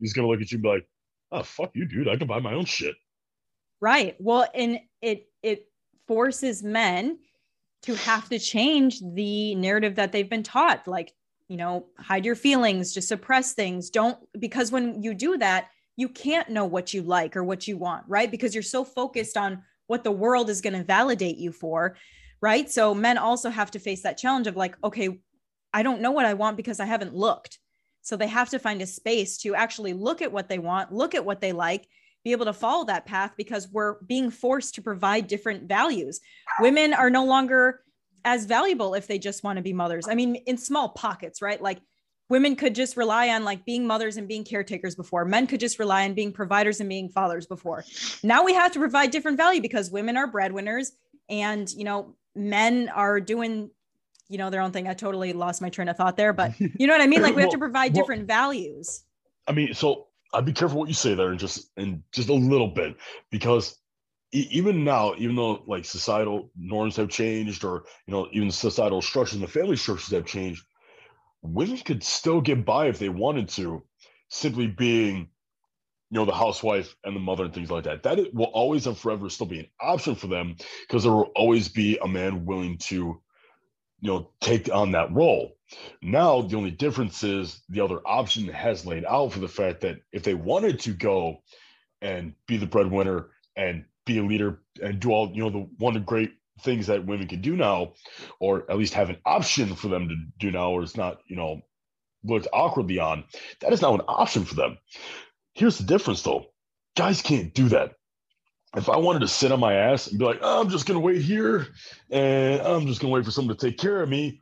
is 0.02 0.14
gonna 0.14 0.28
look 0.28 0.42
at 0.42 0.52
you 0.52 0.58
and 0.58 0.64
be 0.64 0.70
like, 0.70 0.88
oh 1.32 1.44
fuck 1.44 1.72
you, 1.76 1.86
dude, 1.86 2.10
I 2.10 2.18
can 2.18 2.28
buy 2.28 2.40
my 2.40 2.54
own 2.54 2.66
shit. 2.66 2.96
Right. 3.80 4.16
Well, 4.20 4.46
and 4.54 4.80
it 5.02 5.28
it 5.42 5.70
forces 6.08 6.62
men 6.62 7.20
to 7.84 7.96
have 7.96 8.28
to 8.30 8.40
change 8.40 9.00
the 9.14 9.56
narrative 9.56 9.96
that 9.96 10.12
they've 10.12 10.30
been 10.30 10.44
taught. 10.44 10.86
Like, 10.86 11.14
you 11.48 11.56
know, 11.56 11.86
hide 11.98 12.26
your 12.26 12.36
feelings, 12.36 12.94
just 12.94 13.08
suppress 13.08 13.54
things. 13.54 13.90
Don't 13.90 14.18
because 14.38 14.74
when 14.74 15.02
you 15.02 15.14
do 15.14 15.38
that 15.38 15.70
you 16.00 16.08
can't 16.08 16.48
know 16.50 16.64
what 16.64 16.94
you 16.94 17.02
like 17.02 17.36
or 17.36 17.44
what 17.44 17.68
you 17.68 17.76
want, 17.76 18.06
right? 18.08 18.32
Because 18.32 18.54
you're 18.54 18.64
so 18.64 18.86
focused 18.86 19.36
on 19.36 19.64
what 19.88 20.06
the 20.06 20.12
world 20.12 20.50
is 20.50 20.62
going 20.62 20.74
to 20.74 20.84
validate 20.84 21.38
you 21.38 21.52
for, 21.52 21.98
right? 22.42 22.72
So 22.72 22.96
men 22.96 23.18
also 23.18 23.50
have 23.50 23.70
to 23.72 23.80
face 23.80 24.04
that 24.04 24.18
challenge 24.18 24.48
of 24.48 24.56
like, 24.56 24.78
okay, 24.82 25.20
I 25.74 25.84
don't 25.84 26.00
know 26.00 26.12
what 26.12 26.26
I 26.26 26.36
want 26.36 26.56
because 26.56 26.80
I 26.80 26.86
haven't 26.86 27.16
looked. 27.16 27.60
So 28.02 28.16
they 28.16 28.28
have 28.28 28.50
to 28.52 28.60
find 28.60 28.82
a 28.82 28.88
space 28.88 29.40
to 29.40 29.56
actually 29.56 29.92
look 29.92 30.22
at 30.22 30.32
what 30.32 30.48
they 30.48 30.58
want, 30.58 30.94
look 30.94 31.16
at 31.16 31.26
what 31.26 31.42
they 31.42 31.52
like, 31.52 31.86
be 32.24 32.32
able 32.32 32.46
to 32.46 32.54
follow 32.54 32.86
that 32.86 33.06
path 33.06 33.34
because 33.36 33.68
we're 33.70 34.02
being 34.04 34.32
forced 34.32 34.76
to 34.76 34.82
provide 34.82 35.28
different 35.28 35.68
values. 35.68 36.22
Women 36.62 36.94
are 36.94 37.10
no 37.10 37.26
longer 37.26 37.82
as 38.24 38.46
valuable 38.46 38.94
if 38.94 39.06
they 39.06 39.20
just 39.20 39.44
want 39.44 39.58
to 39.58 39.64
be 39.64 39.74
mothers. 39.74 40.08
I 40.08 40.16
mean, 40.16 40.36
in 40.36 40.58
small 40.58 40.90
pockets, 40.90 41.42
right? 41.42 41.62
Like 41.62 41.82
women 42.30 42.56
could 42.56 42.76
just 42.76 42.96
rely 42.96 43.30
on 43.30 43.44
like 43.44 43.66
being 43.66 43.86
mothers 43.86 44.18
and 44.18 44.28
being 44.28 44.44
caretakers 44.44 44.96
before. 44.96 45.26
Men 45.26 45.48
could 45.48 45.60
just 45.60 45.80
rely 45.80 46.06
on 46.06 46.14
being 46.14 46.32
providers 46.32 46.80
and 46.80 46.88
being 46.88 47.10
fathers 47.10 47.46
before. 47.46 47.84
Now 48.24 48.44
we 48.44 48.54
have 48.54 48.72
to 48.74 48.80
provide 48.80 49.12
different 49.12 49.38
value 49.38 49.62
because 49.62 49.92
women 49.92 50.16
are 50.16 50.28
breadwinners 50.28 50.92
and 51.30 51.70
you 51.72 51.84
know 51.84 52.16
men 52.36 52.90
are 52.90 53.20
doing 53.20 53.70
you 54.30 54.38
know 54.38 54.50
their 54.50 54.62
own 54.62 54.72
thing. 54.72 54.88
I 54.88 54.94
totally 54.94 55.34
lost 55.34 55.62
my 55.62 55.70
train 55.70 55.90
of 55.90 55.98
thought 55.98 56.18
there 56.18 56.34
but 56.34 56.60
you 56.60 56.88
know 56.88 56.94
what 56.94 57.02
i 57.02 57.08
mean? 57.08 57.22
Like 57.22 57.36
we 57.36 57.42
have 57.42 57.52
to 57.52 57.58
provide 57.58 57.94
well, 57.94 58.04
different 58.04 58.28
values. 58.28 59.04
I 59.48 59.52
mean 59.52 59.74
so 59.74 60.06
i'd 60.32 60.46
be 60.46 60.54
careful 60.54 60.78
what 60.78 60.88
you 60.88 60.94
say 60.94 61.16
there 61.16 61.30
and 61.30 61.40
just 61.40 61.72
and 61.76 62.04
just 62.12 62.30
a 62.30 62.34
little 62.34 62.68
bit 62.68 62.96
because 63.32 63.80
even 64.32 64.84
now, 64.84 65.14
even 65.18 65.36
though 65.36 65.64
like 65.66 65.86
societal 65.86 66.52
norms 66.56 66.96
have 66.98 67.10
changed, 67.10 67.64
or 67.64 67.86
you 68.06 68.14
know, 68.14 68.28
even 68.32 68.52
societal 68.52 69.02
structures 69.02 69.36
and 69.36 69.44
the 69.44 69.48
family 69.48 69.76
structures 69.76 70.12
have 70.12 70.26
changed, 70.26 70.64
women 71.42 71.78
could 71.78 72.04
still 72.04 72.42
get 72.42 72.66
by 72.66 72.88
if 72.88 73.00
they 73.00 73.10
wanted 73.10 73.50
to, 73.50 73.84
simply 74.30 74.68
being, 74.68 75.30
you 76.10 76.20
know, 76.20 76.26
the 76.26 76.34
housewife 76.34 76.96
and 77.04 77.16
the 77.16 77.20
mother 77.20 77.46
and 77.46 77.54
things 77.54 77.72
like 77.72 77.86
that. 77.86 78.04
That 78.04 78.34
will 78.34 78.46
always 78.46 78.88
and 78.88 78.98
forever 78.98 79.30
still 79.30 79.48
be 79.48 79.60
an 79.60 79.68
option 79.80 80.16
for 80.16 80.28
them 80.28 80.56
because 80.82 81.04
there 81.04 81.12
will 81.12 81.32
always 81.36 81.70
be 81.70 81.98
a 81.98 82.08
man 82.08 82.46
willing 82.46 82.78
to, 82.80 82.96
you 82.96 83.22
know, 84.10 84.32
take 84.42 84.74
on 84.74 84.92
that 84.92 85.12
role. 85.14 85.58
Now, 86.02 86.42
the 86.42 86.58
only 86.58 86.72
difference 86.72 87.24
is 87.24 87.62
the 87.70 87.82
other 87.82 88.00
option 88.06 88.48
has 88.48 88.86
laid 88.86 89.06
out 89.06 89.34
for 89.34 89.40
the 89.40 89.48
fact 89.48 89.82
that 89.82 89.98
if 90.12 90.24
they 90.24 90.34
wanted 90.34 90.80
to 90.82 90.94
go 90.94 91.44
and 92.02 92.34
be 92.48 92.58
the 92.58 92.66
breadwinner 92.66 93.28
and 93.56 93.86
be 94.06 94.18
a 94.18 94.24
leader 94.24 94.62
and 94.82 95.00
do 95.00 95.12
all, 95.12 95.32
you 95.32 95.44
know, 95.44 95.50
the 95.50 95.70
one 95.78 96.02
great 96.04 96.32
things 96.62 96.88
that 96.88 97.06
women 97.06 97.28
can 97.28 97.42
do 97.42 97.56
now, 97.56 97.94
or 98.40 98.70
at 98.70 98.78
least 98.78 98.94
have 98.94 99.10
an 99.10 99.18
option 99.26 99.76
for 99.76 99.88
them 99.88 100.10
to 100.10 100.16
do 100.40 100.52
now, 100.52 100.72
or 100.72 100.84
it's 100.84 100.98
not, 100.98 101.20
you 101.28 101.36
know, 101.36 101.62
looked 102.24 102.48
awkwardly 102.54 103.00
on. 103.00 103.24
That 103.62 103.74
is 103.74 103.82
now 103.82 103.94
an 103.96 104.02
option 104.08 104.46
for 104.46 104.56
them. 104.56 104.78
Here's 105.54 105.78
the 105.78 105.84
difference 105.84 106.22
though. 106.22 106.46
Guys 106.96 107.22
can't 107.22 107.54
do 107.54 107.70
that. 107.70 107.94
If 108.76 108.90
I 108.90 108.98
wanted 108.98 109.20
to 109.20 109.28
sit 109.28 109.52
on 109.52 109.60
my 109.60 109.74
ass 109.74 110.08
and 110.08 110.20
be 110.20 110.26
like, 110.26 110.40
oh, 110.42 110.62
I'm 110.62 110.70
just 110.70 110.86
gonna 110.86 111.00
wait 111.00 111.22
here 111.22 111.68
and 112.10 112.62
I'm 112.62 112.88
just 112.88 113.02
gonna 113.02 113.14
wait 113.14 113.26
for 113.26 113.32
someone 113.32 113.56
to 113.56 113.68
take 113.68 113.78
care 113.78 114.02
of 114.02 114.10
me. 114.10 114.40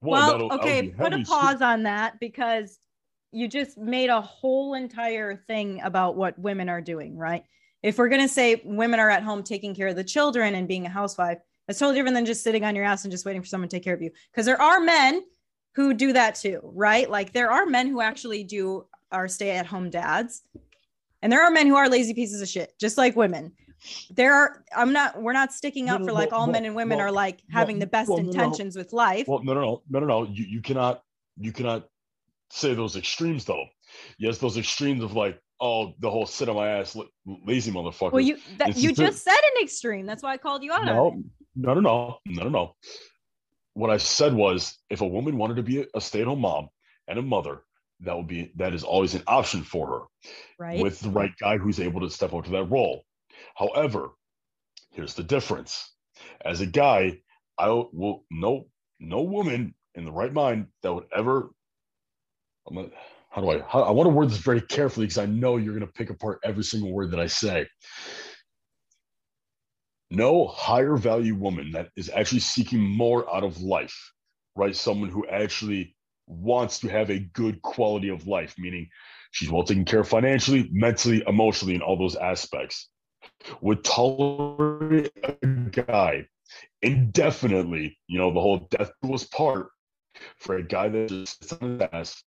Well, 0.00 0.52
okay, 0.52 0.88
put 0.88 1.12
a 1.12 1.24
pause 1.24 1.60
on 1.60 1.82
that 1.82 2.20
because 2.20 2.78
you 3.32 3.48
just 3.48 3.76
made 3.76 4.10
a 4.10 4.20
whole 4.20 4.74
entire 4.74 5.36
thing 5.36 5.80
about 5.82 6.16
what 6.16 6.38
women 6.38 6.68
are 6.68 6.80
doing, 6.80 7.16
right? 7.16 7.44
If 7.82 7.98
we're 7.98 8.08
going 8.08 8.22
to 8.22 8.28
say 8.28 8.60
women 8.64 9.00
are 9.00 9.10
at 9.10 9.22
home 9.22 9.42
taking 9.42 9.74
care 9.74 9.88
of 9.88 9.96
the 9.96 10.04
children 10.04 10.54
and 10.54 10.66
being 10.66 10.86
a 10.86 10.90
housewife, 10.90 11.38
that's 11.66 11.78
totally 11.78 11.96
different 11.96 12.14
than 12.14 12.26
just 12.26 12.42
sitting 12.42 12.64
on 12.64 12.74
your 12.74 12.84
ass 12.84 13.04
and 13.04 13.12
just 13.12 13.26
waiting 13.26 13.42
for 13.42 13.48
someone 13.48 13.68
to 13.68 13.76
take 13.76 13.84
care 13.84 13.94
of 13.94 14.02
you. 14.02 14.10
Because 14.32 14.46
there 14.46 14.60
are 14.60 14.80
men 14.80 15.22
who 15.74 15.94
do 15.94 16.12
that 16.12 16.34
too, 16.34 16.60
right? 16.62 17.08
Like 17.08 17.32
there 17.32 17.50
are 17.50 17.66
men 17.66 17.86
who 17.86 18.00
actually 18.00 18.42
do 18.42 18.86
are 19.12 19.28
stay 19.28 19.50
at 19.50 19.66
home 19.66 19.90
dads. 19.90 20.42
And 21.22 21.32
there 21.32 21.42
are 21.42 21.50
men 21.50 21.66
who 21.66 21.76
are 21.76 21.88
lazy 21.88 22.14
pieces 22.14 22.40
of 22.40 22.48
shit, 22.48 22.72
just 22.80 22.96
like 22.96 23.16
women. 23.16 23.52
There 24.10 24.34
are, 24.34 24.64
I'm 24.74 24.92
not, 24.92 25.20
we're 25.20 25.32
not 25.32 25.52
sticking 25.52 25.88
up 25.88 26.02
for 26.02 26.12
like 26.12 26.32
all 26.32 26.46
men 26.46 26.64
and 26.64 26.74
women 26.74 27.00
are 27.00 27.12
like 27.12 27.42
having 27.50 27.78
the 27.78 27.86
best 27.86 28.10
intentions 28.10 28.74
no, 28.74 28.80
with 28.80 28.92
life. 28.92 29.28
Well, 29.28 29.42
no, 29.44 29.54
no, 29.54 29.60
no, 29.60 29.82
no, 29.88 30.00
no, 30.00 30.06
no. 30.06 30.22
You, 30.32 30.44
you 30.44 30.62
cannot, 30.62 31.02
you 31.36 31.52
cannot 31.52 31.88
say 32.50 32.74
those 32.74 32.96
extremes 32.96 33.44
though. 33.44 33.64
Yes, 34.18 34.38
those 34.38 34.56
extremes 34.56 35.02
of 35.04 35.14
like, 35.14 35.40
oh, 35.60 35.94
the 35.98 36.10
whole 36.10 36.26
sit 36.26 36.48
on 36.48 36.56
my 36.56 36.68
ass, 36.68 36.96
lazy 37.46 37.70
motherfucker. 37.70 38.12
Well, 38.12 38.20
you 38.20 38.38
that, 38.58 38.76
you 38.76 38.92
just 38.92 39.24
said 39.24 39.32
an 39.32 39.62
extreme. 39.62 40.06
That's 40.06 40.22
why 40.22 40.32
I 40.32 40.36
called 40.36 40.62
you 40.62 40.72
out. 40.72 40.84
No, 40.84 41.22
no, 41.54 41.74
no, 41.74 41.80
no, 41.80 42.18
no, 42.26 42.42
no, 42.44 42.48
no. 42.48 42.76
What 43.74 43.90
I 43.90 43.96
said 43.96 44.34
was, 44.34 44.76
if 44.90 45.00
a 45.00 45.06
woman 45.06 45.38
wanted 45.38 45.56
to 45.56 45.62
be 45.62 45.86
a 45.94 46.00
stay-at-home 46.00 46.40
mom 46.40 46.68
and 47.06 47.18
a 47.18 47.22
mother, 47.22 47.62
that 48.00 48.16
would 48.16 48.26
be 48.26 48.52
that 48.56 48.74
is 48.74 48.84
always 48.84 49.14
an 49.14 49.22
option 49.26 49.62
for 49.62 49.86
her, 49.86 50.30
right? 50.58 50.80
With 50.80 51.00
the 51.00 51.10
right 51.10 51.32
guy 51.40 51.58
who's 51.58 51.80
able 51.80 52.00
to 52.00 52.10
step 52.10 52.32
up 52.32 52.44
to 52.44 52.50
that 52.52 52.64
role. 52.64 53.04
However, 53.54 54.10
here's 54.90 55.14
the 55.14 55.22
difference. 55.22 55.92
As 56.44 56.60
a 56.60 56.66
guy, 56.66 57.20
I 57.56 57.68
will 57.68 58.24
no 58.30 58.66
no 59.00 59.22
woman 59.22 59.74
in 59.94 60.04
the 60.04 60.12
right 60.12 60.32
mind 60.32 60.66
that 60.82 60.92
would 60.92 61.06
ever. 61.14 61.50
I'm 62.68 62.74
gonna, 62.74 62.90
how 63.38 63.44
do 63.44 63.50
I 63.50 63.64
how, 63.68 63.82
I 63.82 63.90
want 63.92 64.08
to 64.08 64.14
word 64.14 64.30
this 64.30 64.38
very 64.38 64.60
carefully 64.60 65.06
because 65.06 65.18
I 65.18 65.26
know 65.26 65.58
you're 65.58 65.74
going 65.74 65.86
to 65.86 65.92
pick 65.92 66.10
apart 66.10 66.40
every 66.42 66.64
single 66.64 66.92
word 66.92 67.12
that 67.12 67.20
I 67.20 67.28
say. 67.28 67.68
No 70.10 70.48
higher 70.48 70.96
value 70.96 71.36
woman 71.36 71.70
that 71.72 71.90
is 71.94 72.10
actually 72.12 72.40
seeking 72.40 72.80
more 72.80 73.32
out 73.32 73.44
of 73.44 73.60
life, 73.60 74.12
right? 74.56 74.74
Someone 74.74 75.10
who 75.10 75.26
actually 75.28 75.94
wants 76.26 76.80
to 76.80 76.88
have 76.88 77.10
a 77.10 77.20
good 77.20 77.62
quality 77.62 78.08
of 78.08 78.26
life, 78.26 78.54
meaning 78.58 78.88
she's 79.30 79.50
well 79.50 79.62
taken 79.62 79.84
care 79.84 80.00
of 80.00 80.08
financially, 80.08 80.68
mentally, 80.72 81.22
emotionally, 81.26 81.76
in 81.76 81.82
all 81.82 81.96
those 81.96 82.16
aspects, 82.16 82.88
would 83.60 83.84
tolerate 83.84 85.12
a 85.24 85.46
guy 85.46 86.26
indefinitely, 86.82 87.96
you 88.08 88.18
know, 88.18 88.32
the 88.32 88.40
whole 88.40 88.66
death 88.70 88.90
was 89.02 89.24
part 89.24 89.68
for 90.38 90.56
a 90.56 90.62
guy 90.62 90.88
that 90.88 91.08
just 91.08 91.38
sits 91.38 91.52
on 91.52 91.78
his 91.78 91.88
ass 91.92 92.24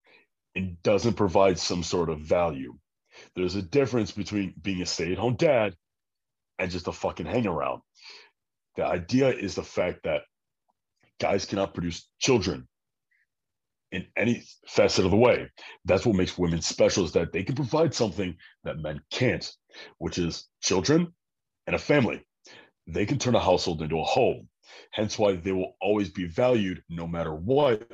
and 0.57 0.83
doesn't 0.83 1.15
provide 1.15 1.59
some 1.59 1.83
sort 1.83 2.09
of 2.09 2.21
value. 2.21 2.75
There's 3.37 3.55
a 3.55 3.63
difference 3.63 4.11
between 4.11 4.55
being 4.61 4.83
a 4.83 4.87
stay 4.87 5.13
at 5.13 5.19
home 5.19 5.37
dad 5.37 5.77
and 6.59 6.71
just 6.71 6.89
a 6.89 6.93
fucking 6.93 7.27
hang 7.27 7.47
around. 7.47 7.83
The 8.77 8.85
idea 8.85 9.29
is 9.29 9.55
the 9.55 9.63
fact 9.63 10.01
that 10.05 10.23
guys 11.21 11.45
cannot 11.45 11.75
produce 11.75 12.09
children 12.19 12.67
in 13.93 14.07
any 14.17 14.43
facet 14.67 15.05
of 15.05 15.11
the 15.11 15.17
way. 15.17 15.51
That's 15.85 16.05
what 16.07 16.17
makes 16.17 16.37
women 16.37 16.63
special 16.63 17.05
is 17.05 17.13
that 17.13 17.33
they 17.33 17.45
can 17.45 17.55
provide 17.55 17.95
something 17.95 18.37
that 18.65 18.79
men 18.79 19.01
can't, 19.11 19.51
which 19.99 20.19
is 20.19 20.49
children 20.63 21.15
and 21.67 21.77
a 21.77 21.79
family. 21.79 22.23
They 22.87 23.07
can 23.07 23.19
turn 23.19 23.35
a 23.35 23.41
household 23.41 23.83
into 23.83 24.01
a 24.01 24.05
home. 24.05 24.49
Hence 24.91 25.19
why 25.19 25.37
they 25.37 25.53
will 25.53 25.77
always 25.81 26.11
be 26.11 26.27
valued 26.27 26.83
no 26.89 27.07
matter 27.07 27.35
what 27.35 27.87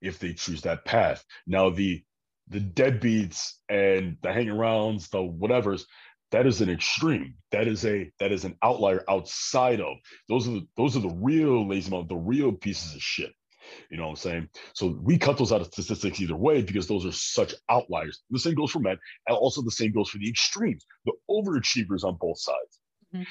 if 0.00 0.18
they 0.18 0.32
choose 0.32 0.62
that 0.62 0.84
path. 0.84 1.24
Now 1.46 1.70
the 1.70 2.02
the 2.48 2.60
deadbeats 2.60 3.52
and 3.68 4.16
the 4.22 4.32
hang 4.32 4.46
arounds, 4.48 5.08
the 5.10 5.18
whatevers, 5.18 5.84
that 6.32 6.46
is 6.46 6.60
an 6.60 6.70
extreme. 6.70 7.34
That 7.52 7.68
is 7.68 7.84
a 7.84 8.10
that 8.20 8.32
is 8.32 8.44
an 8.44 8.56
outlier 8.62 9.04
outside 9.08 9.80
of 9.80 9.96
those 10.28 10.48
are 10.48 10.52
the 10.52 10.66
those 10.76 10.96
are 10.96 11.00
the 11.00 11.16
real 11.20 11.68
lazy 11.68 11.90
mom, 11.90 12.06
the 12.08 12.16
real 12.16 12.52
pieces 12.52 12.94
of 12.94 13.02
shit. 13.02 13.32
You 13.90 13.98
know 13.98 14.04
what 14.04 14.10
I'm 14.10 14.16
saying? 14.16 14.48
So 14.74 14.98
we 15.02 15.18
cut 15.18 15.38
those 15.38 15.52
out 15.52 15.60
of 15.60 15.68
statistics 15.68 16.20
either 16.20 16.36
way 16.36 16.62
because 16.62 16.88
those 16.88 17.06
are 17.06 17.12
such 17.12 17.54
outliers. 17.68 18.22
The 18.30 18.38
same 18.38 18.54
goes 18.54 18.70
for 18.70 18.80
men, 18.80 18.96
and 19.28 19.36
also 19.36 19.62
the 19.62 19.70
same 19.70 19.92
goes 19.92 20.08
for 20.08 20.18
the 20.18 20.28
extremes, 20.28 20.84
the 21.04 21.12
overachievers 21.30 22.04
on 22.04 22.16
both 22.20 22.40
sides. 22.40 22.80
Mm-hmm. 23.14 23.22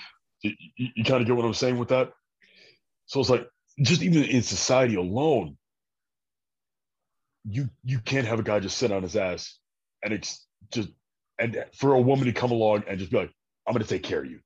You, 0.42 0.52
you, 0.78 0.88
you 0.96 1.04
kind 1.04 1.22
of 1.22 1.28
get 1.28 1.36
what 1.36 1.46
I'm 1.46 1.54
saying 1.54 1.78
with 1.78 1.90
that? 1.90 2.12
So 3.08 3.20
it's 3.20 3.30
like 3.30 3.48
just 3.82 4.02
even 4.02 4.24
in 4.24 4.42
society 4.44 4.96
alone, 4.96 5.58
you 7.46 7.70
you 7.84 8.00
can't 8.00 8.28
have 8.28 8.40
a 8.40 8.44
guy 8.44 8.60
just 8.60 8.78
sit 8.78 8.92
on 8.92 9.04
his 9.04 9.16
ass 9.16 9.58
and 10.04 10.14
it's 10.14 10.46
just 10.74 10.90
and 11.40 11.66
for 11.74 11.94
a 11.94 12.02
woman 12.02 12.26
to 12.26 12.34
come 12.34 12.52
along 12.52 12.84
and 12.88 13.00
just 13.00 13.12
be 13.12 13.18
like, 13.18 13.34
I'm 13.68 13.74
gonna 13.74 13.86
take 13.86 14.04
care 14.04 14.22
of 14.24 14.30
you. 14.32 14.42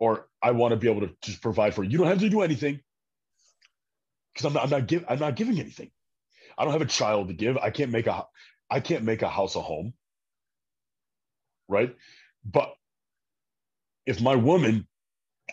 Or 0.00 0.28
I 0.42 0.52
want 0.52 0.72
to 0.72 0.76
be 0.78 0.90
able 0.90 1.02
to 1.02 1.14
just 1.22 1.42
provide 1.42 1.74
for 1.74 1.84
you. 1.84 1.90
You 1.90 1.98
don't 1.98 2.08
have 2.08 2.20
to 2.20 2.30
do 2.30 2.42
anything. 2.42 2.80
Because 4.34 4.46
I'm 4.46 4.54
not 4.54 4.64
I'm 4.64 4.70
not 4.70 4.88
give 4.88 5.04
I'm 5.08 5.20
not 5.20 5.36
giving 5.36 5.60
anything. 5.60 5.90
I 6.58 6.64
don't 6.64 6.72
have 6.74 6.82
a 6.82 6.86
child 6.86 7.28
to 7.28 7.34
give. 7.34 7.58
I 7.58 7.70
can't 7.70 7.92
make 7.92 8.06
a 8.08 8.26
I 8.70 8.80
can't 8.80 9.04
make 9.04 9.22
a 9.22 9.28
house 9.30 9.56
a 9.56 9.60
home. 9.62 9.92
right? 11.68 11.94
But 12.44 12.72
if 14.06 14.20
my 14.20 14.36
woman, 14.36 14.88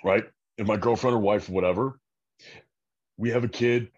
right, 0.05 0.25
if 0.57 0.67
my 0.67 0.77
girlfriend 0.77 1.17
or 1.17 1.21
wife 1.21 1.49
or 1.49 1.53
whatever, 1.53 1.99
we 3.17 3.31
have 3.31 3.45
a 3.45 3.49
kid, 3.49 3.89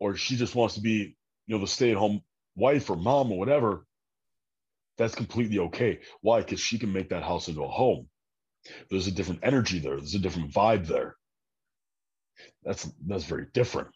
or 0.00 0.16
she 0.16 0.36
just 0.36 0.56
wants 0.56 0.76
to 0.76 0.82
be, 0.82 1.17
you 1.48 1.56
know, 1.56 1.60
the 1.62 1.66
stay-at-home 1.66 2.20
wife 2.54 2.90
or 2.90 2.96
mom 2.96 3.32
or 3.32 3.38
whatever, 3.38 3.84
that's 4.98 5.14
completely 5.14 5.58
okay. 5.58 6.00
Why? 6.20 6.40
Because 6.40 6.60
she 6.60 6.78
can 6.78 6.92
make 6.92 7.08
that 7.08 7.24
house 7.24 7.48
into 7.48 7.64
a 7.64 7.68
home. 7.68 8.08
There's 8.90 9.06
a 9.06 9.12
different 9.12 9.40
energy 9.42 9.78
there. 9.78 9.96
There's 9.96 10.14
a 10.14 10.18
different 10.20 10.52
vibe 10.52 10.86
there. 10.86 11.16
That's 12.62 12.88
that's 13.06 13.24
very 13.24 13.46
different. 13.54 13.88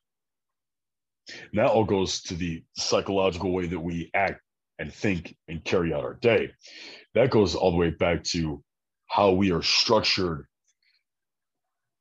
And 1.29 1.61
that 1.61 1.69
all 1.69 1.85
goes 1.85 2.23
to 2.23 2.35
the 2.35 2.65
psychological 2.77 3.53
way 3.53 3.67
that 3.67 3.79
we 3.79 4.11
act 4.15 4.41
and 4.79 4.93
think 4.93 5.37
and 5.47 5.63
carry 5.63 5.93
out 5.93 6.05
our 6.05 6.15
day. 6.15 6.53
That 7.15 7.31
goes 7.31 7.55
all 7.55 7.71
the 7.71 7.77
way 7.77 7.91
back 7.91 8.25
to 8.25 8.65
how 9.07 9.33
we 9.33 9.53
are 9.53 9.63
structured, 9.63 10.47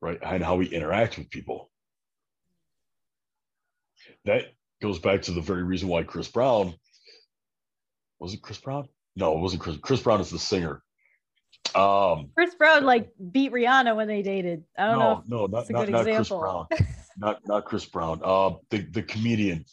right? 0.01 0.17
And 0.23 0.43
how 0.43 0.55
we 0.55 0.67
interact 0.67 1.17
with 1.17 1.29
people. 1.29 1.69
That 4.25 4.45
goes 4.81 4.99
back 4.99 5.21
to 5.23 5.31
the 5.31 5.41
very 5.41 5.63
reason 5.63 5.87
why 5.87 6.03
Chris 6.03 6.27
Brown 6.27 6.73
was 8.21 8.35
it 8.35 8.41
Chris 8.41 8.59
Brown? 8.59 8.87
No, 9.15 9.35
it 9.35 9.41
wasn't 9.41 9.61
Chris. 9.61 9.77
Chris 9.81 10.01
Brown 10.01 10.21
is 10.21 10.29
the 10.29 10.39
singer. 10.39 10.81
Um, 11.75 12.29
Chris 12.35 12.55
Brown 12.55 12.85
like 12.85 13.09
beat 13.31 13.51
Rihanna 13.51 13.95
when 13.95 14.07
they 14.07 14.21
dated. 14.21 14.63
I 14.77 14.85
don't 14.85 14.99
no, 14.99 14.99
know. 14.99 15.23
no, 15.27 15.45
not, 15.47 15.69
not, 15.69 15.89
not 15.89 16.05
Chris 16.05 16.29
Brown. 16.29 16.67
not 17.17 17.47
not 17.47 17.65
Chris 17.65 17.85
Brown. 17.85 18.21
Uh, 18.23 18.51
the 18.69 18.79
the 18.79 19.01
comedian. 19.01 19.65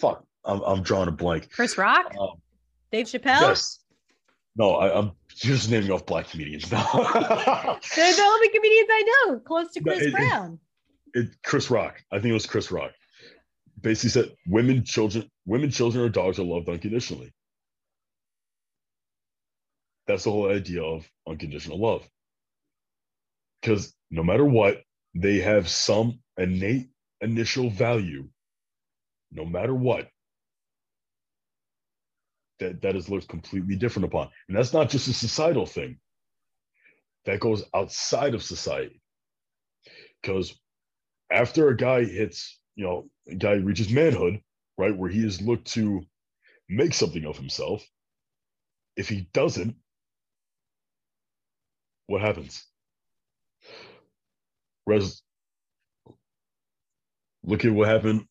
Fuck, 0.00 0.24
I'm 0.44 0.60
I'm 0.60 0.82
drawing 0.82 1.08
a 1.08 1.12
blank. 1.12 1.50
Chris 1.50 1.78
Rock. 1.78 2.14
Um, 2.20 2.34
Dave 2.92 3.06
Chappelle. 3.06 3.40
Yes. 3.40 3.80
No, 4.56 4.76
I, 4.76 4.96
am 4.96 5.12
just 5.34 5.68
naming 5.68 5.90
off 5.90 6.06
black 6.06 6.28
comedians 6.28 6.70
now. 6.70 6.84
They're 6.92 8.14
the 8.14 8.22
only 8.22 8.48
comedians 8.50 8.88
I 8.88 9.24
know 9.26 9.38
close 9.40 9.72
to 9.72 9.80
Chris 9.80 10.02
it, 10.02 10.12
Brown. 10.12 10.60
It, 11.12 11.24
it, 11.24 11.30
Chris 11.42 11.72
Rock. 11.72 12.00
I 12.12 12.16
think 12.16 12.26
it 12.26 12.34
was 12.34 12.46
Chris 12.46 12.70
Rock. 12.70 12.92
Basically 13.84 14.08
said 14.08 14.34
women, 14.46 14.82
children, 14.82 15.30
women, 15.44 15.70
children, 15.70 16.06
or 16.06 16.08
dogs 16.08 16.38
are 16.38 16.44
loved 16.44 16.70
unconditionally. 16.70 17.30
That's 20.06 20.24
the 20.24 20.30
whole 20.30 20.50
idea 20.50 20.82
of 20.82 21.06
unconditional 21.28 21.78
love. 21.78 22.08
Because 23.60 23.94
no 24.10 24.22
matter 24.22 24.44
what, 24.44 24.82
they 25.14 25.38
have 25.40 25.68
some 25.68 26.20
innate 26.38 26.88
initial 27.20 27.68
value, 27.68 28.28
no 29.30 29.44
matter 29.44 29.74
what, 29.74 30.08
that, 32.60 32.80
that 32.80 32.96
is 32.96 33.10
looked 33.10 33.28
completely 33.28 33.76
different 33.76 34.06
upon. 34.06 34.30
And 34.48 34.56
that's 34.56 34.72
not 34.72 34.88
just 34.88 35.08
a 35.08 35.12
societal 35.12 35.66
thing. 35.66 35.98
That 37.26 37.40
goes 37.40 37.64
outside 37.74 38.34
of 38.34 38.42
society. 38.42 39.02
Because 40.22 40.58
after 41.30 41.68
a 41.68 41.76
guy 41.76 42.04
hits, 42.04 42.58
you 42.76 42.84
know, 42.86 43.10
guy 43.38 43.52
reaches 43.52 43.90
manhood, 43.90 44.40
right, 44.76 44.96
where 44.96 45.10
he 45.10 45.24
is 45.24 45.40
looked 45.40 45.72
to 45.72 46.02
make 46.68 46.94
something 46.94 47.24
of 47.24 47.36
himself, 47.36 47.86
if 48.96 49.08
he 49.08 49.28
doesn't, 49.32 49.76
what 52.06 52.20
happens? 52.20 52.64
Whereas, 54.84 55.22
look 57.42 57.64
at 57.64 57.72
what 57.72 57.88
happened 57.88 58.26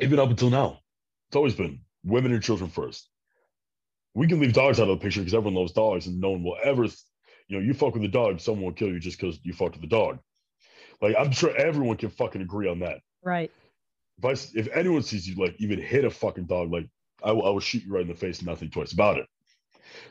even 0.00 0.18
up 0.18 0.30
until 0.30 0.50
now. 0.50 0.80
It's 1.28 1.36
always 1.36 1.54
been 1.54 1.80
women 2.04 2.32
and 2.32 2.42
children 2.42 2.70
first. 2.70 3.08
We 4.14 4.26
can 4.26 4.40
leave 4.40 4.54
dogs 4.54 4.80
out 4.80 4.88
of 4.88 4.98
the 4.98 5.02
picture 5.02 5.20
because 5.20 5.34
everyone 5.34 5.54
loves 5.54 5.72
dogs 5.72 6.06
and 6.06 6.20
no 6.20 6.30
one 6.30 6.42
will 6.42 6.56
ever, 6.62 6.84
you 6.84 6.92
know, 7.50 7.58
you 7.58 7.74
fuck 7.74 7.94
with 7.94 8.04
a 8.04 8.08
dog, 8.08 8.40
someone 8.40 8.64
will 8.64 8.72
kill 8.72 8.88
you 8.88 8.98
just 8.98 9.20
because 9.20 9.38
you 9.42 9.52
fucked 9.52 9.76
with 9.76 9.84
a 9.84 9.88
dog. 9.88 10.18
Like, 11.00 11.14
I'm 11.18 11.30
sure 11.30 11.54
everyone 11.56 11.96
can 11.96 12.10
fucking 12.10 12.42
agree 12.42 12.68
on 12.68 12.80
that. 12.80 13.00
Right. 13.22 13.52
If, 14.18 14.24
I, 14.24 14.58
if 14.58 14.68
anyone 14.74 15.02
sees 15.02 15.28
you, 15.28 15.36
like, 15.36 15.56
even 15.58 15.80
hit 15.80 16.04
a 16.04 16.10
fucking 16.10 16.46
dog, 16.46 16.72
like, 16.72 16.88
I 17.22 17.32
will, 17.32 17.46
I 17.46 17.50
will 17.50 17.60
shoot 17.60 17.84
you 17.84 17.92
right 17.92 18.02
in 18.02 18.08
the 18.08 18.14
face 18.14 18.38
and 18.38 18.48
not 18.48 18.60
twice 18.72 18.92
about 18.92 19.18
it. 19.18 19.26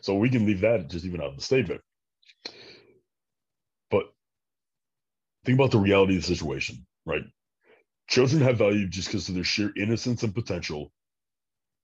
So 0.01 0.15
we 0.15 0.29
can 0.29 0.45
leave 0.45 0.61
that 0.61 0.89
just 0.89 1.05
even 1.05 1.21
out 1.21 1.29
of 1.29 1.35
the 1.35 1.43
statement. 1.43 1.81
But 3.89 4.05
think 5.45 5.57
about 5.57 5.71
the 5.71 5.79
reality 5.79 6.15
of 6.15 6.21
the 6.21 6.27
situation, 6.27 6.85
right? 7.05 7.23
Children 8.09 8.41
have 8.41 8.57
value 8.57 8.87
just 8.87 9.09
because 9.09 9.29
of 9.29 9.35
their 9.35 9.43
sheer 9.43 9.71
innocence 9.75 10.23
and 10.23 10.33
potential, 10.33 10.91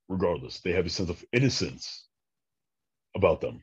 regardless. 0.07 0.59
They 0.61 0.71
have 0.71 0.86
a 0.86 0.89
sense 0.89 1.09
of 1.09 1.24
innocence 1.34 2.07
about 3.15 3.41
them. 3.41 3.61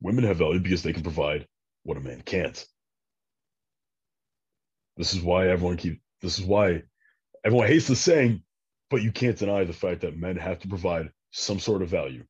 Women 0.00 0.24
have 0.24 0.38
value 0.38 0.60
because 0.60 0.82
they 0.82 0.92
can 0.92 1.02
provide 1.02 1.46
what 1.82 1.96
a 1.96 2.00
man 2.00 2.22
can't. 2.22 2.66
This 4.96 5.14
is 5.14 5.22
why 5.22 5.48
everyone 5.48 5.76
keep 5.76 6.00
this 6.24 6.38
is 6.38 6.44
why 6.44 6.82
everyone 7.44 7.68
hates 7.68 7.86
the 7.86 7.94
saying, 7.94 8.42
but 8.88 9.02
you 9.02 9.12
can't 9.12 9.36
deny 9.36 9.64
the 9.64 9.74
fact 9.74 10.00
that 10.00 10.16
men 10.16 10.36
have 10.36 10.58
to 10.60 10.68
provide 10.68 11.10
some 11.32 11.60
sort 11.60 11.82
of 11.82 11.90
value. 11.90 12.24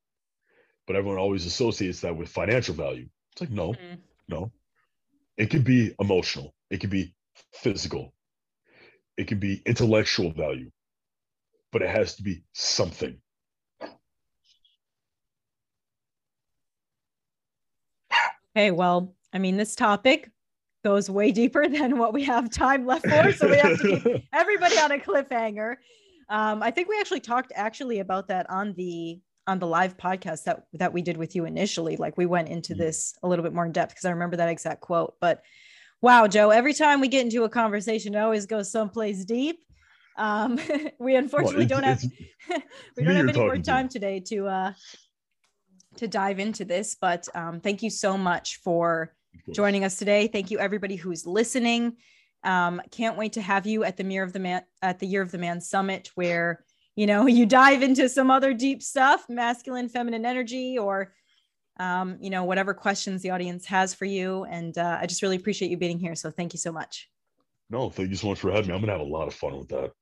But 0.86 0.97
everyone 0.97 1.18
always 1.18 1.47
associates 1.47 2.01
that 2.01 2.16
with 2.16 2.28
financial 2.28 2.74
value. 2.74 3.09
It's 3.32 3.40
like, 3.40 3.51
no, 3.51 3.70
mm-hmm. 3.70 3.95
no. 4.28 4.51
It 5.36 5.51
could 5.51 5.64
be 5.64 5.95
emotional, 6.01 6.55
it 6.70 6.80
could 6.80 6.90
be 6.90 7.14
physical, 7.53 8.12
it 9.16 9.28
could 9.28 9.40
be 9.40 9.62
intellectual 9.64 10.32
value, 10.32 10.70
but 11.70 11.82
it 11.82 11.90
has 11.90 12.16
to 12.16 12.22
be 12.24 12.42
something. 12.53 13.16
Okay, 18.57 18.70
well, 18.72 19.14
I 19.32 19.38
mean, 19.38 19.57
this 19.57 19.74
topic 19.76 20.30
goes 20.85 21.11
way 21.11 21.32
deeper 21.32 21.66
than 21.68 21.99
what 21.99 22.12
we 22.12 22.22
have 22.24 22.51
time 22.51 22.87
left 22.87 23.09
for. 23.09 23.32
So 23.32 23.49
we 23.49 23.59
have 23.59 23.80
to 23.80 24.01
keep 24.01 24.24
everybody 24.32 24.78
on 24.78 24.93
a 24.93 24.99
cliffhanger. 24.99 25.76
Um, 26.28 26.62
I 26.62 26.70
think 26.70 26.89
we 26.89 26.99
actually 27.01 27.20
talked 27.20 27.53
actually 27.57 27.99
about 27.99 28.28
that 28.28 28.49
on 28.49 28.74
the 28.74 29.20
on 29.47 29.59
the 29.59 29.66
live 29.66 29.97
podcast 29.97 30.45
that 30.45 30.64
that 30.74 30.93
we 30.93 31.03
did 31.03 31.16
with 31.16 31.35
you 31.35 31.45
initially 31.45 31.97
like 31.97 32.16
we 32.16 32.24
went 32.24 32.49
into 32.49 32.72
mm-hmm. 32.72 32.82
this 32.82 33.14
a 33.22 33.28
little 33.28 33.43
bit 33.43 33.53
more 33.53 33.66
in 33.66 33.72
depth 33.72 33.91
because 33.93 34.07
i 34.07 34.11
remember 34.11 34.37
that 34.37 34.49
exact 34.49 34.80
quote 34.80 35.16
but 35.20 35.43
wow 36.01 36.26
joe 36.26 36.49
every 36.49 36.72
time 36.72 36.99
we 36.99 37.09
get 37.09 37.24
into 37.24 37.45
a 37.45 37.49
conversation 37.49 38.14
it 38.14 38.18
always 38.18 38.47
goes 38.47 38.72
someplace 38.72 39.22
deep 39.24 39.61
um, 40.16 40.59
we 40.99 41.14
unfortunately 41.14 41.66
well, 41.66 41.80
don't 41.80 41.85
have 41.85 42.03
we 42.97 43.05
don't 43.05 43.16
have 43.16 43.28
any 43.28 43.39
more 43.39 43.59
time 43.59 43.89
to. 43.89 43.93
today 43.93 44.20
to 44.20 44.47
uh 44.47 44.72
to 45.97 46.09
dive 46.09 46.39
into 46.39 46.64
this 46.64 46.97
but 46.99 47.28
um, 47.35 47.61
thank 47.61 47.82
you 47.82 47.91
so 47.91 48.16
much 48.16 48.61
for 48.64 49.12
joining 49.53 49.85
us 49.85 49.97
today. 49.97 50.26
Thank 50.26 50.51
you 50.51 50.59
everybody 50.59 50.97
who's 50.97 51.26
listening. 51.26 51.97
Um, 52.43 52.82
can't 52.91 53.16
wait 53.16 53.35
to 53.35 53.43
have 53.43 53.66
you 53.66 53.85
at 53.85 53.97
the 53.97 54.05
mirror 54.05 54.24
of 54.24 54.32
the 54.32 54.39
man 54.39 54.62
at 54.82 54.99
the 54.99 55.07
year 55.07 55.22
of 55.22 55.30
the 55.30 55.39
man 55.39 55.61
summit 55.61 56.11
where 56.14 56.64
you 56.95 57.07
know 57.07 57.26
you 57.39 57.47
dive 57.47 57.82
into 57.82 58.09
some 58.09 58.30
other 58.30 58.53
deep 58.53 58.82
stuff 58.82 59.24
masculine 59.28 59.89
feminine 59.89 60.26
energy 60.26 60.78
or 60.78 61.14
um, 61.80 62.18
you 62.20 62.30
know 62.30 62.45
whatever 62.45 62.74
questions 62.74 63.22
the 63.22 63.30
audience 63.30 63.66
has 63.66 63.95
for 63.95 64.05
you. 64.05 64.45
And 64.45 64.76
uh, 64.76 64.99
i 65.01 65.07
just 65.07 65.22
really 65.22 65.37
appreciate 65.37 65.70
you 65.70 65.76
being 65.76 65.99
here. 65.99 66.14
So 66.14 66.30
thank 66.30 66.53
you 66.53 66.59
so 66.59 66.72
much. 66.72 67.09
No 67.70 67.91
thank 67.91 68.11
you 68.11 68.16
so 68.16 68.28
much 68.28 68.41
for 68.41 68.51
having 68.51 68.68
me. 68.68 68.74
I'm 68.74 68.80
gonna 68.80 68.93
have 68.93 69.01
a 69.01 69.05
lot 69.05 69.28
of 69.28 69.35
fun 69.35 69.59
with 69.59 69.68
that 69.68 69.93